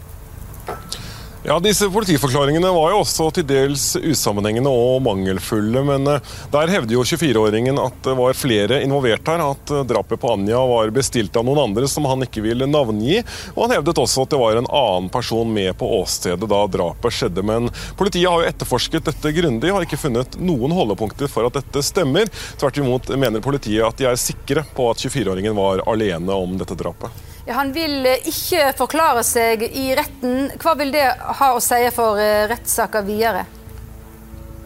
Ja, 1.47 1.59
Disse 1.59 1.85
politiforklaringene 1.93 2.71
var 2.73 2.89
jo 2.89 3.03
også 3.03 3.27
til 3.37 3.43
dels 3.45 3.83
usammenhengende 4.01 4.71
og 4.73 5.03
mangelfulle. 5.05 5.83
Men 5.85 6.07
eh, 6.09 6.31
der 6.49 6.71
hevder 6.73 6.95
jo 6.95 7.03
24-åringen 7.05 7.77
at 7.77 7.99
det 8.07 8.15
var 8.17 8.33
flere 8.33 8.79
involvert 8.81 9.29
her. 9.29 9.43
At 9.51 9.69
eh, 9.69 9.83
drapet 9.85 10.17
på 10.23 10.31
Anja 10.33 10.63
var 10.65 10.89
bestilt 10.95 11.37
av 11.37 11.45
noen 11.45 11.61
andre 11.67 11.85
som 11.91 12.07
han 12.09 12.25
ikke 12.25 12.41
ville 12.47 12.65
navngi. 12.65 13.19
Og 13.53 13.61
han 13.61 13.75
hevdet 13.75 14.01
også 14.01 14.25
at 14.25 14.33
det 14.33 14.41
var 14.41 14.57
en 14.57 14.71
annen 14.71 15.11
person 15.13 15.53
med 15.53 15.77
på 15.77 15.91
åstedet 15.99 16.49
da 16.49 16.63
drapet 16.79 17.13
skjedde. 17.19 17.45
Men 17.45 17.69
politiet 18.01 18.25
har 18.25 18.41
jo 18.41 18.49
etterforsket 18.49 19.05
dette 19.11 19.35
grundig 19.37 19.69
og 19.69 19.77
har 19.77 19.85
ikke 19.85 20.01
funnet 20.01 20.41
noen 20.41 20.73
holdepunkter 20.73 21.29
for 21.29 21.45
at 21.45 21.61
dette 21.61 21.85
stemmer. 21.85 22.33
Tvert 22.57 22.81
imot 22.81 23.13
mener 23.21 23.45
politiet 23.45 23.85
at 23.85 24.01
de 24.01 24.09
er 24.09 24.17
sikre 24.17 24.65
på 24.73 24.89
at 24.89 25.05
24-åringen 25.05 25.53
var 25.61 25.85
alene 25.93 26.41
om 26.41 26.57
dette 26.57 26.81
drapet. 26.81 27.34
Ja, 27.45 27.59
han 27.59 27.73
vil 27.75 28.05
eh, 28.09 28.25
ikke 28.25 28.71
forklare 28.77 29.21
seg 29.25 29.67
i 29.67 29.91
retten. 29.97 30.49
Hva 30.61 30.73
vil 30.79 30.93
det 30.95 31.05
ha 31.41 31.51
å 31.53 31.61
si 31.61 31.83
for 31.93 32.17
rettssaker 32.49 33.05
videre? 33.05 33.45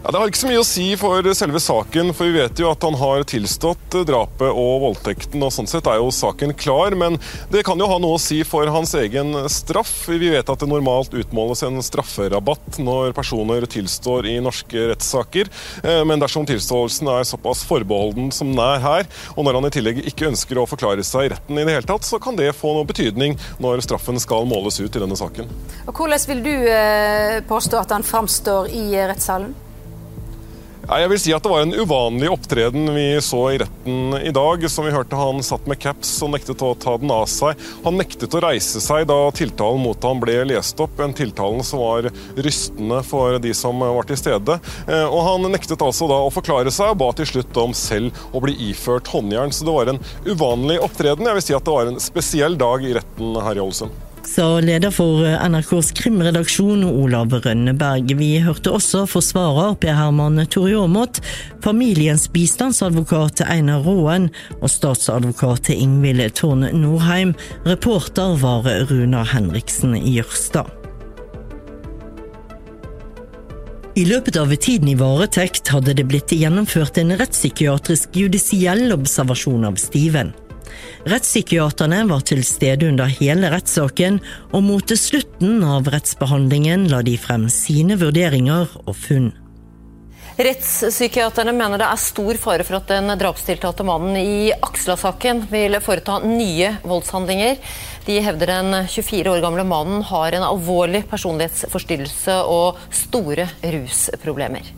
Ja, 0.02 0.10
Det 0.10 0.18
har 0.18 0.30
ikke 0.30 0.40
så 0.40 0.48
mye 0.48 0.60
å 0.62 0.64
si 0.64 0.84
for 0.96 1.26
selve 1.36 1.60
saken, 1.60 2.14
for 2.16 2.30
vi 2.30 2.40
vet 2.40 2.60
jo 2.62 2.70
at 2.70 2.84
han 2.86 2.94
har 2.96 3.24
tilstått 3.28 3.98
drapet 4.08 4.48
og 4.48 4.80
voldtekten. 4.86 5.42
og 5.44 5.52
Sånn 5.52 5.68
sett 5.68 5.90
er 5.92 5.98
jo 6.00 6.08
saken 6.14 6.54
klar, 6.56 6.96
men 6.96 7.18
det 7.52 7.66
kan 7.68 7.76
jo 7.76 7.88
ha 7.90 7.98
noe 8.00 8.16
å 8.16 8.22
si 8.22 8.38
for 8.48 8.64
hans 8.72 8.94
egen 8.96 9.36
straff. 9.52 9.92
Vi 10.08 10.32
vet 10.32 10.48
at 10.48 10.64
det 10.64 10.70
normalt 10.70 11.12
utmåles 11.12 11.62
en 11.68 11.84
strafferabatt 11.84 12.80
når 12.80 13.12
personer 13.12 13.68
tilstår 13.68 14.30
i 14.32 14.38
norske 14.40 14.88
rettssaker. 14.94 15.52
Eh, 15.84 16.00
men 16.08 16.24
dersom 16.24 16.48
tilståelsen 16.48 17.12
er 17.18 17.28
såpass 17.28 17.66
forbeholden 17.68 18.32
som 18.32 18.54
den 18.54 18.64
er 18.64 18.80
her, 18.80 19.08
og 19.36 19.44
når 19.44 19.60
han 19.60 19.68
i 19.68 19.74
tillegg 19.76 20.04
ikke 20.08 20.30
ønsker 20.32 20.64
å 20.64 20.68
forklare 20.70 21.04
seg 21.04 21.28
i 21.28 21.34
retten 21.36 21.60
i 21.60 21.68
det 21.68 21.76
hele 21.76 21.90
tatt, 21.92 22.08
så 22.08 22.16
kan 22.16 22.40
det 22.40 22.54
få 22.56 22.72
noe 22.72 22.88
betydning 22.88 23.36
når 23.60 23.84
straffen 23.84 24.16
skal 24.16 24.48
måles 24.48 24.80
ut 24.80 24.88
i 24.88 25.04
denne 25.04 25.20
saken. 25.20 25.50
Og 25.84 25.92
Hvordan 25.92 26.30
vil 26.32 26.46
du 26.48 26.54
eh, 26.72 27.42
påstå 27.44 27.84
at 27.84 27.92
han 27.92 28.06
framstår 28.06 28.72
i 28.72 28.86
rettssalen? 29.04 29.52
Jeg 30.90 31.10
vil 31.12 31.20
si 31.22 31.30
at 31.34 31.44
Det 31.44 31.50
var 31.52 31.62
en 31.62 31.74
uvanlig 31.76 32.30
opptreden 32.32 32.88
vi 32.96 33.04
så 33.22 33.44
i 33.52 33.58
retten 33.62 34.16
i 34.18 34.32
dag. 34.34 34.64
Som 34.70 34.88
vi 34.88 34.94
hørte 34.94 35.18
Han 35.18 35.42
satt 35.46 35.68
med 35.70 35.78
caps 35.82 36.16
og 36.26 36.32
nektet 36.34 36.64
å 36.66 36.72
ta 36.74 36.96
den 36.98 37.12
av 37.14 37.28
seg. 37.30 37.58
Han 37.84 37.98
nektet 38.00 38.34
å 38.34 38.42
reise 38.42 38.82
seg 38.82 39.06
da 39.10 39.18
tiltalen 39.36 39.82
mot 39.84 40.02
ham 40.06 40.22
ble 40.22 40.40
lest 40.50 40.82
opp. 40.82 40.98
En 40.98 41.14
tiltalen 41.14 41.62
som 41.66 41.82
var 41.84 42.10
rystende 42.34 43.00
for 43.06 43.38
de 43.42 43.54
som 43.54 43.78
var 43.84 44.08
til 44.10 44.18
stede. 44.18 44.58
Eh, 44.88 45.06
og 45.06 45.22
Han 45.28 45.46
nektet 45.54 45.86
altså 45.86 46.10
da 46.10 46.18
å 46.24 46.34
forklare 46.34 46.74
seg 46.74 46.94
og 46.94 47.00
ba 47.04 47.12
til 47.14 47.30
slutt 47.36 47.62
om 47.62 47.76
selv 47.76 48.10
å 48.34 48.42
bli 48.42 48.56
iført 48.70 49.14
håndjern. 49.14 49.54
Så 49.54 49.68
det 49.68 49.78
var 49.78 49.94
en 49.94 50.04
uvanlig 50.26 50.80
opptreden. 50.82 51.30
Jeg 51.30 51.38
vil 51.38 51.50
si 51.52 51.58
at 51.58 51.66
det 51.66 51.78
var 51.78 51.90
en 51.90 52.02
spesiell 52.02 52.58
dag 52.58 52.82
i 52.82 52.96
retten 52.98 53.36
her 53.38 53.58
i 53.58 53.68
Ålesund 53.68 54.09
sa 54.30 54.60
leder 54.62 54.92
for 54.94 55.24
NRKs 55.26 55.90
krimredaksjon 55.98 56.84
Olav 56.86 57.32
Rønneberg. 57.42 58.12
Vi 58.20 58.28
hørte 58.44 58.70
også 58.76 59.02
forsvarer 59.10 59.74
Per 59.82 59.96
Herman 59.96 60.38
Torjåmot, 60.46 61.18
familiens 61.64 62.28
bistandsadvokat 62.30 63.42
Einar 63.48 63.82
Råen 63.82 64.28
og 64.60 64.70
statsadvokat 64.70 65.72
Ingvild 65.74 66.22
Tårn 66.38 66.68
Norheim. 66.78 67.32
Reporter 67.66 68.36
var 68.38 68.68
Runa 68.90 69.24
Henriksen 69.32 69.96
Jørstad. 69.98 70.70
I 73.98 74.04
løpet 74.06 74.38
av 74.38 74.54
tiden 74.54 74.92
i 74.92 74.94
varetekt 74.94 75.72
hadde 75.74 75.96
det 75.98 76.06
blitt 76.06 76.30
gjennomført 76.30 77.00
en 77.02 77.16
rettspsykiatrisk 77.18 78.14
judisiell 78.16 78.94
observasjon 78.94 79.66
av 79.66 79.82
Steven. 79.82 80.30
Rettspsykiaterne 81.08 82.02
var 82.10 82.24
til 82.28 82.42
stede 82.44 82.88
under 82.90 83.08
hele 83.08 83.50
rettssaken, 83.52 84.20
og 84.52 84.64
mot 84.66 84.96
slutten 84.96 85.62
av 85.64 85.88
rettsbehandlingen 85.92 86.88
la 86.92 87.00
de 87.06 87.16
frem 87.20 87.48
sine 87.52 87.96
vurderinger 88.00 88.68
og 88.84 88.96
funn. 88.96 89.30
Rettspsykiaterne 90.40 91.52
mener 91.52 91.80
det 91.80 91.86
er 91.90 92.00
stor 92.00 92.38
fare 92.40 92.64
for 92.64 92.78
at 92.78 92.88
den 92.88 93.12
drapstiltalte 93.20 93.84
mannen 93.84 94.16
i 94.16 94.52
Aksla-saken 94.52 95.42
vil 95.50 95.76
foreta 95.84 96.16
nye 96.24 96.70
voldshandlinger. 96.80 97.58
De 98.06 98.20
hevder 98.24 98.54
den 98.54 98.76
24 98.88 99.34
år 99.34 99.42
gamle 99.44 99.66
mannen 99.68 100.04
har 100.08 100.32
en 100.32 100.46
alvorlig 100.46 101.02
personlighetsforstyrrelse 101.10 102.38
og 102.48 102.80
store 103.02 103.50
rusproblemer. 103.60 104.70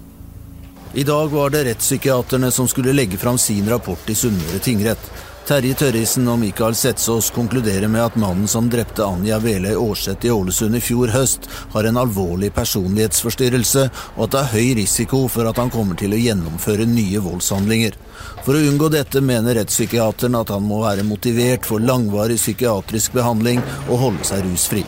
I 0.98 1.05
dag 1.09 1.30
var 1.32 1.55
det 1.55 1.62
rettspsykiaterne 1.68 2.50
som 2.53 2.66
skulle 2.68 2.92
legge 2.92 3.20
fram 3.20 3.38
sin 3.38 3.70
rapport 3.70 4.11
i 4.11 4.16
Sunnmøre 4.18 4.59
tingrett. 4.66 5.12
Terje 5.53 5.74
Tørrisen 5.76 6.24
og 6.32 6.38
Mikael 6.40 6.72
Setsås 6.72 7.26
konkluderer 7.36 7.84
med 7.92 8.00
at 8.00 8.14
mannen 8.16 8.46
som 8.48 8.70
drepte 8.72 9.05
Anja 9.05 9.36
Veløy 9.42 9.74
Aarseth 9.74 10.24
i 10.24 10.30
Ålesund 10.32 10.78
i 10.78 10.80
fjor 10.80 11.12
høst, 11.12 11.44
har 11.74 11.84
en 11.84 11.98
alvorlig 12.00 12.48
personlighetsforstyrrelse, 12.57 13.82
og 14.14 14.22
at 14.24 14.32
det 14.32 14.40
er 14.40 14.55
høy 14.55 14.70
risiko 14.80 15.20
for 15.34 15.50
at 15.50 15.61
han 15.61 15.74
kommer 15.74 15.98
til 16.00 16.16
å 16.16 16.22
gjennomføre 16.22 16.88
nye 16.88 17.20
voldshandlinger. 17.26 18.00
For 18.46 18.57
å 18.57 18.64
unngå 18.70 18.88
dette 18.96 19.20
mener 19.20 19.61
rettspsykiateren 19.61 20.40
at 20.40 20.55
han 20.57 20.64
må 20.64 20.80
være 20.86 21.05
motivert 21.05 21.68
for 21.68 21.84
langvarig 21.84 22.40
psykiatrisk 22.40 23.20
behandling 23.20 23.61
og 23.90 24.05
holde 24.07 24.32
seg 24.32 24.48
rusfri. 24.48 24.86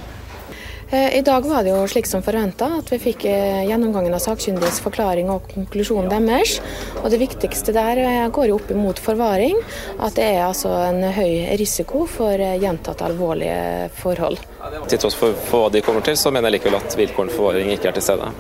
Eh, 0.95 1.19
I 1.19 1.23
dag 1.23 1.47
var 1.47 1.65
det 1.65 1.73
jo 1.73 1.87
slik 1.91 2.07
som 2.07 2.23
forventa, 2.23 2.69
at 2.79 2.91
vi 2.93 3.01
fikk 3.03 3.25
eh, 3.27 3.65
gjennomgangen 3.67 4.15
av 4.15 4.21
sakkyndiges 4.23 4.79
forklaring 4.85 5.31
og 5.33 5.49
konklusjonen 5.51 6.13
deres. 6.13 6.61
Og 7.01 7.09
det 7.11 7.19
viktigste 7.19 7.75
der 7.75 7.99
eh, 7.99 8.27
går 8.31 8.53
jo 8.53 8.59
opp 8.61 8.71
imot 8.71 9.01
forvaring. 9.03 9.59
At 9.99 10.15
det 10.15 10.29
er 10.37 10.45
altså 10.47 10.71
en 10.87 11.03
høy 11.17 11.57
risiko 11.59 12.05
for 12.11 12.39
gjentatt 12.39 13.03
alvorlige 13.03 13.89
forhold. 13.99 14.39
Til 14.87 15.03
tross 15.03 15.19
for, 15.19 15.35
for 15.49 15.67
hva 15.67 15.73
de 15.75 15.83
kommer 15.83 16.05
til, 16.07 16.19
så 16.21 16.31
mener 16.31 16.53
jeg 16.53 16.61
likevel 16.61 16.79
at 16.79 16.99
vilkårene 17.01 17.35
for 17.35 17.43
forvaring 17.43 17.75
ikke 17.75 17.91
er 17.91 17.99
til 17.99 18.07
stede. 18.13 18.31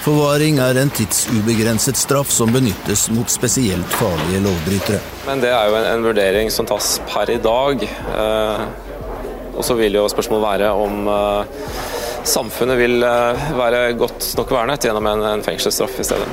Forvaring 0.00 0.60
er 0.64 0.78
en 0.80 0.92
tidsubegrenset 0.96 1.96
straff 1.96 2.28
som 2.32 2.52
benyttes 2.52 3.08
mot 3.12 3.28
spesielt 3.32 3.96
farlige 3.96 4.44
lovbrytere. 4.44 5.00
Men 5.26 5.40
det 5.40 5.52
er 5.52 5.68
jo 5.68 5.80
en, 5.80 5.90
en 5.94 6.06
vurdering 6.08 6.52
som 6.52 6.68
tas 6.68 6.94
per 7.08 7.32
i 7.32 7.40
dag. 7.40 7.84
Eh, 7.88 8.89
og 9.60 9.66
så 9.66 9.76
vil 9.76 9.98
jo 10.00 10.08
spørsmålet 10.08 10.46
være 10.46 10.72
om 10.72 11.08
uh, 11.10 11.68
samfunnet 12.24 12.80
vil 12.80 13.04
uh, 13.04 13.50
være 13.58 13.90
godt 14.00 14.32
nok 14.40 14.54
vernet 14.56 14.88
gjennom 14.88 15.08
en, 15.12 15.24
en 15.34 15.44
fengselsstraff 15.44 16.00
i 16.00 16.06
stedet. 16.08 16.28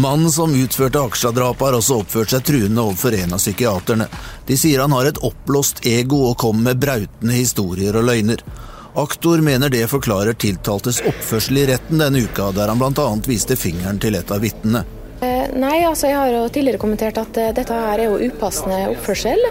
Mannen 0.00 0.30
som 0.32 0.54
utførte 0.54 1.02
Aksla-drapet, 1.02 1.66
har 1.66 1.76
også 1.76 1.98
oppført 2.00 2.32
seg 2.32 2.44
truende 2.46 2.80
overfor 2.80 3.16
en 3.18 3.34
av 3.36 3.42
psykiaterne. 3.42 4.06
De 4.48 4.56
sier 4.56 4.80
han 4.80 4.94
har 4.96 5.10
et 5.10 5.20
oppblåst 5.26 5.82
ego 5.86 6.22
og 6.30 6.38
kommer 6.40 6.70
med 6.70 6.80
brautende 6.80 7.36
historier 7.36 7.98
og 7.98 8.06
løgner. 8.08 8.44
Aktor 9.00 9.42
mener 9.44 9.70
det 9.70 9.84
forklarer 9.90 10.38
tiltaltes 10.38 11.02
oppførsel 11.06 11.60
i 11.60 11.66
retten 11.74 12.00
denne 12.00 12.22
uka, 12.24 12.48
der 12.56 12.70
han 12.72 12.80
bl.a. 12.80 13.10
viste 13.26 13.58
fingeren 13.58 14.00
til 14.02 14.16
et 14.18 14.32
av 14.32 14.40
vitnene. 14.42 14.86
Eh, 15.20 15.50
nei, 15.52 15.82
altså 15.84 16.08
jeg 16.08 16.16
har 16.16 16.30
jo 16.32 16.44
tidligere 16.48 16.80
kommentert 16.80 17.18
at 17.20 17.36
eh, 17.36 17.50
dette 17.52 17.76
her 17.76 18.00
er 18.00 18.08
jo 18.08 18.30
upassende 18.30 18.78
oppførsel. 18.94 19.42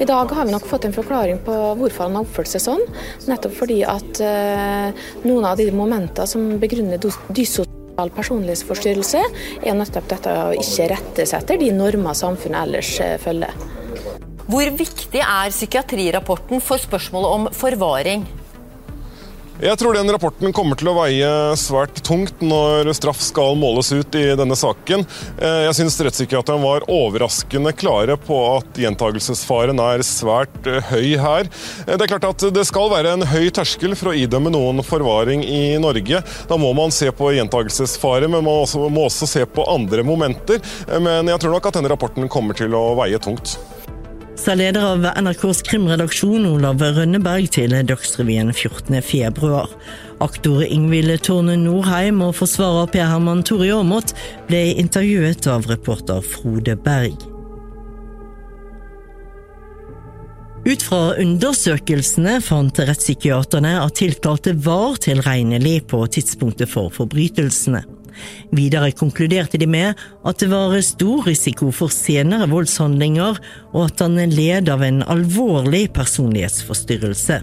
I 0.00 0.06
dag 0.08 0.32
har 0.32 0.48
vi 0.48 0.54
nok 0.54 0.64
fått 0.68 0.86
en 0.88 0.96
forklaring 0.96 1.42
på 1.44 1.56
hvorfor 1.76 2.06
han 2.06 2.16
har 2.16 2.24
oppført 2.24 2.48
seg 2.48 2.64
sånn. 2.64 2.84
Nettopp 3.28 3.58
fordi 3.58 3.82
at 3.84 4.22
uh, 4.24 4.88
noen 5.26 5.48
av 5.50 5.60
de 5.60 5.68
momentene 5.74 6.24
som 6.30 6.54
begrunner 6.62 7.02
dysosial 7.02 8.12
personlighetsforstyrrelse, 8.16 9.20
er 9.68 9.76
nettopp 9.76 10.08
dette 10.14 10.32
å 10.32 10.50
ikke 10.56 10.88
rette 10.94 11.28
etter 11.28 11.60
de 11.60 11.72
normer 11.76 12.16
samfunnet 12.16 12.64
ellers 12.64 12.94
følger. 13.20 13.52
Hvor 14.48 14.72
viktig 14.80 15.20
er 15.20 15.52
psykiatrirapporten 15.52 16.64
for 16.64 16.80
spørsmålet 16.80 17.36
om 17.36 17.50
forvaring? 17.52 18.24
Jeg 19.58 19.74
tror 19.74 19.96
den 19.96 20.06
rapporten 20.14 20.52
kommer 20.54 20.78
til 20.78 20.86
å 20.86 20.92
veie 21.00 21.28
svært 21.58 21.96
tungt 22.06 22.44
når 22.46 22.92
straff 22.94 23.18
skal 23.18 23.56
måles 23.58 23.88
ut 23.90 24.14
i 24.14 24.28
denne 24.38 24.54
saken. 24.54 25.02
Eh, 25.34 25.64
jeg 25.64 25.74
syns 25.80 25.96
rettspsykiateren 26.06 26.62
var 26.62 26.86
overraskende 26.86 27.72
klare 27.74 28.14
på 28.22 28.38
at 28.52 28.78
gjentagelsesfaren 28.78 29.82
er 29.82 30.04
svært 30.06 30.68
eh, 30.70 30.92
høy 30.92 31.16
her. 31.18 31.50
Eh, 31.88 31.96
det 31.96 32.06
er 32.06 32.12
klart 32.12 32.28
at 32.28 32.44
det 32.54 32.64
skal 32.68 32.92
være 32.92 33.16
en 33.16 33.26
høy 33.26 33.48
terskel 33.50 33.98
for 33.98 34.12
å 34.12 34.14
idømme 34.14 34.52
noen 34.54 34.78
forvaring 34.86 35.42
i 35.42 35.74
Norge. 35.82 36.22
Da 36.46 36.60
må 36.60 36.70
man 36.78 36.94
se 36.94 37.10
på 37.10 37.32
gjentagelsesfare, 37.34 38.30
men 38.30 38.46
man 38.46 38.62
må 38.94 39.08
også 39.08 39.26
se 39.26 39.42
på 39.42 39.66
andre 39.74 40.06
momenter. 40.06 40.62
Men 41.02 41.34
jeg 41.34 41.42
tror 41.42 41.56
nok 41.56 41.66
at 41.66 41.80
denne 41.80 41.90
rapporten 41.90 42.30
kommer 42.30 42.54
til 42.54 42.78
å 42.78 42.92
veie 43.02 43.18
tungt 43.26 43.58
sa 44.38 44.54
leder 44.54 44.84
av 44.84 45.02
NRKs 45.18 45.62
krimredaksjon 45.66 46.46
Olav 46.46 46.82
Rønneberg 46.82 47.48
til 47.56 47.74
Dagsrevyen 47.88 48.52
14.2. 48.54 49.64
Aktor 50.22 50.62
Ingvild 50.62 51.16
Tårne 51.26 51.56
Norheim 51.58 52.22
og 52.22 52.36
forsvarer 52.38 52.90
Per 52.92 53.10
Herman 53.10 53.42
Tore 53.46 53.72
Aamodt 53.74 54.14
ble 54.48 54.62
intervjuet 54.78 55.48
av 55.50 55.66
reporter 55.70 56.22
Frode 56.22 56.78
Berg. 56.86 57.18
Ut 60.68 60.82
fra 60.84 61.02
undersøkelsene 61.18 62.38
fant 62.44 62.82
rettspsykiaterne 62.82 63.76
at 63.82 63.98
tiltalte 63.98 64.54
var 64.54 64.98
tilregnelig 65.02 65.80
på 65.90 66.04
tidspunktet 66.14 66.70
for 66.70 66.92
forbrytelsene. 66.94 67.97
Videre 68.54 68.92
konkluderte 68.96 69.60
de 69.60 69.68
med 69.68 69.98
at 70.24 70.40
det 70.40 70.50
var 70.52 70.76
stor 70.84 71.26
risiko 71.28 71.70
for 71.74 71.92
senere 71.92 72.48
voldshandlinger, 72.50 73.38
og 73.74 73.84
at 73.84 74.02
han 74.04 74.18
led 74.32 74.70
av 74.72 74.82
en 74.86 75.04
alvorlig 75.06 75.88
personlighetsforstyrrelse. 75.96 77.42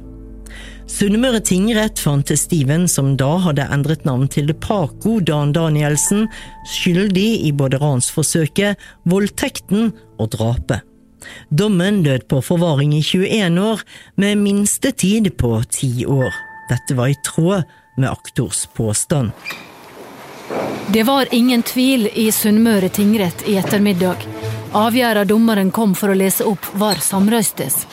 Sunnmøre 0.86 1.40
tingrett 1.42 1.98
fant 1.98 2.30
Steven, 2.38 2.86
som 2.88 3.16
da 3.18 3.32
hadde 3.42 3.66
endret 3.74 4.04
navn 4.06 4.28
til 4.30 4.54
Paco 4.62 5.18
Dan 5.18 5.54
Danielsen, 5.56 6.28
skyldig 6.70 7.30
i 7.48 7.54
både 7.58 7.80
ransforsøket, 7.82 8.78
voldtekten 9.10 9.90
og 10.22 10.30
drapet. 10.38 10.86
Dommen 11.50 12.04
lød 12.06 12.28
på 12.30 12.42
forvaring 12.46 12.94
i 12.94 13.02
21 13.02 13.58
år, 13.62 13.82
med 14.16 14.44
minstetid 14.46 15.32
på 15.42 15.58
10 15.64 16.06
år. 16.06 16.38
Dette 16.70 16.98
var 16.98 17.10
i 17.10 17.18
tråd 17.26 17.66
med 17.98 18.12
aktors 18.12 18.68
påstand. 18.78 19.34
Det 20.88 21.04
var 21.04 21.28
ingen 21.32 21.64
tvil 21.64 22.10
i 22.14 22.32
Sunnmøre 22.32 22.90
tingrett 22.90 23.48
i 23.50 23.58
ettermiddag. 23.58 24.26
Avgjørelsen 24.76 25.28
dommeren 25.28 25.72
kom 25.72 25.96
for 25.96 26.12
å 26.12 26.18
lese 26.18 26.46
opp, 26.46 26.68
var 26.74 27.02
samrøystes. 27.02 27.86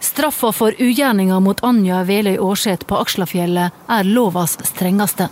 Straffa 0.00 0.52
for 0.52 0.76
ugjerninga 0.78 1.40
mot 1.40 1.60
Anja 1.64 2.02
Veløy 2.08 2.38
Aarseth 2.38 2.86
på 2.88 2.98
Akslafjellet 3.00 3.90
er 3.96 4.08
lovas 4.08 4.56
strengeste. 4.68 5.28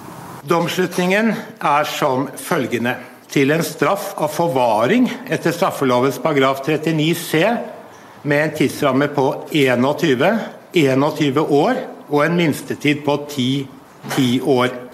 Domslutningen 0.48 1.32
er 1.60 1.88
som 1.88 2.28
følgende. 2.36 2.96
Til 3.28 3.52
en 3.52 3.64
straff 3.64 4.14
av 4.16 4.32
forvaring 4.32 5.08
etter 5.28 5.52
straffelovens 5.52 6.16
paragraf 6.24 6.62
39 6.64 7.14
c 7.20 7.42
med 8.22 8.44
en 8.44 8.54
tidsramme 8.56 9.10
på 9.12 9.26
21, 9.52 10.30
21 10.72 11.40
år 11.44 11.82
og 12.08 12.22
en 12.24 12.36
minstetid 12.36 13.04
på 13.04 13.16
10, 13.28 13.66
10 14.16 14.40
år. 14.48 14.87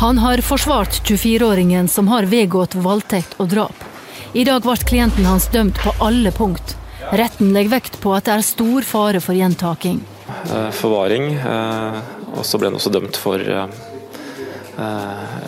Han 0.00 0.18
har 0.18 0.38
forsvart 0.38 1.02
24-åringen 1.08 1.88
som 1.88 2.08
har 2.08 2.22
vedgått 2.22 2.74
voldtekt 2.74 3.34
og 3.38 3.48
drap. 3.52 3.84
I 4.32 4.44
dag 4.48 4.64
ble 4.64 4.76
klienten 4.88 5.26
hans 5.28 5.50
dømt 5.52 5.78
på 5.82 5.92
alle 6.00 6.32
punkt. 6.32 6.76
Retten 7.12 7.52
legger 7.52 7.74
vekt 7.74 7.98
på 8.00 8.14
at 8.16 8.24
det 8.26 8.38
er 8.38 8.46
stor 8.46 8.86
fare 8.88 9.20
for 9.20 9.36
gjentaking. 9.36 10.00
Eh, 10.48 10.70
forvaring, 10.72 11.34
eh, 11.36 11.98
og 12.32 12.44
så 12.48 12.58
ble 12.58 12.70
han 12.70 12.78
også 12.78 12.92
dømt 12.94 13.18
for 13.20 13.42
eh, 13.42 13.66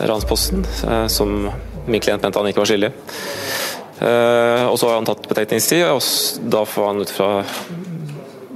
ransposten, 0.05 0.61
som 1.09 1.49
min 1.87 2.01
klient 2.01 2.21
mente 2.21 2.39
han 2.39 2.51
ikke 2.51 2.61
var 2.61 2.69
skyldig. 2.69 2.91
Og 4.05 4.75
så 4.77 4.89
har 4.89 4.99
han 4.99 5.07
tatt 5.07 5.25
betenkningstid, 5.27 5.85
og 5.87 6.03
da 6.51 6.61
får 6.67 6.87
han 6.91 7.01
ut 7.01 7.11
fra 7.15 7.29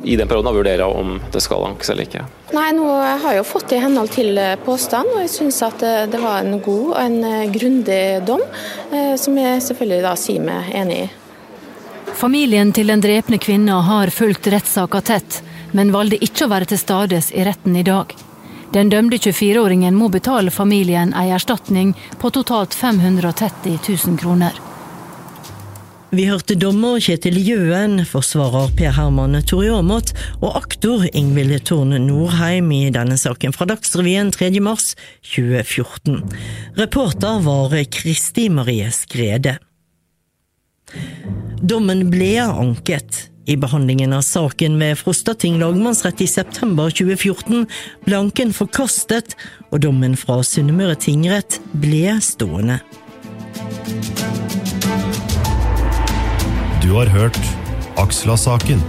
i 0.03 0.15
den 0.15 0.27
perioden 0.27 0.55
vurdere 0.55 0.85
om 0.85 1.19
det 1.31 1.41
skal 1.43 1.65
ankes 1.67 1.89
eller 1.89 2.07
ikke. 2.07 2.25
Nei, 2.55 2.69
nå 2.75 2.87
har 2.93 3.33
jeg 3.33 3.41
jo 3.41 3.47
fått 3.47 3.69
det 3.69 3.79
i 3.79 3.83
henhold 3.83 4.11
til 4.13 4.37
eh, 4.39 4.55
påstand, 4.65 5.11
og 5.13 5.23
jeg 5.23 5.31
syns 5.33 5.59
at 5.65 5.83
eh, 5.85 6.05
det 6.09 6.21
var 6.21 6.43
en 6.43 6.61
god 6.63 6.85
og 6.93 7.01
en 7.03 7.17
eh, 7.27 7.49
grundig 7.53 8.03
dom, 8.27 8.43
som 9.19 9.35
jeg 9.37 9.61
selvfølgelig 9.61 10.05
da 10.05 10.13
sier 10.17 10.41
meg 10.43 10.71
enig 10.75 11.03
i. 11.03 11.09
Familien 12.17 12.71
til 12.73 12.89
den 12.89 13.03
drepne 13.03 13.37
kvinna 13.39 13.77
har 13.85 14.09
fulgt 14.11 14.49
rettssaka 14.49 15.01
tett, 15.05 15.41
men 15.77 15.93
valgte 15.93 16.17
ikke 16.25 16.47
å 16.47 16.51
være 16.51 16.71
til 16.71 16.81
stades 16.81 17.29
i 17.31 17.45
retten 17.45 17.77
i 17.77 17.85
dag. 17.85 18.15
Den 18.73 18.89
dømte 18.89 19.17
24-åringen 19.17 19.95
må 19.97 20.09
betale 20.13 20.51
familien 20.53 21.13
ei 21.17 21.29
erstatning 21.33 21.95
på 22.21 22.33
totalt 22.33 22.75
530 22.77 23.77
000 23.77 24.17
kroner. 24.21 24.57
Vi 26.09 26.23
hørte 26.25 26.55
dommer 26.57 26.97
Kjetil 26.97 27.35
Jøen, 27.37 27.99
forsvarer 28.09 28.71
Per 28.73 28.95
Herman 28.95 29.37
Toriamot 29.45 30.09
og 30.39 30.55
aktor 30.57 31.03
Ingvild 31.13 31.59
Tårn 31.69 31.93
Norheim 32.01 32.71
i 32.73 32.89
denne 32.89 33.13
saken 33.21 33.53
fra 33.53 33.67
Dagsrevyen 33.69 34.31
3.3.2014. 34.33 36.23
Reporter 36.79 37.43
var 37.45 37.75
Kristi 37.93 38.47
Marie 38.49 38.89
Skrede. 38.89 39.59
Dommen 41.61 42.07
ble 42.09 42.39
anket. 42.41 43.27
I 43.45 43.57
behandlingen 43.61 44.13
av 44.13 44.25
saken 44.25 44.81
ved 44.81 44.97
Frostating 44.97 45.61
lagmannsrett 45.61 46.25
i 46.25 46.29
september 46.29 46.89
2014 46.89 47.67
ble 48.07 48.17
anken 48.17 48.49
forkastet, 48.53 49.37
og 49.69 49.85
dommen 49.85 50.17
fra 50.17 50.41
Sunnmøre 50.41 50.97
tingrett 51.05 51.61
ble 51.77 52.17
stående. 52.25 52.81
Du 56.89 56.95
har 56.95 57.05
hørt 57.05 57.37
Aksla-saken, 58.01 58.79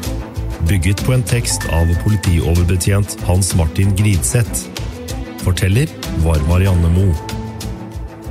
bygget 0.68 1.02
på 1.04 1.12
en 1.12 1.24
tekst 1.28 1.66
av 1.76 1.90
politioverbetjent 2.00 3.18
Hans 3.28 3.50
Martin 3.58 3.92
Gridseth. 3.98 4.62
Forteller 5.44 5.92
var 6.24 6.40
Marianne 6.48 6.88
Moe. 6.94 7.12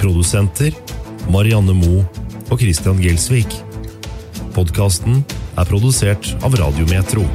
Produsenter 0.02 0.74
Marianne 1.30 1.78
Moe 1.78 2.02
og 2.50 2.58
Christian 2.64 2.98
Gelsvik. 2.98 3.60
Podkasten 4.58 5.22
er 5.54 5.70
produsert 5.70 6.34
av 6.42 6.58
Radiometro. 6.58 7.30